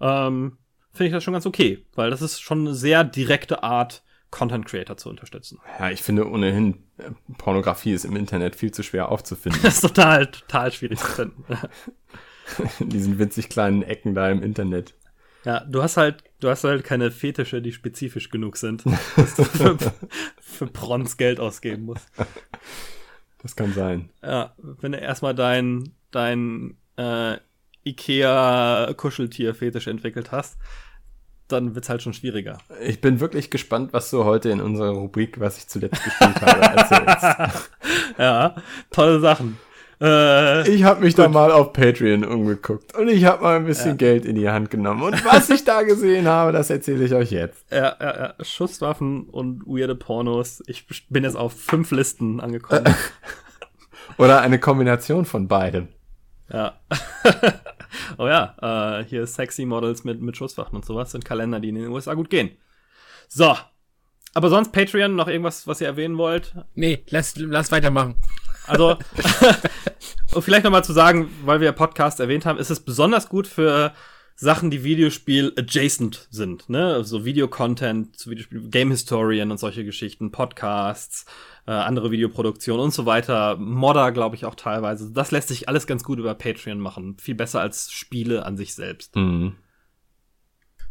[0.00, 0.58] ähm,
[0.92, 4.02] finde ich das schon ganz okay, weil das ist schon eine sehr direkte Art,
[4.34, 5.60] Content Creator zu unterstützen.
[5.78, 9.60] Ja, ich finde ohnehin, äh, Pornografie ist im Internet viel zu schwer aufzufinden.
[9.62, 11.44] Das ist total, total schwierig zu finden.
[12.80, 14.92] In diesen winzig kleinen Ecken da im Internet.
[15.44, 18.84] Ja, du hast halt, du hast halt keine Fetische, die spezifisch genug sind,
[19.16, 19.78] dass du für,
[20.40, 22.06] für Prons Geld ausgeben musst.
[23.40, 24.10] Das kann sein.
[24.22, 27.38] Ja, wenn du erstmal dein, dein äh,
[27.86, 30.58] Ikea-Kuscheltier-Fetisch entwickelt hast,
[31.48, 32.58] dann wird's halt schon schwieriger.
[32.82, 36.60] Ich bin wirklich gespannt, was du heute in unserer Rubrik, was ich zuletzt gespielt habe,
[36.60, 37.70] erzählst.
[38.18, 38.54] Ja,
[38.90, 39.58] tolle Sachen.
[40.00, 43.96] Äh, Ich habe mich da mal auf Patreon umgeguckt und ich habe mal ein bisschen
[43.96, 45.02] Geld in die Hand genommen.
[45.02, 47.64] Und was ich da gesehen habe, das erzähle ich euch jetzt.
[47.72, 50.62] ja, ja, ja, Schusswaffen und weirde Pornos.
[50.66, 52.84] Ich bin jetzt auf fünf Listen angekommen.
[54.18, 55.88] Oder eine Kombination von beidem.
[56.52, 56.74] Ja.
[58.18, 61.76] oh ja, äh, hier sexy Models mit, mit Schusswaffen und sowas sind Kalender, die in
[61.76, 62.50] den USA gut gehen.
[63.28, 63.56] So.
[64.36, 66.54] Aber sonst Patreon, noch irgendwas, was ihr erwähnen wollt?
[66.74, 68.16] Nee, lass, lass weitermachen.
[68.66, 68.96] Also,
[70.34, 73.92] um vielleicht nochmal zu sagen, weil wir Podcast erwähnt haben, ist es besonders gut für
[74.36, 76.94] Sachen, die Videospiel adjacent sind, ne?
[76.94, 81.24] Also Videocontent zu Videospiel, Game Historian und solche Geschichten, Podcasts,
[81.66, 83.56] äh, andere Videoproduktionen und so weiter.
[83.56, 85.12] Modder, glaube ich, auch teilweise.
[85.12, 87.16] Das lässt sich alles ganz gut über Patreon machen.
[87.18, 89.14] Viel besser als Spiele an sich selbst.
[89.14, 89.54] Mhm.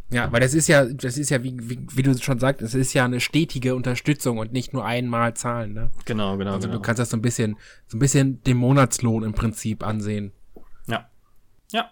[0.09, 2.75] Ja, weil das ist ja, das ist ja, wie, wie, wie du schon sagst, es
[2.75, 5.91] ist ja eine stetige Unterstützung und nicht nur einmal zahlen, ne?
[6.05, 6.79] Genau, genau, Also genau.
[6.79, 10.31] du kannst das so ein bisschen, so ein bisschen den Monatslohn im Prinzip ansehen.
[10.87, 11.09] Ja.
[11.71, 11.91] Ja.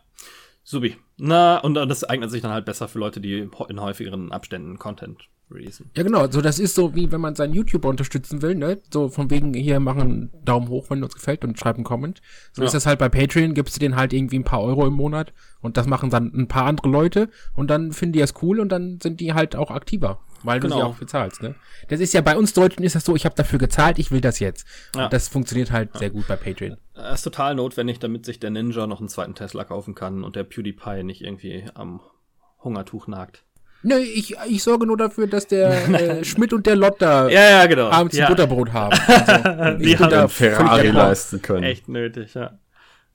[0.64, 0.98] Subi.
[1.24, 4.80] Na, und, und das eignet sich dann halt besser für Leute, die in häufigeren Abständen
[4.80, 5.92] Content releasen.
[5.96, 6.28] Ja, genau.
[6.32, 8.80] So, das ist so, wie wenn man seinen YouTuber unterstützen will, ne?
[8.92, 12.22] So von wegen, hier machen einen Daumen hoch, wenn uns gefällt und schreib einen Comment.
[12.54, 12.66] So Ja.
[12.66, 15.32] ist das halt bei Patreon, gibst du denen halt irgendwie ein paar Euro im Monat
[15.60, 18.70] und das machen dann ein paar andere Leute und dann finden die das cool und
[18.72, 20.88] dann sind die halt auch aktiver, weil du sie Genau.
[20.88, 21.56] auch bezahlst, ne?
[21.90, 24.22] Das ist ja bei uns Deutschen ist das so, ich habe dafür gezahlt, ich will
[24.22, 24.66] das jetzt.
[24.96, 25.06] Ja.
[25.06, 26.78] Und das funktioniert halt sehr gut bei Patreon.
[26.94, 30.36] Das ist total notwendig, damit sich der Ninja noch einen zweiten Tesla kaufen kann und
[30.36, 32.02] der PewDiePie nicht irgendwie am
[32.64, 33.44] Hungertuch nagt.
[33.84, 35.72] Ne, ich, ich sorge nur dafür, dass der
[36.20, 37.90] äh, Schmidt und der Lott da Ja, ja, genau.
[37.90, 38.96] abends ja, ein Butterbrot haben.
[39.08, 41.64] Also, Die ich haben da Ferrari leisten können.
[41.64, 42.60] Echt nötig, ja.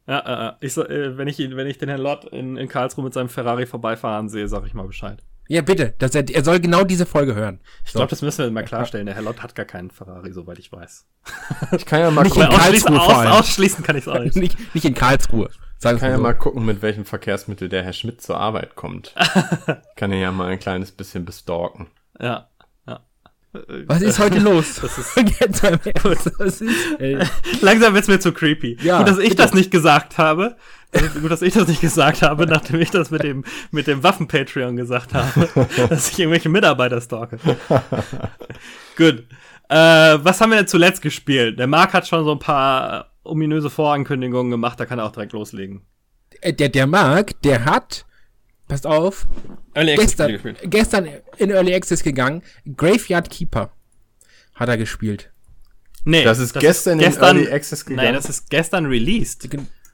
[0.09, 2.66] Ja, äh, ich, so- äh, wenn ich ihn, wenn ich den Herrn Lott in, in
[2.69, 5.23] Karlsruhe mit seinem Ferrari vorbeifahren sehe, sag ich mal Bescheid.
[5.48, 5.94] Ja, bitte.
[5.98, 7.60] Dass er, er soll genau diese Folge hören.
[7.85, 9.06] Ich glaube, das müssen wir mal klarstellen.
[9.06, 11.06] Der Herr Lott hat gar keinen Ferrari, soweit ich weiß.
[11.77, 14.36] Ich kann ja mal Nicht gucken, in Karlsruhe aus, ausschließen kann ich es auch nicht.
[14.36, 15.51] nicht, nicht in Karlsruhe.
[15.78, 16.23] Sagen kann wir ja so.
[16.23, 19.14] mal gucken, mit welchem Verkehrsmittel der Herr Schmidt zur Arbeit kommt.
[19.97, 21.89] kann er ja mal ein kleines bisschen bestalken.
[22.18, 22.48] Ja,
[22.89, 23.01] ja.
[23.86, 24.81] Was ist heute los?
[24.81, 25.78] Das ist- Jetzt mal
[26.47, 26.62] ist,
[26.98, 27.18] ey.
[27.60, 28.78] Langsam wird's mir zu creepy.
[28.82, 29.43] Ja, gut, dass ich bitte.
[29.43, 30.56] das nicht gesagt habe.
[31.05, 34.02] Also, Gut, dass ich das nicht gesagt habe, nachdem ich das mit dem, mit dem
[34.02, 35.48] Waffen-Patreon gesagt habe,
[35.89, 37.39] dass ich irgendwelche Mitarbeiter stalke.
[38.97, 39.24] gut.
[39.68, 39.74] Äh,
[40.23, 41.59] was haben wir denn zuletzt gespielt?
[41.59, 45.12] Der Marc hat schon so ein paar äh, ominöse Vorankündigungen gemacht, da kann er auch
[45.12, 45.82] direkt loslegen.
[46.40, 48.06] Äh, Der, der Marc, der hat,
[48.68, 49.27] passt auf,
[49.74, 51.09] Early Access gestern, gestern
[51.39, 52.43] in Early Access gegangen.
[52.77, 53.73] Graveyard Keeper
[54.55, 55.31] hat er gespielt.
[56.05, 58.06] Nee, Das ist gestern in Early Access gegangen?
[58.06, 59.48] Nein, das ist gestern released.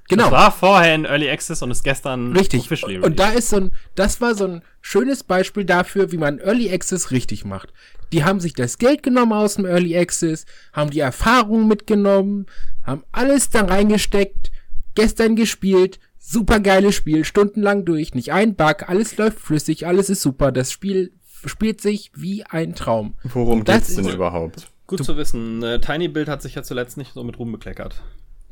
[0.08, 0.24] Gen- Genau.
[0.30, 2.68] Das war vorher in Early Access und ist gestern richtig.
[3.02, 6.70] Und da ist so ein, das war so ein schönes Beispiel dafür, wie man Early
[6.72, 7.72] Access richtig macht.
[8.12, 12.46] Die haben sich das Geld genommen aus dem Early Access, haben die Erfahrungen mitgenommen,
[12.84, 14.50] haben alles da reingesteckt,
[14.94, 20.20] gestern gespielt, super geiles Spiel, stundenlang durch, nicht ein Bug, alles läuft flüssig, alles ist
[20.20, 21.12] super, das Spiel
[21.46, 23.14] spielt sich wie ein Traum.
[23.24, 24.68] Worum geht's denn überhaupt?
[24.86, 25.62] Gut zu, zu wissen.
[25.62, 28.02] Äh, Tiny Build hat sich ja zuletzt nicht so mit Ruhm bekleckert.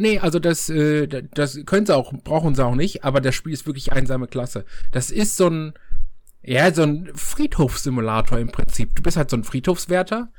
[0.01, 3.53] Nee, also das, äh, das können sie auch, brauchen sie auch nicht, aber das Spiel
[3.53, 4.65] ist wirklich einsame Klasse.
[4.93, 5.75] Das ist so ein,
[6.43, 8.97] ja, so ein Friedhofssimulator im Prinzip.
[8.97, 10.33] Du bist halt so ein Friedhofswärter,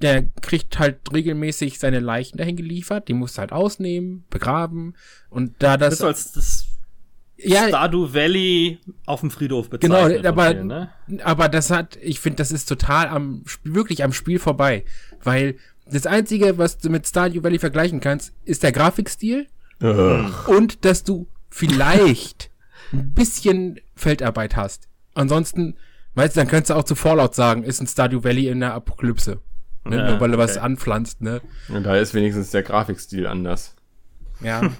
[0.00, 4.94] der kriegt halt regelmäßig seine Leichen dahin geliefert, die musst du halt ausnehmen, begraben
[5.28, 5.98] und da das.
[5.98, 6.66] Das als das
[7.36, 10.18] ja, Stardew Valley auf dem Friedhof bezeichnet.
[10.18, 10.90] Genau, aber, vielen, ne?
[11.24, 14.84] aber das hat, ich finde, das ist total am, wirklich am Spiel vorbei,
[15.24, 15.56] weil
[15.92, 19.46] das Einzige, was du mit Stardew Valley vergleichen kannst, ist der Grafikstil
[19.82, 20.30] Ugh.
[20.46, 22.50] und dass du vielleicht
[22.92, 24.88] ein bisschen Feldarbeit hast.
[25.14, 25.76] Ansonsten,
[26.14, 28.74] weißt du, dann könntest du auch zu Fallout sagen, ist ein Stardew Valley in der
[28.74, 29.40] Apokalypse.
[29.84, 29.96] Ne?
[29.96, 31.40] Ja, Nur weil du was anpflanzt, ne?
[31.68, 33.74] Und da ist wenigstens der Grafikstil anders.
[34.42, 34.70] Ja,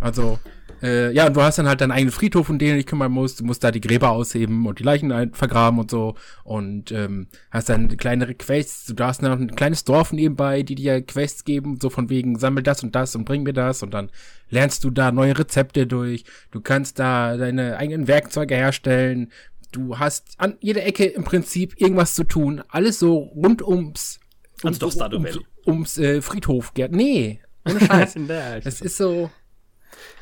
[0.00, 0.38] also
[0.82, 3.12] äh, ja, und du hast dann halt deinen eigenen Friedhof, um den du dich kümmern
[3.12, 3.40] musst.
[3.40, 6.14] Du musst da die Gräber ausheben und die Leichen vergraben und so.
[6.44, 8.86] Und ähm, hast dann kleinere Quests.
[8.86, 12.62] Du hast noch ein kleines Dorf nebenbei, die dir Quests geben, so von wegen, sammel
[12.62, 13.82] das und das und bring mir das.
[13.82, 14.10] Und dann
[14.50, 16.24] lernst du da neue Rezepte durch.
[16.50, 19.30] Du kannst da deine eigenen Werkzeuge herstellen.
[19.70, 22.62] Du hast an jeder Ecke im Prinzip irgendwas zu tun.
[22.68, 24.20] Alles so rund ums
[24.64, 26.72] ums, ums, ums, ums äh, Friedhof.
[26.90, 28.16] Nee, ohne Scheiß.
[28.64, 29.30] das ist so,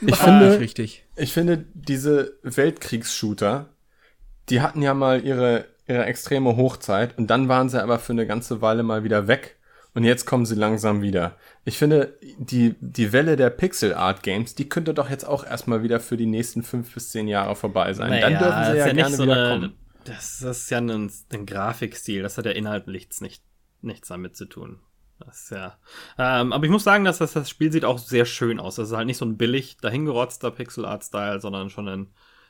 [0.00, 1.04] ich finde, richtig.
[1.16, 3.68] ich finde, diese Weltkriegsshooter,
[4.48, 8.26] die hatten ja mal ihre, ihre extreme Hochzeit und dann waren sie aber für eine
[8.26, 9.56] ganze Weile mal wieder weg
[9.94, 11.36] und jetzt kommen sie langsam wieder.
[11.64, 15.82] Ich finde, die, die Welle der Pixel Art Games, die könnte doch jetzt auch erstmal
[15.82, 18.10] wieder für die nächsten fünf bis zehn Jahre vorbei sein.
[18.10, 19.74] Naja, dann dürfen sie ja, ja gerne so wieder eine, kommen.
[20.04, 23.42] Das, das ist ja ein, ein Grafikstil, das hat ja inhaltlich nicht,
[23.82, 24.80] nichts damit zu tun.
[25.26, 25.76] Das ist ja.
[26.18, 28.76] Ähm, aber ich muss sagen, dass das, das Spiel sieht auch sehr schön aus.
[28.76, 32.06] Das ist halt nicht so ein billig dahingerotzter Pixel Art Style, sondern schon ein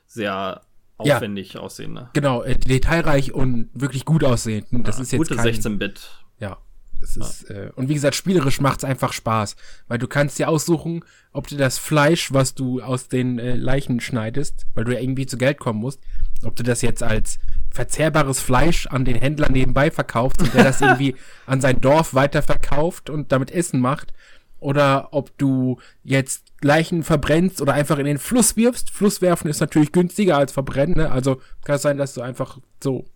[0.06, 0.62] sehr
[0.98, 2.10] aufwendig ja, aussehender.
[2.12, 4.66] Genau, äh, detailreich und wirklich gut aussehend.
[4.86, 6.24] Das ja, ist jetzt gute 16-Bit.
[6.38, 6.58] Ja.
[7.00, 7.56] Das ist, ja.
[7.56, 9.56] äh, und wie gesagt, spielerisch macht es einfach Spaß,
[9.88, 11.02] weil du kannst dir aussuchen,
[11.32, 15.26] ob du das Fleisch, was du aus den äh, Leichen schneidest, weil du ja irgendwie
[15.26, 16.02] zu Geld kommen musst,
[16.44, 17.38] ob du das jetzt als
[17.70, 21.14] verzehrbares Fleisch an den Händler nebenbei verkaufst und der das irgendwie
[21.46, 24.12] an sein Dorf weiterverkauft und damit Essen macht.
[24.58, 28.90] Oder ob du jetzt Leichen verbrennst oder einfach in den Fluss wirfst.
[28.90, 30.96] Fluss werfen ist natürlich günstiger als verbrennen.
[30.96, 31.10] Ne?
[31.10, 33.06] Also kann es sein, dass du einfach so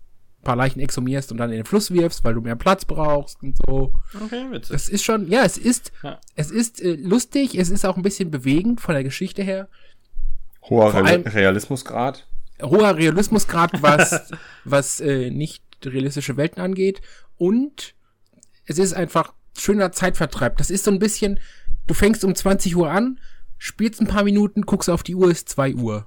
[0.41, 3.43] ein paar Leichen exhumierst und dann in den Fluss wirfst, weil du mehr Platz brauchst
[3.43, 3.93] und so.
[4.25, 4.73] Okay, witzig.
[4.73, 6.19] Das ist schon, ja, es ist, ja.
[6.35, 9.69] es ist äh, lustig, es ist auch ein bisschen bewegend von der Geschichte her.
[10.63, 12.27] Hoher Re Realismusgrad
[12.63, 14.33] hoher Realismusgrad, was,
[14.65, 17.01] was äh, nicht realistische Welten angeht.
[17.37, 17.95] Und
[18.67, 20.57] es ist einfach schöner Zeitvertreib.
[20.57, 21.41] Das ist so ein bisschen,
[21.87, 23.21] du fängst um 20 Uhr an,
[23.59, 26.07] spielst ein paar Minuten, guckst auf die Uhr, ist 2 Uhr.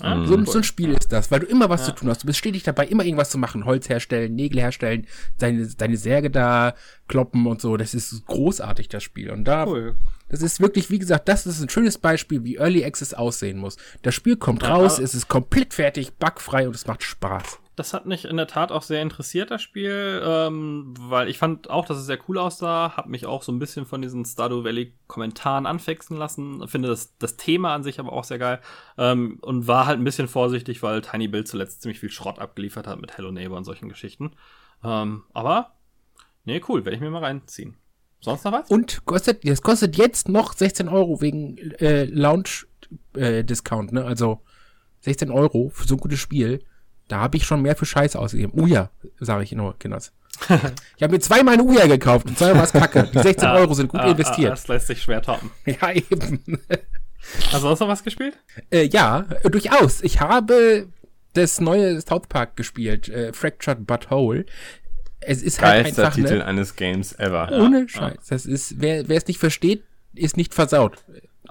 [0.00, 1.86] Ah, so, so, ein Spiel ist das, weil du immer was ja.
[1.86, 2.22] zu tun hast.
[2.22, 3.64] Du bist stetig dabei, immer irgendwas zu machen.
[3.64, 5.06] Holz herstellen, Nägel herstellen,
[5.38, 6.74] deine, deine Särge da
[7.08, 7.78] kloppen und so.
[7.78, 9.30] Das ist großartig, das Spiel.
[9.30, 9.96] Und da, cool.
[10.28, 13.76] Das ist wirklich, wie gesagt, das ist ein schönes Beispiel, wie Early Access aussehen muss.
[14.02, 17.92] Das Spiel kommt ja, raus, es ist komplett fertig, bugfrei und es macht Spaß das
[17.92, 21.84] hat mich in der Tat auch sehr interessiert, das Spiel, ähm, weil ich fand auch,
[21.84, 24.94] dass es sehr cool aussah, hab mich auch so ein bisschen von diesen Stardew Valley
[25.06, 28.60] Kommentaren anfixen lassen, finde das, das Thema an sich aber auch sehr geil
[28.96, 32.86] ähm, und war halt ein bisschen vorsichtig, weil Tiny Build zuletzt ziemlich viel Schrott abgeliefert
[32.86, 34.32] hat mit Hello Neighbor und solchen Geschichten.
[34.82, 35.76] Ähm, aber,
[36.44, 37.76] nee, cool, werde ich mir mal reinziehen.
[38.26, 38.68] Sonst noch was?
[38.68, 44.04] Und kostet, das kostet jetzt noch 16 Euro wegen äh, Launch-Discount, äh, ne?
[44.04, 44.40] Also
[45.02, 46.58] 16 Euro für so ein gutes Spiel.
[47.06, 48.52] Da habe ich schon mehr für Scheiße ausgegeben.
[48.60, 48.90] Uja,
[49.20, 50.12] sage ich nur, Kinders.
[50.96, 53.08] ich habe mir zweimal eine Uja gekauft und zweimal was kacke.
[53.14, 54.50] Die 16 Euro sind gut ah, investiert.
[54.50, 55.52] Ah, das lässt sich schwer toppen.
[55.64, 56.42] Ja, eben.
[57.52, 58.36] Hast du auch noch was gespielt?
[58.72, 60.02] Äh, ja, durchaus.
[60.02, 60.88] Ich habe
[61.34, 64.46] das neue South Park gespielt, äh, Fractured But Whole.
[65.26, 67.50] Es ist halt einfach Titel ne, eines Games ever.
[67.52, 67.88] Ohne ja.
[67.88, 68.26] Scheiß.
[68.28, 69.82] Das ist, wer, wer es nicht versteht,
[70.14, 70.98] ist nicht versaut.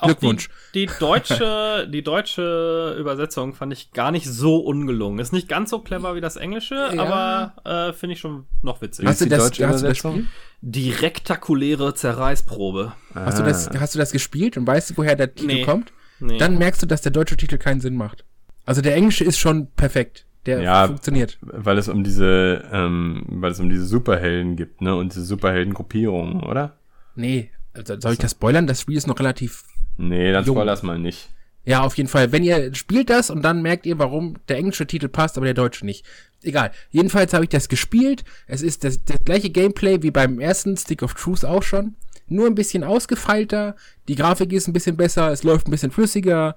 [0.02, 0.50] Glückwunsch.
[0.74, 5.20] Die, die, deutsche, die deutsche Übersetzung fand ich gar nicht so ungelungen.
[5.20, 7.02] Ist nicht ganz so clever wie das Englische, ja.
[7.02, 9.06] aber äh, finde ich schon noch witzig.
[9.06, 10.28] Hast du das, deutsche hast Übersetzung?
[10.62, 12.94] Die rektakuläre Zerreißprobe.
[13.14, 13.26] Ah.
[13.26, 15.64] Hast, du das, hast du das gespielt und weißt du, woher der Titel nee.
[15.64, 15.94] kommt?
[16.20, 16.38] Nee.
[16.38, 18.26] Dann merkst du, dass der deutsche Titel keinen Sinn macht.
[18.66, 20.26] Also der englische ist schon perfekt.
[20.46, 21.38] Der ja, funktioniert.
[21.42, 24.96] Weil es um diese, ähm, weil es um diese Superhelden gibt, ne?
[24.96, 26.78] Und diese Superheldengruppierungen, oder?
[27.16, 28.68] Nee, also soll ich das spoilern?
[28.68, 29.64] Das Spiel ist noch relativ
[29.98, 31.30] Nee, dann spoil das mal nicht.
[31.64, 32.32] Ja, auf jeden Fall.
[32.32, 35.56] Wenn ihr spielt das und dann merkt ihr, warum der englische Titel passt, aber der
[35.56, 36.06] deutsche nicht.
[36.44, 36.72] Egal.
[36.92, 38.24] Jedenfalls habe ich das gespielt.
[38.46, 41.96] Es ist das, das gleiche Gameplay wie beim ersten Stick of Truth auch schon.
[42.28, 43.76] Nur ein bisschen ausgefeilter.
[44.08, 45.32] Die Grafik ist ein bisschen besser.
[45.32, 46.56] Es läuft ein bisschen flüssiger.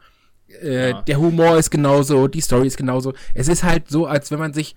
[0.63, 1.03] Äh, ja.
[1.03, 2.29] Der Humor ist genauso.
[2.29, 3.13] Die Story ist genauso.
[3.35, 4.75] Es ist halt so, als wenn man sich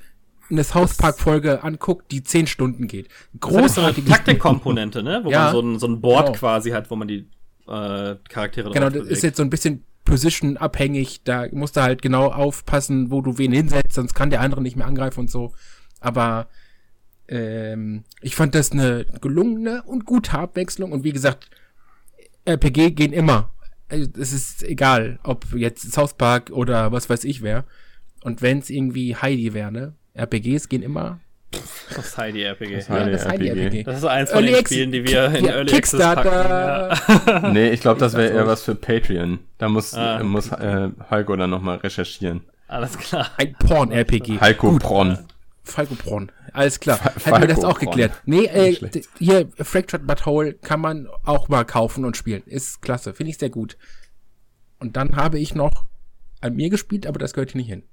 [0.50, 3.08] eine South Park Folge anguckt, die zehn Stunden geht.
[3.40, 5.22] Großartige so Taktikkomponente, ne?
[5.24, 6.38] Wo ja, man so ein, so ein Board genau.
[6.38, 7.28] quasi hat, wo man die
[7.68, 9.12] äh, Charaktere Genau, das bewegt.
[9.12, 11.24] ist jetzt so ein bisschen Position abhängig.
[11.24, 14.76] Da musst du halt genau aufpassen, wo du wen hinsetzt, sonst kann der andere nicht
[14.76, 15.54] mehr angreifen und so.
[16.00, 16.48] Aber
[17.28, 20.92] ähm, ich fand das eine gelungene und gute Abwechslung.
[20.92, 21.50] Und wie gesagt,
[22.46, 23.52] RPG gehen immer.
[23.92, 27.66] Es ist egal, ob jetzt South Park oder was weiß ich wer.
[28.24, 29.94] Und wenn es irgendwie Heidi wäre, ne?
[30.14, 31.20] RPGs gehen immer.
[31.96, 32.76] Das Heidi RPG.
[32.76, 33.84] Das, Heidi, ja, das Heidi RPG.
[33.84, 36.92] Das ist eins von Early den Spielen, die wir in ja, Early Kickstarter.
[36.92, 37.44] Access packen.
[37.46, 37.50] Ja.
[37.54, 39.40] nee, ich glaube, das wäre eher was für Patreon.
[39.58, 42.42] Da muss, ah, muss äh, Heiko dann nochmal recherchieren.
[42.68, 43.32] Alles klar.
[43.38, 44.40] Ein Porn-RPG.
[44.40, 44.84] Heiko Gut.
[44.84, 45.20] Bronn.
[45.64, 46.32] Falco Bronn.
[46.54, 47.00] Alles klar.
[47.00, 48.12] Hätten wir das auch geklärt.
[48.26, 48.76] Nee, äh,
[49.20, 52.44] hier, Fractured But Whole kann man auch mal kaufen und spielen.
[52.46, 53.14] Ist klasse.
[53.14, 53.78] Finde ich sehr gut.
[54.80, 55.86] Und dann habe ich noch
[56.42, 57.84] an mir gespielt, aber das gehört hier nicht hin.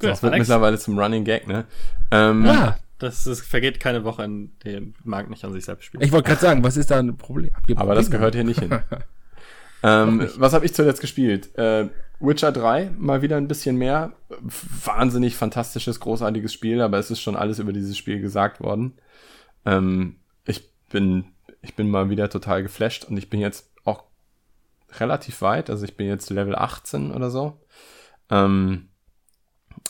[0.00, 0.48] So, das wird Alex.
[0.48, 1.66] mittlerweile zum Running Gag, ne?
[2.10, 2.78] Ähm, ja.
[2.98, 6.04] Das ist, vergeht keine Woche, in der Marc nicht an sich selbst spielt.
[6.04, 7.50] Ich wollte gerade sagen, was ist da ein Problem?
[7.76, 8.78] Aber das gehört hier nicht hin.
[9.82, 10.38] ähm, nicht.
[10.38, 11.56] Was habe ich zuletzt gespielt?
[11.56, 11.88] Äh,
[12.20, 14.12] Witcher 3, mal wieder ein bisschen mehr.
[14.28, 18.98] Wahnsinnig fantastisches, großartiges Spiel, aber es ist schon alles über dieses Spiel gesagt worden.
[19.64, 21.24] Ähm, ich bin,
[21.62, 24.04] ich bin mal wieder total geflasht und ich bin jetzt auch
[24.98, 25.70] relativ weit.
[25.70, 27.60] Also ich bin jetzt Level 18 oder so.
[28.28, 28.90] Ähm,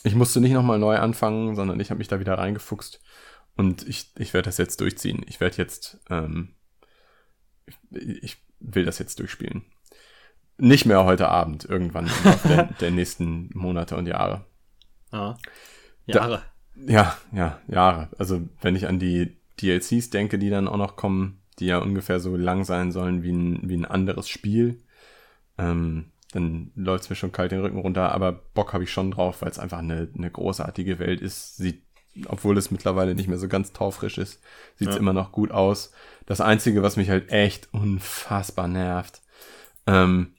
[0.03, 3.01] ich musste nicht nochmal neu anfangen, sondern ich habe mich da wieder reingefuchst.
[3.57, 5.23] Und ich, ich werde das jetzt durchziehen.
[5.27, 6.55] Ich werde jetzt, ähm,
[7.67, 7.77] ich,
[8.23, 9.65] ich, will das jetzt durchspielen.
[10.61, 12.11] Nicht mehr heute Abend, irgendwann
[12.45, 14.45] der, der, nächsten Monate und Jahre.
[15.11, 15.37] Ah,
[16.07, 16.43] Jahre.
[16.75, 18.09] Da, ja, ja, Jahre.
[18.19, 22.21] Also wenn ich an die DLCs denke, die dann auch noch kommen, die ja ungefähr
[22.21, 24.83] so lang sein sollen wie ein, wie ein anderes Spiel,
[25.59, 29.11] ähm, dann läuft es mir schon kalt den Rücken runter, aber Bock habe ich schon
[29.11, 31.57] drauf, weil es einfach eine, eine großartige Welt ist.
[31.57, 31.83] Sieht,
[32.27, 34.41] obwohl es mittlerweile nicht mehr so ganz taufrisch ist,
[34.77, 35.01] sieht es ja.
[35.01, 35.93] immer noch gut aus.
[36.27, 39.23] Das Einzige, was mich halt echt unfassbar nervt,
[39.87, 40.35] ähm,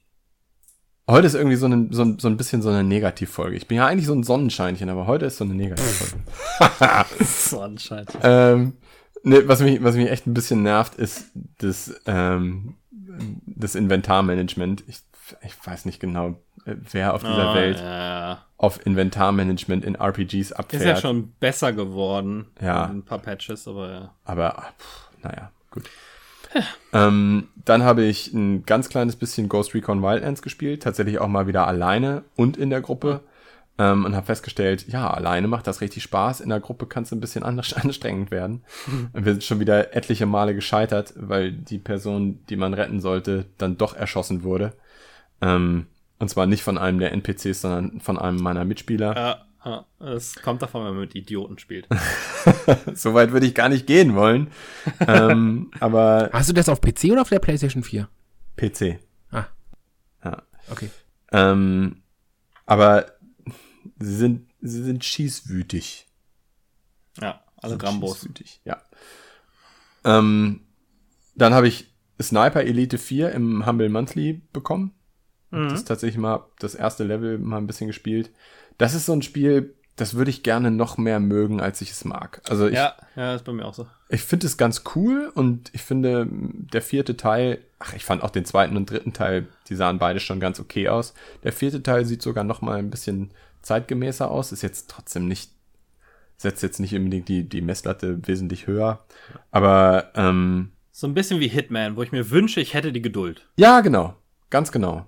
[1.11, 3.55] Heute ist irgendwie so, eine, so, so ein bisschen so eine Negativfolge.
[3.55, 6.23] Ich bin ja eigentlich so ein Sonnenscheinchen, aber heute ist so eine Negativfolge.
[7.23, 8.19] Sonnenscheinchen.
[8.23, 8.73] ähm,
[9.23, 12.75] ne, was, mich, was mich echt ein bisschen nervt, ist das, ähm,
[13.45, 14.83] das Inventarmanagement.
[14.87, 15.01] Ich
[15.41, 18.45] ich weiß nicht genau, äh, wer auf dieser oh, Welt ja.
[18.57, 20.81] auf Inventarmanagement in RPGs abfährt.
[20.81, 22.47] Ist ja schon besser geworden.
[22.61, 22.85] Ja.
[22.85, 24.15] Ein paar Patches, aber ja.
[24.25, 25.89] Aber, pff, naja, gut.
[26.93, 31.47] ähm, dann habe ich ein ganz kleines bisschen Ghost Recon Wildlands gespielt, tatsächlich auch mal
[31.47, 33.21] wieder alleine und in der Gruppe.
[33.77, 37.11] Ähm, und habe festgestellt, ja, alleine macht das richtig Spaß, in der Gruppe kann es
[37.13, 38.63] ein bisschen anstrengend werden.
[39.13, 43.45] Und wir sind schon wieder etliche Male gescheitert, weil die Person, die man retten sollte,
[43.57, 44.73] dann doch erschossen wurde.
[45.41, 45.87] Ähm,
[46.19, 49.15] und zwar nicht von einem der NPCs, sondern von einem meiner Mitspieler.
[49.15, 51.87] Ja, ja es kommt davon, wenn man mit Idioten spielt.
[52.93, 54.51] Soweit würde ich gar nicht gehen wollen.
[55.07, 58.09] ähm, aber Hast du das auf PC oder auf der PlayStation 4?
[58.57, 58.99] PC.
[59.31, 59.45] Ah.
[60.23, 60.43] Ja.
[60.69, 60.89] Okay.
[61.31, 62.01] Ähm,
[62.65, 63.05] aber
[63.99, 66.07] sie sind, sie sind schießwütig.
[67.19, 68.19] Ja, alle Grambos.
[68.19, 68.81] Schießwütig, ja.
[70.03, 70.61] Ähm,
[71.35, 74.93] dann habe ich Sniper Elite 4 im Humble Monthly bekommen.
[75.51, 75.69] Mhm.
[75.69, 78.31] Das ist tatsächlich mal das erste Level mal ein bisschen gespielt.
[78.77, 82.05] Das ist so ein Spiel, das würde ich gerne noch mehr mögen, als ich es
[82.05, 82.41] mag.
[82.49, 83.85] Also ich, ja, ja, ist bei mir auch so.
[84.09, 88.31] Ich finde es ganz cool und ich finde der vierte Teil, ach, ich fand auch
[88.31, 91.13] den zweiten und dritten Teil, die sahen beide schon ganz okay aus.
[91.43, 95.51] Der vierte Teil sieht sogar noch mal ein bisschen zeitgemäßer aus, ist jetzt trotzdem nicht
[96.41, 99.05] setzt jetzt nicht unbedingt die, die Messlatte wesentlich höher.
[99.51, 103.47] Aber ähm, so ein bisschen wie Hitman, wo ich mir wünsche, ich hätte die Geduld.
[103.55, 104.15] Ja, genau.
[104.49, 105.05] Ganz genau.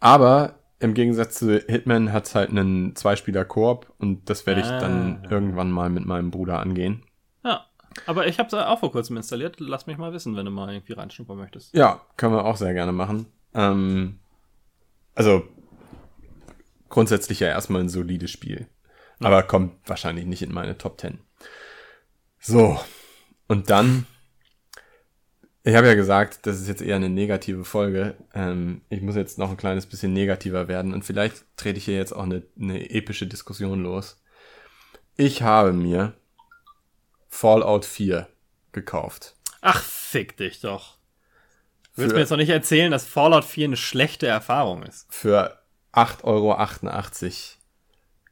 [0.00, 4.78] Aber im Gegensatz zu Hitman hat es halt einen Zweispieler-Koop und das werde ich ah.
[4.78, 7.02] dann irgendwann mal mit meinem Bruder angehen.
[7.44, 7.66] Ja,
[8.06, 9.58] aber ich habe es auch vor kurzem installiert.
[9.58, 11.74] Lass mich mal wissen, wenn du mal irgendwie reinschnuppern möchtest.
[11.74, 13.26] Ja, können wir auch sehr gerne machen.
[13.54, 14.20] Ähm,
[15.14, 15.44] also
[16.88, 18.68] grundsätzlich ja erstmal ein solides Spiel.
[19.20, 19.28] Ja.
[19.28, 21.18] Aber kommt wahrscheinlich nicht in meine Top 10.
[22.38, 22.78] So,
[23.48, 24.06] und dann
[25.66, 28.14] ich habe ja gesagt, das ist jetzt eher eine negative Folge.
[28.32, 31.96] Ähm, ich muss jetzt noch ein kleines bisschen negativer werden und vielleicht trete ich hier
[31.96, 34.22] jetzt auch eine, eine epische Diskussion los.
[35.16, 36.12] Ich habe mir
[37.28, 38.28] Fallout 4
[38.70, 39.34] gekauft.
[39.60, 40.98] Ach, fick dich doch.
[41.96, 45.12] Du willst mir jetzt noch nicht erzählen, dass Fallout 4 eine schlechte Erfahrung ist.
[45.12, 45.58] Für
[45.92, 46.54] 8,88 Euro.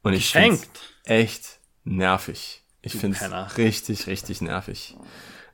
[0.04, 0.80] Und ich finde Geschenkt.
[1.02, 2.62] echt nervig.
[2.80, 4.94] Ich finde es richtig, richtig nervig.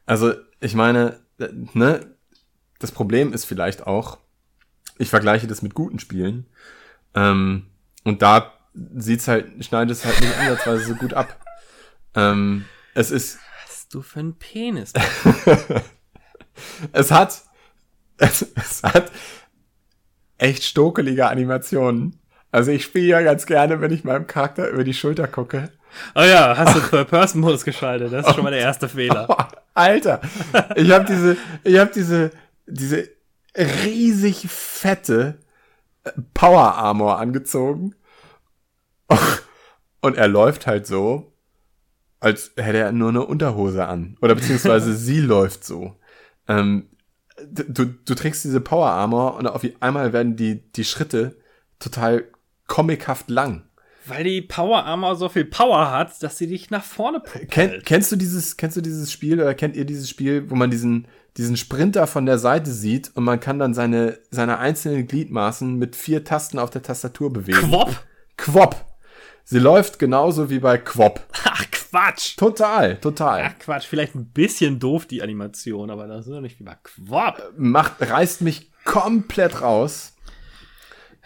[0.04, 1.20] Also, ich meine,
[1.74, 2.14] ne,
[2.78, 4.18] das Problem ist vielleicht auch,
[4.98, 6.46] ich vergleiche das mit guten Spielen.
[7.14, 7.66] Ähm,
[8.04, 8.52] und da
[8.96, 11.40] sieht's halt, schneidet es halt nicht ansatzweise so gut ab.
[12.14, 12.64] Ähm,
[12.94, 14.92] es ist, Was du für ein Penis.
[16.92, 17.42] es hat,
[18.18, 19.10] es, es hat
[20.38, 22.18] echt stokelige Animationen.
[22.52, 25.70] Also ich spiele ja ganz gerne, wenn ich meinem Charakter über die Schulter gucke.
[26.14, 28.12] Oh ja, hast du Third-Person-Modus geschaltet.
[28.12, 29.48] Das ist schon mal der erste Fehler.
[29.74, 30.20] Alter,
[30.76, 32.30] ich habe diese, ich habe diese,
[32.66, 33.08] diese
[33.56, 35.38] riesig fette
[36.04, 37.94] äh, Power Armor angezogen
[40.00, 41.32] und er läuft halt so,
[42.20, 45.96] als hätte er nur eine Unterhose an oder beziehungsweise sie läuft so.
[46.48, 46.88] Ähm,
[47.50, 51.36] du, du trägst diese Power Armor und auf einmal werden die die Schritte
[51.78, 52.24] total
[52.66, 53.69] comichaft lang.
[54.06, 57.86] Weil die Power Armor so viel Power hat, dass sie dich nach vorne Ken, propellt.
[57.86, 61.06] kennst du dieses, kennst du dieses Spiel oder kennt ihr dieses Spiel, wo man diesen,
[61.36, 65.96] diesen Sprinter von der Seite sieht und man kann dann seine, seine einzelnen Gliedmaßen mit
[65.96, 67.58] vier Tasten auf der Tastatur bewegen?
[67.58, 68.04] Quop?
[68.36, 68.84] Quop.
[69.44, 71.20] Sie läuft genauso wie bei Quop.
[71.44, 72.36] Ach, Quatsch.
[72.36, 73.50] Total, total.
[73.50, 73.86] Ach, Quatsch.
[73.86, 77.52] Vielleicht ein bisschen doof, die Animation, aber das ist doch nicht wie bei Quop.
[77.56, 80.14] Macht, reißt mich komplett raus.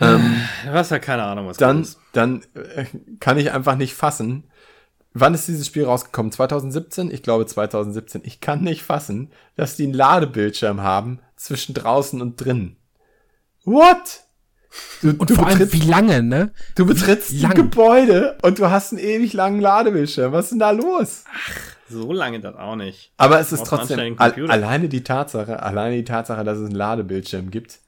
[0.01, 1.99] Ähm, Du hast ja keine Ahnung, was dann, ist.
[2.13, 2.87] dann äh,
[3.21, 4.45] kann ich einfach nicht fassen.
[5.13, 6.33] Wann ist dieses Spiel rausgekommen?
[6.33, 7.11] 2017?
[7.11, 8.23] Ich glaube 2017.
[8.25, 12.77] Ich kann nicht fassen, dass die einen Ladebildschirm haben zwischen draußen und drinnen.
[13.65, 14.25] What?
[15.03, 16.51] Du, Und du, vor allem, betrittst, wie lange, ne?
[16.75, 17.55] du betrittst die lang.
[17.55, 20.33] Gebäude und du hast einen ewig langen Ladebildschirm.
[20.33, 21.25] Was ist denn da los?
[21.89, 23.13] So lange das auch nicht.
[23.17, 27.53] Aber es ist trotzdem al alleine die Tatsache, alleine die Tatsache, dass es einen Ladebildschirm
[27.53, 27.79] gibt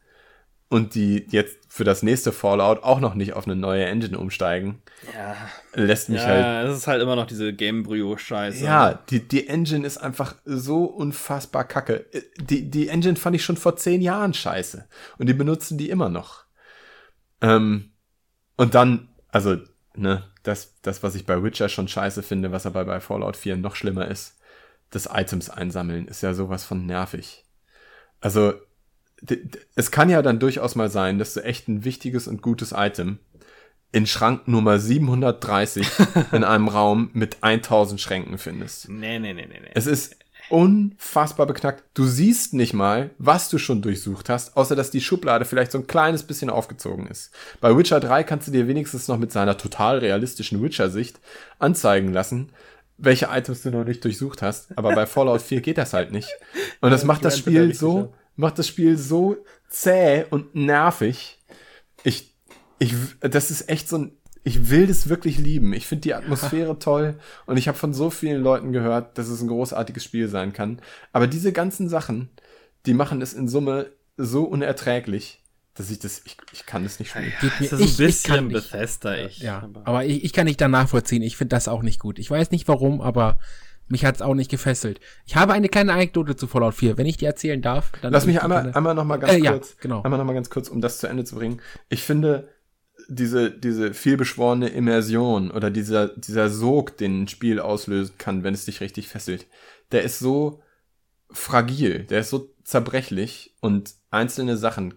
[0.68, 4.82] und die jetzt für das nächste Fallout auch noch nicht auf eine neue Engine umsteigen,
[5.14, 5.36] Ja.
[5.74, 8.64] lässt mich halt Ja, es ist halt immer noch diese Gamebryo-Scheiße.
[8.64, 12.06] Ja, die, die Engine ist einfach so unfassbar kacke.
[12.12, 14.88] Äh, Die, die Engine fand ich schon vor zehn Jahren scheiße.
[15.18, 16.44] Und die benutzen die immer noch.
[17.40, 17.93] Ähm,
[18.56, 19.56] und dann, also,
[19.94, 23.56] ne, das, das, was ich bei Witcher schon scheiße finde, was aber bei Fallout 4
[23.56, 24.38] noch schlimmer ist,
[24.90, 27.44] das Items einsammeln ist ja sowas von nervig.
[28.20, 28.55] Also,
[29.74, 33.19] es kann ja dann durchaus mal sein, dass du echt ein wichtiges und gutes Item
[33.93, 35.86] in Schrank Nummer 730
[36.32, 38.89] in einem Raum mit 1000 Schränken findest.
[38.89, 39.70] Nee, nee, nee, nee, nee.
[39.74, 40.16] Es ist
[40.48, 41.85] unfassbar beknackt.
[41.94, 45.78] Du siehst nicht mal, was du schon durchsucht hast, außer dass die Schublade vielleicht so
[45.78, 47.32] ein kleines bisschen aufgezogen ist.
[47.61, 51.19] Bei Witcher 3 kannst du dir wenigstens noch mit seiner total realistischen Witcher-Sicht
[51.59, 52.51] anzeigen lassen,
[52.98, 54.77] welche Items du noch nicht durchsucht hast.
[54.77, 56.28] Aber bei Fallout 4 geht das halt nicht.
[56.81, 58.15] Und das macht das Spiel so.
[58.36, 59.36] Macht das Spiel so
[59.68, 61.38] zäh und nervig.
[62.04, 62.34] Ich,
[62.78, 64.12] ich, das ist echt so ein,
[64.44, 65.72] ich will das wirklich lieben.
[65.72, 69.40] Ich finde die Atmosphäre toll und ich habe von so vielen Leuten gehört, dass es
[69.40, 70.80] ein großartiges Spiel sein kann.
[71.12, 72.28] Aber diese ganzen Sachen,
[72.86, 75.42] die machen es in Summe so unerträglich,
[75.74, 77.32] dass ich das, ich, ich kann das nicht spielen.
[77.40, 78.70] Geht mir, Das ist ich, ein ich kann bisschen nicht.
[78.70, 79.38] Bethesda, ich.
[79.40, 81.22] Ja, aber ich, ich kann nicht da nachvollziehen.
[81.22, 82.18] Ich finde das auch nicht gut.
[82.18, 83.38] Ich weiß nicht warum, aber
[83.88, 85.00] mich hat's auch nicht gefesselt.
[85.26, 86.98] Ich habe eine kleine Anekdote zu Fallout 4.
[86.98, 88.12] Wenn ich die erzählen darf, dann.
[88.12, 90.02] Lass mich einmal, einmal noch mal ganz Äh, ja, kurz, genau.
[90.02, 91.60] einmal noch mal ganz kurz, um das zu Ende zu bringen.
[91.88, 92.48] Ich finde
[93.08, 98.64] diese diese vielbeschworene Immersion oder dieser dieser Sog, den ein Spiel auslösen kann, wenn es
[98.64, 99.46] dich richtig fesselt,
[99.92, 100.62] der ist so
[101.30, 104.94] fragil, der ist so zerbrechlich und einzelne Sachen,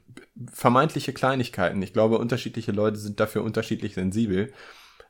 [0.52, 1.82] vermeintliche Kleinigkeiten.
[1.82, 4.52] Ich glaube, unterschiedliche Leute sind dafür unterschiedlich sensibel,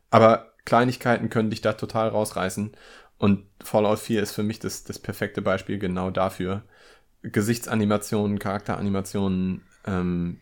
[0.10, 2.72] aber Kleinigkeiten können dich da total rausreißen.
[3.20, 6.64] Und Fallout 4 ist für mich das, das perfekte Beispiel genau dafür.
[7.22, 10.40] Gesichtsanimationen, Charakteranimationen, ähm,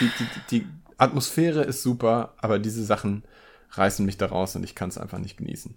[0.00, 0.66] die, die, die,
[0.96, 3.24] Atmosphäre ist super, aber diese Sachen
[3.70, 5.76] reißen mich da raus und ich kann es einfach nicht genießen.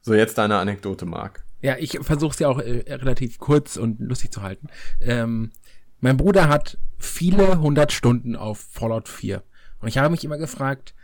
[0.00, 1.44] So, jetzt deine Anekdote, Marc.
[1.60, 4.68] Ja, ich versuche es ja auch äh, relativ kurz und lustig zu halten.
[5.00, 5.52] Ähm,
[6.00, 9.42] mein Bruder hat viele hundert Stunden auf Fallout 4.
[9.80, 10.94] Und ich habe mich immer gefragt,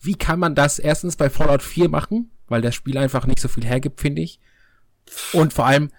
[0.00, 3.48] wie kann man das erstens bei Fallout 4 machen, weil das Spiel einfach nicht so
[3.48, 4.40] viel hergibt, finde ich.
[5.32, 5.90] Und vor allem,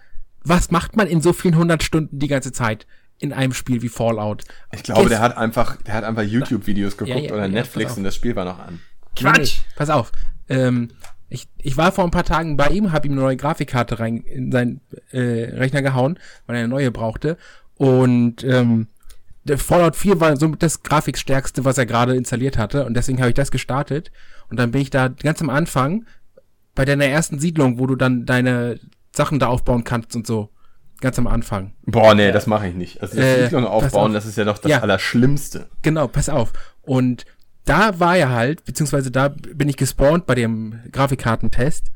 [0.44, 2.86] was macht man in so vielen hundert Stunden die ganze Zeit
[3.18, 4.44] in einem Spiel wie Fallout?
[4.72, 7.96] Ich glaube, Jetzt- der hat einfach, der hat einfach YouTube-Videos geguckt ja, oder ja, Netflix
[7.96, 8.80] und das Spiel war noch an.
[9.16, 9.38] Quatsch!
[9.38, 10.12] Nee, nee, pass auf.
[10.48, 10.90] Ähm,
[11.28, 14.18] ich, ich war vor ein paar Tagen bei ihm, habe ihm eine neue Grafikkarte rein
[14.18, 15.18] in seinen äh,
[15.54, 17.36] Rechner gehauen, weil er eine neue brauchte.
[17.76, 18.88] Und ähm,
[19.44, 22.84] der Fallout 4 war somit das Grafikstärkste, was er gerade installiert hatte.
[22.84, 24.12] Und deswegen habe ich das gestartet.
[24.50, 26.06] Und dann bin ich da ganz am Anfang
[26.76, 28.78] bei deiner ersten Siedlung, wo du dann deine
[29.14, 30.50] Sachen da aufbauen kannst und so.
[31.00, 31.72] Ganz am Anfang.
[31.84, 33.02] Boah, nee, das mache ich nicht.
[33.02, 34.14] Also Äh, Siedlung aufbauen, auf.
[34.14, 34.80] das ist ja doch das Ja.
[34.80, 35.68] Allerschlimmste.
[35.82, 36.52] Genau, pass auf.
[36.82, 37.26] Und
[37.66, 41.90] da war er halt, beziehungsweise da bin ich gespawnt bei dem Grafikkartentest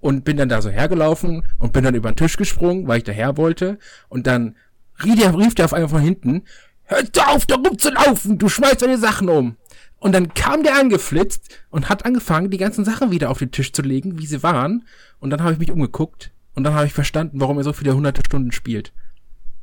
[0.00, 3.04] und bin dann da so hergelaufen und bin dann über den Tisch gesprungen, weil ich
[3.04, 3.78] daher wollte.
[4.08, 4.56] Und dann
[5.02, 6.42] rief der, rief der auf einmal von hinten,
[6.84, 9.56] hörst du auf, da rumzulaufen, du schmeißt deine Sachen um.
[10.04, 13.72] Und dann kam der angeflitzt und hat angefangen, die ganzen Sachen wieder auf den Tisch
[13.72, 14.86] zu legen, wie sie waren.
[15.18, 17.94] Und dann habe ich mich umgeguckt und dann habe ich verstanden, warum er so viele
[17.94, 18.92] hunderte Stunden spielt.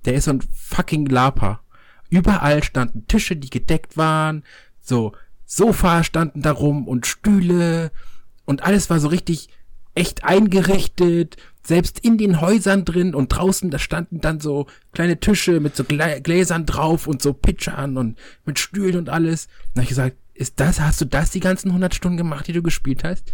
[0.04, 1.62] Der ist so ein fucking Laper.
[2.10, 4.44] Überall standen Tische, die gedeckt waren,
[4.82, 5.12] so
[5.46, 7.92] Sofa standen da rum und Stühle
[8.46, 9.50] und alles war so richtig
[9.94, 15.60] echt eingerichtet, selbst in den Häusern drin und draußen, da standen dann so kleine Tische
[15.60, 19.48] mit so Glä Gläsern drauf und so Pitchern und mit Stühlen und alles.
[19.76, 22.54] Dann hab ich gesagt, ist das, hast du das die ganzen 100 Stunden gemacht, die
[22.54, 23.32] du gespielt hast?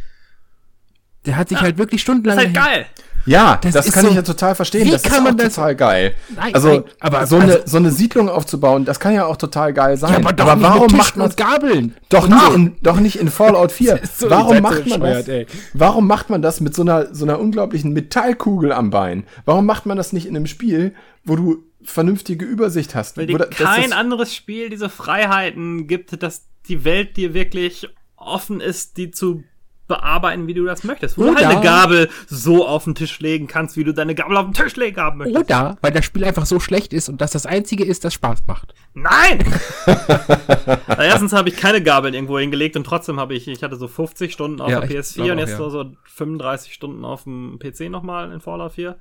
[1.25, 2.85] Der hat sich halt wirklich stundenlang Das ist halt dahin- geil.
[3.25, 4.85] Ja, Das das, kann so- ich ja total verstehen.
[4.87, 6.15] Wie das kann ist man auch das- total geil.
[6.33, 9.35] Nein, also, nein, aber- so, also- eine, so eine Siedlung aufzubauen, das kann ja auch
[9.35, 10.11] total geil sein.
[10.11, 11.95] Ja, aber doch nicht warum mit macht man Gabeln.
[12.07, 13.97] doch nicht in, doch nicht in Fallout 4?
[14.01, 15.27] Das ist so- warum macht man das?
[15.27, 15.45] ey.
[15.73, 19.25] Warum macht man das mit so einer so einer unglaublichen Metallkugel am Bein?
[19.43, 20.95] Warum macht man das nicht in einem Spiel,
[21.25, 23.17] wo du vernünftige Übersicht hast?
[23.17, 27.87] Weil wo dir kein das- anderes Spiel diese Freiheiten gibt, dass die Welt dir wirklich
[28.15, 29.43] offen ist, die zu
[29.87, 31.17] bearbeiten, wie du das möchtest.
[31.17, 34.15] Wo du halt Oder- eine Gabel so auf den Tisch legen kannst, wie du deine
[34.15, 35.45] Gabel auf den Tisch legen haben möchtest.
[35.45, 38.47] Oder weil das Spiel einfach so schlecht ist und das das einzige ist, das Spaß
[38.47, 38.73] macht.
[38.93, 39.45] Nein!
[40.87, 44.33] Erstens habe ich keine Gabeln irgendwo hingelegt und trotzdem habe ich, ich hatte so 50
[44.33, 45.57] Stunden auf Ja, der ich PS4 glaube und auch, jetzt ja.
[45.57, 48.89] so, so 35 Stunden auf dem PC nochmal in Fallout 4.
[48.89, 48.95] Äh,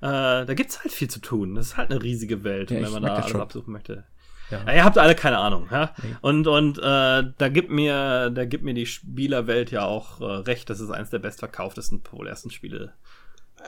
[0.00, 1.54] da gibt's halt viel zu tun.
[1.54, 3.40] Das ist halt eine riesige Welt, Ja, wenn man da alles schon.
[3.40, 4.04] absuchen möchte.
[4.54, 4.64] Ja.
[4.66, 5.94] Ja, ihr habt alle keine Ahnung, ja.
[6.20, 10.70] Und und äh, da gibt mir, da gibt mir die Spielerwelt ja auch äh, recht.
[10.70, 12.92] Das ist eines der bestverkauftesten, populärsten Spiele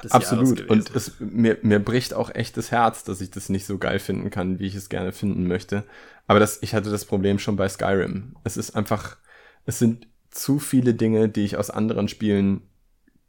[0.02, 0.68] des Absolut.
[0.68, 3.98] Und es, mir, mir bricht auch echt das Herz, dass ich das nicht so geil
[3.98, 5.84] finden kann, wie ich es gerne finden möchte.
[6.26, 8.36] Aber das, ich hatte das Problem schon bei Skyrim.
[8.44, 9.16] Es ist einfach,
[9.64, 12.62] es sind zu viele Dinge, die ich aus anderen Spielen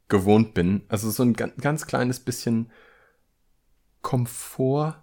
[0.08, 0.82] gewohnt bin.
[0.88, 2.70] Also so ein ganz, ganz kleines bisschen
[4.02, 5.02] Komfort,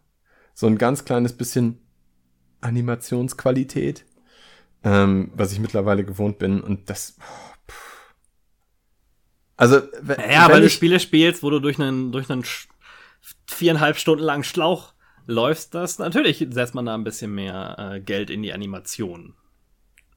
[0.54, 1.85] so ein ganz kleines bisschen
[2.66, 4.06] Animationsqualität,
[4.84, 6.62] ähm, was ich mittlerweile gewohnt bin.
[6.62, 7.18] Und das.
[7.20, 7.72] oh.
[9.58, 12.44] Also, we- Ja, wenn weil du Spiele spielst, wo du durch einen, durch einen
[13.48, 14.94] viereinhalb Stunden langen Schlauch
[15.28, 19.34] läufst, das natürlich setzt man da ein bisschen mehr äh, Geld in die Animation.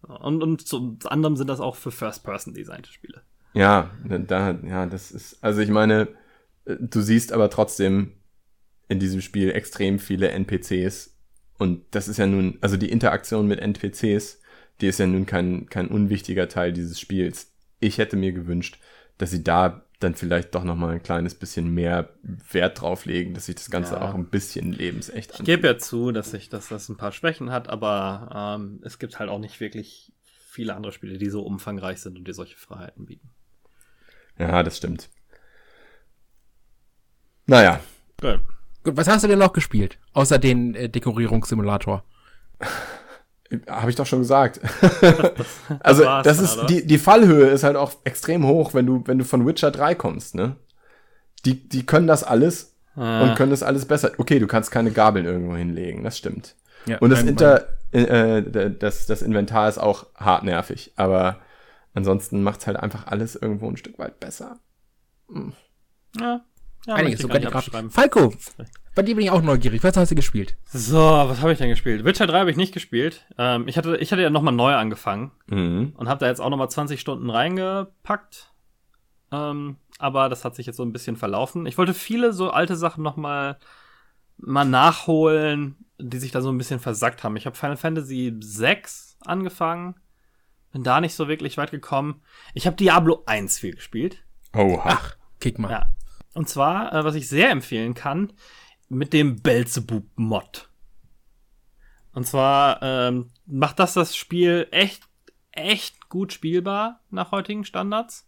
[0.02, 3.22] Und, und zum anderem sind das auch für First-Person-designte Spiele.
[3.54, 6.08] Ja, ne, da, ja, das ist, also ich meine,
[6.64, 8.12] äh, du siehst aber trotzdem
[8.88, 11.16] in diesem Spiel extrem viele NPCs
[11.58, 14.40] und das ist ja nun, also die Interaktion mit NPCs,
[14.80, 17.52] die ist ja nun kein, kein unwichtiger Teil dieses Spiels.
[17.80, 18.78] Ich hätte mir gewünscht,
[19.18, 23.34] dass sie da dann vielleicht doch noch mal ein kleines bisschen mehr Wert drauf legen,
[23.34, 24.02] dass sich das Ganze Ja.
[24.02, 27.50] auch ein bisschen lebensecht Ich gebe ja zu, dass ich, dass das ein paar Schwächen
[27.50, 31.98] hat, aber ähm, es gibt halt auch nicht wirklich viele andere Spiele, die so umfangreich
[31.98, 33.28] sind und dir solche Freiheiten bieten.
[34.38, 35.08] Ja, das stimmt.
[37.46, 37.80] Naja,
[38.20, 38.40] Gut.
[38.88, 39.98] Gut, was hast du denn noch gespielt?
[40.14, 42.04] Außer den äh, Dekorierungssimulator.
[43.68, 44.60] Habe ich doch schon gesagt.
[45.80, 49.24] also das ist die die Fallhöhe ist halt auch extrem hoch, wenn du wenn du
[49.24, 50.56] von Witcher 3 kommst, ne?
[51.44, 53.22] Die die können das alles Ah.
[53.22, 54.10] und können das alles besser.
[54.18, 56.56] Okay, du kannst keine Gabeln irgendwo hinlegen, das stimmt.
[56.86, 58.00] Ja, Und das Inter äh,
[58.40, 61.38] äh, das das Inventar ist auch hart nervig, aber
[61.94, 64.58] ansonsten macht's halt einfach alles irgendwo ein Stück weit besser.
[66.18, 66.40] Ja.
[66.88, 67.90] Ja Einiges, sogar nicht abschreiben.
[67.90, 68.32] Falco,
[68.94, 69.82] bei dir bin ich auch neugierig.
[69.84, 70.56] Was hast du gespielt?
[70.64, 72.04] So, was habe ich denn gespielt?
[72.04, 73.26] Witcher 3 habe ich nicht gespielt.
[73.38, 75.92] Ähm, ich, hatte, ich hatte ja nochmal neu angefangen Mhm.
[75.96, 78.52] und habe da jetzt auch nochmal 20 Stunden reingepackt.
[79.30, 81.66] Ähm, aber das hat sich jetzt so ein bisschen verlaufen.
[81.66, 83.58] Ich wollte viele so alte Sachen nochmal
[84.38, 87.36] mal nachholen, die sich da so ein bisschen versackt haben.
[87.36, 89.96] Ich habe Final Fantasy 6 angefangen.
[90.72, 92.22] Bin da nicht so wirklich weit gekommen.
[92.54, 94.22] Ich habe Diablo 1 viel gespielt.
[94.54, 94.98] Oha.
[95.40, 95.70] Kick mal.
[95.70, 95.90] Ja.
[96.38, 98.32] Und zwar, äh, was ich sehr empfehlen kann,
[98.88, 100.70] mit dem Belzebub-Mod.
[102.12, 105.02] Und zwar ähm, macht das das Spiel echt,
[105.50, 108.27] echt gut spielbar nach heutigen Standards.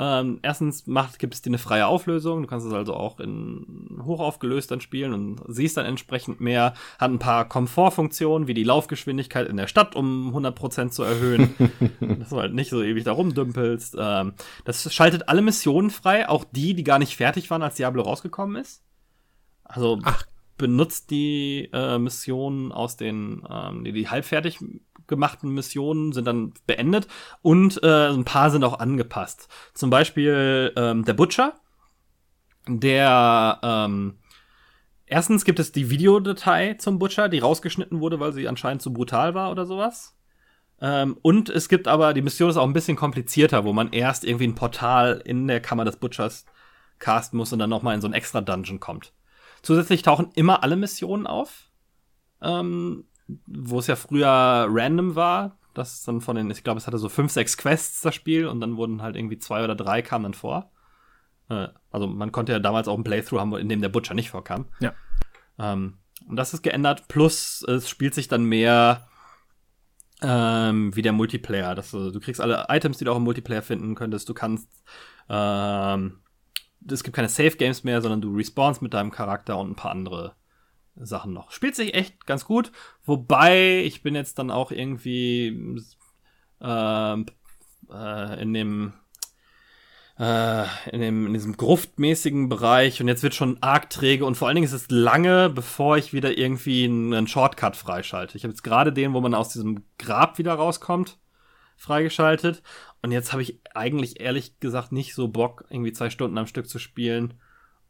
[0.00, 2.42] Ähm, erstens macht, gibt es dir eine freie Auflösung.
[2.42, 6.74] Du kannst es also auch in hochaufgelöst dann spielen und siehst dann entsprechend mehr.
[7.00, 11.54] Hat ein paar Komfortfunktionen, wie die Laufgeschwindigkeit in der Stadt um 100% zu erhöhen.
[12.00, 13.96] dass du halt nicht so ewig da rumdümpelst.
[13.98, 14.34] Ähm,
[14.64, 18.62] das schaltet alle Missionen frei, auch die, die gar nicht fertig waren, als Diablo rausgekommen
[18.62, 18.84] ist.
[19.64, 20.24] Also Ach.
[20.58, 24.58] Benutzt die äh, Missionen aus den, ähm, die, die halbfertig
[25.06, 27.08] gemachten Missionen sind dann beendet
[27.40, 29.48] und äh, ein paar sind auch angepasst.
[29.74, 31.54] Zum Beispiel ähm, der Butcher,
[32.68, 34.18] der ähm,
[35.06, 39.34] erstens gibt es die Videodatei zum Butcher, die rausgeschnitten wurde, weil sie anscheinend zu brutal
[39.34, 40.18] war oder sowas.
[40.80, 44.24] Ähm, und es gibt aber, die Mission ist auch ein bisschen komplizierter, wo man erst
[44.24, 46.44] irgendwie ein Portal in der Kammer des Butchers
[46.98, 49.12] casten muss und dann nochmal in so ein extra Dungeon kommt.
[49.62, 51.70] Zusätzlich tauchen immer alle Missionen auf,
[52.42, 53.04] ähm,
[53.46, 55.58] wo es ja früher random war.
[55.74, 58.46] Das ist dann von den, ich glaube, es hatte so fünf, sechs Quests das Spiel
[58.46, 60.70] und dann wurden halt irgendwie zwei oder drei kamen dann vor.
[61.48, 64.30] Äh, also man konnte ja damals auch ein Playthrough haben, in dem der Butcher nicht
[64.30, 64.66] vorkam.
[64.80, 64.92] Ja.
[65.58, 67.08] Ähm, und das ist geändert.
[67.08, 69.06] Plus es spielt sich dann mehr
[70.22, 71.74] ähm, wie der Multiplayer.
[71.74, 74.28] Das, also, du kriegst alle Items, die du auch im Multiplayer finden könntest.
[74.28, 74.68] Du kannst
[75.28, 76.20] ähm,
[76.90, 79.90] es gibt keine Safe Games mehr, sondern du respawnst mit deinem Charakter und ein paar
[79.90, 80.34] andere
[80.96, 81.52] Sachen noch.
[81.52, 82.72] Spielt sich echt ganz gut,
[83.04, 85.80] wobei ich bin jetzt dann auch irgendwie
[86.60, 87.14] äh,
[87.90, 88.92] äh, in dem
[90.18, 94.48] äh, in, dem, in diesem gruftmäßigen Bereich und jetzt wird schon arg träge und vor
[94.48, 98.36] allen Dingen ist es lange, bevor ich wieder irgendwie einen Shortcut freischalte.
[98.36, 101.18] Ich habe jetzt gerade den, wo man aus diesem Grab wieder rauskommt,
[101.78, 102.62] freigeschaltet
[103.02, 106.68] und jetzt habe ich eigentlich ehrlich gesagt nicht so Bock, irgendwie zwei Stunden am Stück
[106.68, 107.34] zu spielen,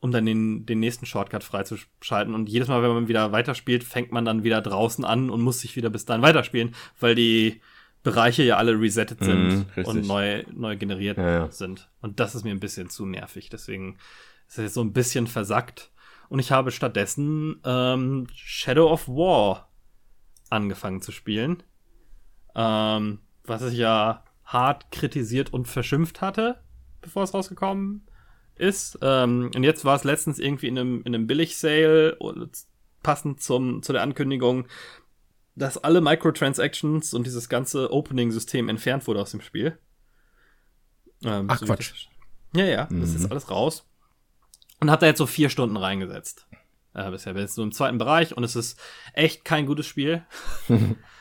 [0.01, 2.35] um dann den, den nächsten Shortcut freizuschalten.
[2.35, 5.61] Und jedes Mal, wenn man wieder weiterspielt, fängt man dann wieder draußen an und muss
[5.61, 7.61] sich wieder bis dahin weiterspielen, weil die
[8.05, 11.51] Bereiche ja alle resettet sind Mhm, und neu, neu generiert Ja, ja.
[11.51, 11.91] sind.
[12.01, 13.49] Und das ist mir ein bisschen zu nervig.
[13.51, 13.97] Deswegen
[14.47, 15.91] ist es jetzt so ein bisschen versackt.
[16.29, 19.69] Und ich habe stattdessen ähm, Shadow of War
[20.51, 21.63] angefangen zu spielen.
[22.55, 23.19] Ähm,
[23.49, 26.61] was ich ja hart kritisiert und verschimpft hatte,
[27.01, 28.07] bevor es rausgekommen
[28.57, 28.99] ist.
[29.03, 32.19] Ähm, und jetzt war es letztens irgendwie in einem, in einem Billig-Sale
[33.03, 34.67] passend zum, zu der Ankündigung,
[35.55, 39.79] dass alle Microtransactions und dieses ganze Opening-System entfernt wurde aus dem Spiel.
[41.25, 42.07] Ähm, Ach, so Quatsch.
[42.55, 43.87] Ja, ja, das ist alles raus.
[44.81, 46.47] Und hab da jetzt so vier Stunden reingesetzt.
[46.95, 48.81] Äh, bisher bin jetzt so im zweiten Bereich und es ist
[49.13, 50.25] echt kein gutes Spiel.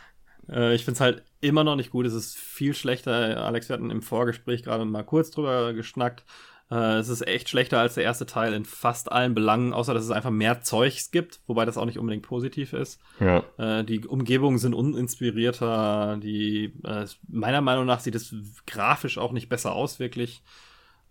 [0.50, 2.06] äh, ich find's halt immer noch nicht gut.
[2.06, 3.46] Es ist viel schlechter.
[3.46, 6.24] Alex, wir hatten im Vorgespräch gerade mal kurz drüber geschnackt.
[6.70, 10.04] Äh, es ist echt schlechter als der erste Teil in fast allen Belangen, außer dass
[10.04, 13.00] es einfach mehr Zeugs gibt, wobei das auch nicht unbedingt positiv ist.
[13.20, 13.44] Ja.
[13.58, 16.18] Äh, die Umgebungen sind uninspirierter.
[16.22, 20.44] Die äh, meiner Meinung nach sieht es grafisch auch nicht besser aus, wirklich.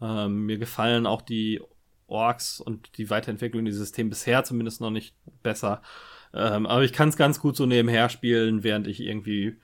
[0.00, 1.62] Ähm, mir gefallen auch die
[2.06, 5.80] Orks und die Weiterentwicklung dieses Systems bisher zumindest noch nicht besser.
[6.36, 9.56] Ähm, aber ich kann es ganz gut so nebenher spielen, während ich irgendwie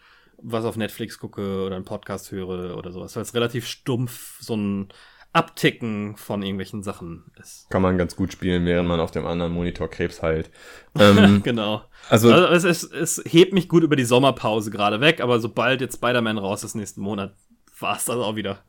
[0.42, 4.56] was auf Netflix gucke oder einen Podcast höre oder sowas, weil es relativ stumpf so
[4.56, 4.88] ein
[5.32, 7.70] Abticken von irgendwelchen Sachen ist.
[7.70, 10.50] Kann man ganz gut spielen, während man auf dem anderen Monitor Krebs heilt.
[10.98, 11.82] Ähm, genau.
[12.10, 15.80] also, Also es, es, es hebt mich gut über die Sommerpause gerade weg, aber sobald
[15.80, 17.34] jetzt Spider-Man raus ist nächsten Monat,
[17.78, 18.62] war es das auch wieder.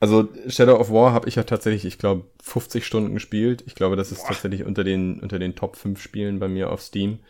[0.00, 3.64] Also Shadow of War habe ich ja tatsächlich, ich glaube, 50 Stunden gespielt.
[3.66, 6.82] Ich glaube, das ist tatsächlich unter den, unter den Top 5 Spielen bei mir auf
[6.82, 7.20] Steam.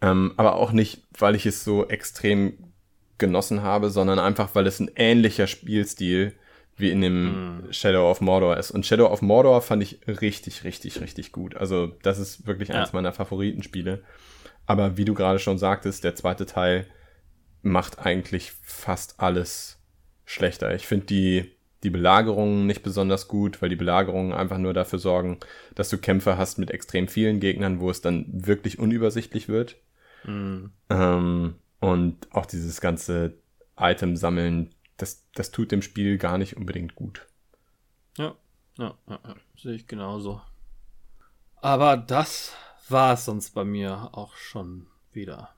[0.00, 2.72] Ähm, aber auch nicht, weil ich es so extrem
[3.18, 6.34] genossen habe, sondern einfach, weil es ein ähnlicher Spielstil
[6.78, 8.70] wie in dem Shadow of Mordor ist.
[8.70, 11.56] Und Shadow of Mordor fand ich richtig, richtig, richtig gut.
[11.56, 12.76] Also das ist wirklich Ja.
[12.76, 14.02] eins meiner Favoritenspiele.
[14.66, 16.86] Aber wie du gerade schon sagtest, der zweite Teil
[17.62, 19.78] macht eigentlich fast alles
[20.26, 20.74] schlechter.
[20.74, 25.38] Ich finde die, die Belagerungen nicht besonders gut, weil die Belagerungen einfach nur dafür sorgen,
[25.74, 29.76] dass du Kämpfe hast mit extrem vielen Gegnern, wo es dann wirklich unübersichtlich wird.
[30.90, 33.34] Ähm, und auch dieses ganze
[33.78, 37.26] Item sammeln, das, das tut dem Spiel gar nicht unbedingt gut.
[38.16, 38.34] Ja,
[38.78, 39.34] ja, ja, ja.
[39.56, 40.40] sehe ich genauso.
[41.60, 42.54] Aber das
[42.88, 45.55] war es sonst bei mir auch schon wieder.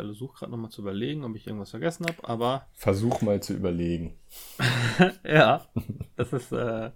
[0.00, 3.54] Ich versuche gerade nochmal zu überlegen, ob ich irgendwas vergessen habe, aber Versuch mal zu
[3.54, 4.18] überlegen.
[5.24, 5.66] ja,
[6.16, 6.90] das ist, äh,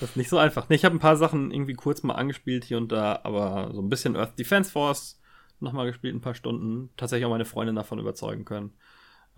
[0.00, 0.68] das ist nicht so einfach.
[0.68, 3.80] Nee, ich habe ein paar Sachen irgendwie kurz mal angespielt hier und da, aber so
[3.80, 5.20] ein bisschen Earth Defense Force
[5.60, 6.90] nochmal gespielt, ein paar Stunden.
[6.96, 8.72] Tatsächlich auch meine Freundin davon überzeugen können,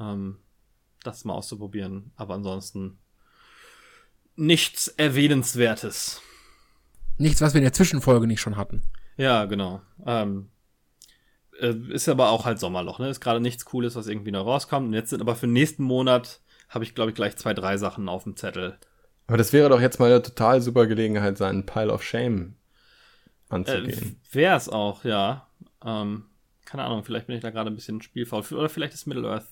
[0.00, 0.38] ähm,
[1.02, 2.12] das mal auszuprobieren.
[2.16, 2.98] Aber ansonsten
[4.36, 6.22] nichts Erwähnenswertes.
[7.18, 8.82] Nichts, was wir in der Zwischenfolge nicht schon hatten.
[9.16, 9.82] Ja, genau.
[10.06, 10.50] Ähm,
[11.60, 13.08] äh, ist aber auch halt Sommerloch, ne?
[13.08, 14.88] Ist gerade nichts Cooles, was irgendwie noch rauskommt.
[14.88, 18.08] Und jetzt sind aber für nächsten Monat habe ich, glaube ich, gleich zwei, drei Sachen
[18.08, 18.78] auf dem Zettel.
[19.26, 22.54] Aber das wäre doch jetzt mal eine total super Gelegenheit, seinen Pile of Shame
[23.50, 24.20] Äh, anzugehen.
[24.32, 25.48] Wäre es auch, ja.
[25.84, 26.24] Ähm,
[26.64, 28.44] keine Ahnung, vielleicht bin ich da gerade ein bisschen spielfaul.
[28.52, 29.46] Oder vielleicht ist Middle-earth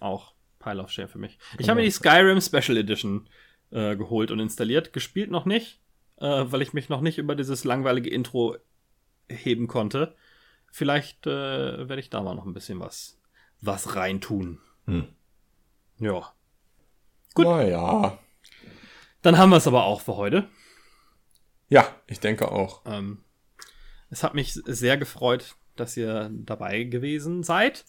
[0.00, 1.38] auch Pile of Shame für mich.
[1.58, 3.28] Ich habe mir die Skyrim Special Edition
[3.70, 4.92] äh, geholt und installiert.
[4.92, 5.80] Gespielt noch nicht,
[6.16, 8.56] äh, weil ich mich noch nicht über dieses langweilige Intro
[9.28, 10.14] heben konnte.
[10.70, 13.20] Vielleicht äh, werde ich da mal noch ein bisschen was,
[13.60, 14.60] was reintun.
[14.86, 15.08] Hm.
[15.98, 16.32] Ja.
[17.34, 17.46] gut.
[17.46, 18.18] Naja.
[19.22, 20.48] Dann haben wir es aber auch für heute.
[21.68, 22.82] Ja, ich denke auch.
[22.86, 23.24] Ähm,
[24.10, 27.84] Es hat mich sehr gefreut, dass ihr dabei gewesen seid.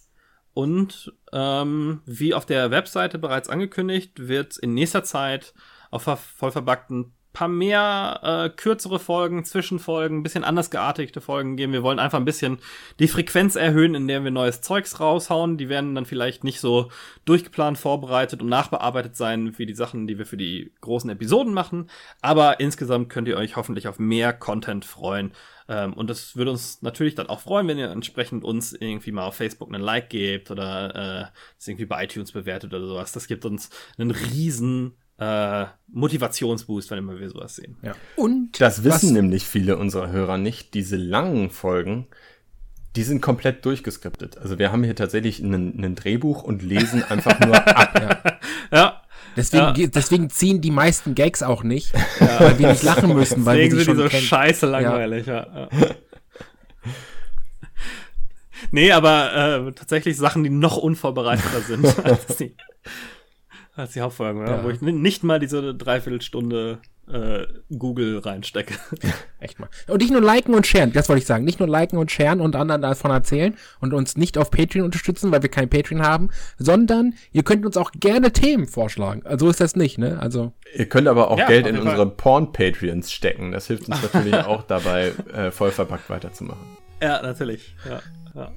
[0.53, 5.53] Und ähm, wie auf der Webseite bereits angekündigt, wird in nächster Zeit
[5.91, 11.71] auf vollverbackten paar mehr äh, kürzere Folgen, Zwischenfolgen, ein bisschen anders geartigte Folgen geben.
[11.71, 12.57] Wir wollen einfach ein bisschen
[12.99, 15.57] die Frequenz erhöhen, in der wir neues Zeugs raushauen.
[15.57, 16.91] Die werden dann vielleicht nicht so
[17.23, 21.89] durchgeplant, vorbereitet und nachbearbeitet sein wie die Sachen, die wir für die großen Episoden machen.
[22.19, 25.31] Aber insgesamt könnt ihr euch hoffentlich auf mehr Content freuen.
[25.69, 29.23] Ähm, und das würde uns natürlich dann auch freuen, wenn ihr entsprechend uns irgendwie mal
[29.23, 33.13] auf Facebook einen Like gebt oder äh, das irgendwie bei iTunes bewertet oder sowas.
[33.13, 37.77] Das gibt uns einen riesen äh, Motivationsboost, wenn immer wir sowas sehen.
[37.81, 37.93] Ja.
[38.15, 40.73] Und das wissen nämlich viele unserer Hörer nicht.
[40.73, 42.07] Diese langen Folgen,
[42.95, 44.37] die sind komplett durchgeskriptet.
[44.37, 48.39] Also wir haben hier tatsächlich ein Drehbuch und lesen einfach nur ab.
[48.71, 48.77] Ja.
[48.77, 49.01] ja.
[49.35, 49.87] Deswegen, ja.
[49.87, 52.39] deswegen ziehen die meisten Gags auch nicht, ja.
[52.39, 55.27] weil wir nicht lachen müssen, weil deswegen wir sie schon sind die so scheiße langweilig.
[55.27, 55.69] Ja.
[58.71, 62.55] nee, aber äh, tatsächlich Sachen, die noch unvorbereiteter sind als die
[63.79, 64.63] als die Hauptfolge, ja.
[64.63, 66.79] wo ich nicht mal diese Dreiviertelstunde
[67.11, 68.75] äh, Google reinstecke.
[69.39, 69.69] Echt mal.
[69.87, 71.43] Und nicht nur liken und sharen, das wollte ich sagen.
[71.43, 75.31] Nicht nur liken und sharen und anderen davon erzählen und uns nicht auf Patreon unterstützen,
[75.31, 79.21] weil wir kein Patreon haben, sondern ihr könnt uns auch gerne Themen vorschlagen.
[79.25, 80.19] Also ist das nicht, ne?
[80.19, 80.53] Also.
[80.75, 83.51] Ihr könnt aber auch ja, Geld in unsere Porn-Patreons stecken.
[83.51, 86.61] Das hilft uns natürlich auch dabei, äh, voll verpackt weiterzumachen.
[87.01, 87.75] Ja, natürlich.
[87.87, 88.01] Ja,
[88.35, 88.51] ja.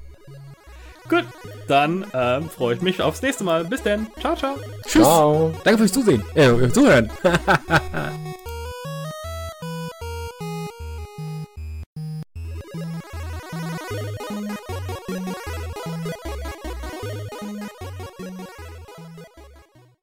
[1.09, 1.25] Gut,
[1.67, 3.65] dann ähm, freue ich mich aufs nächste Mal.
[3.65, 4.07] Bis dann.
[4.19, 4.55] Ciao, ciao.
[4.85, 5.03] Tschüss.
[5.03, 5.53] Ciao.
[5.63, 6.23] Danke fürs Zusehen.
[6.35, 7.09] Äh, Zuhören.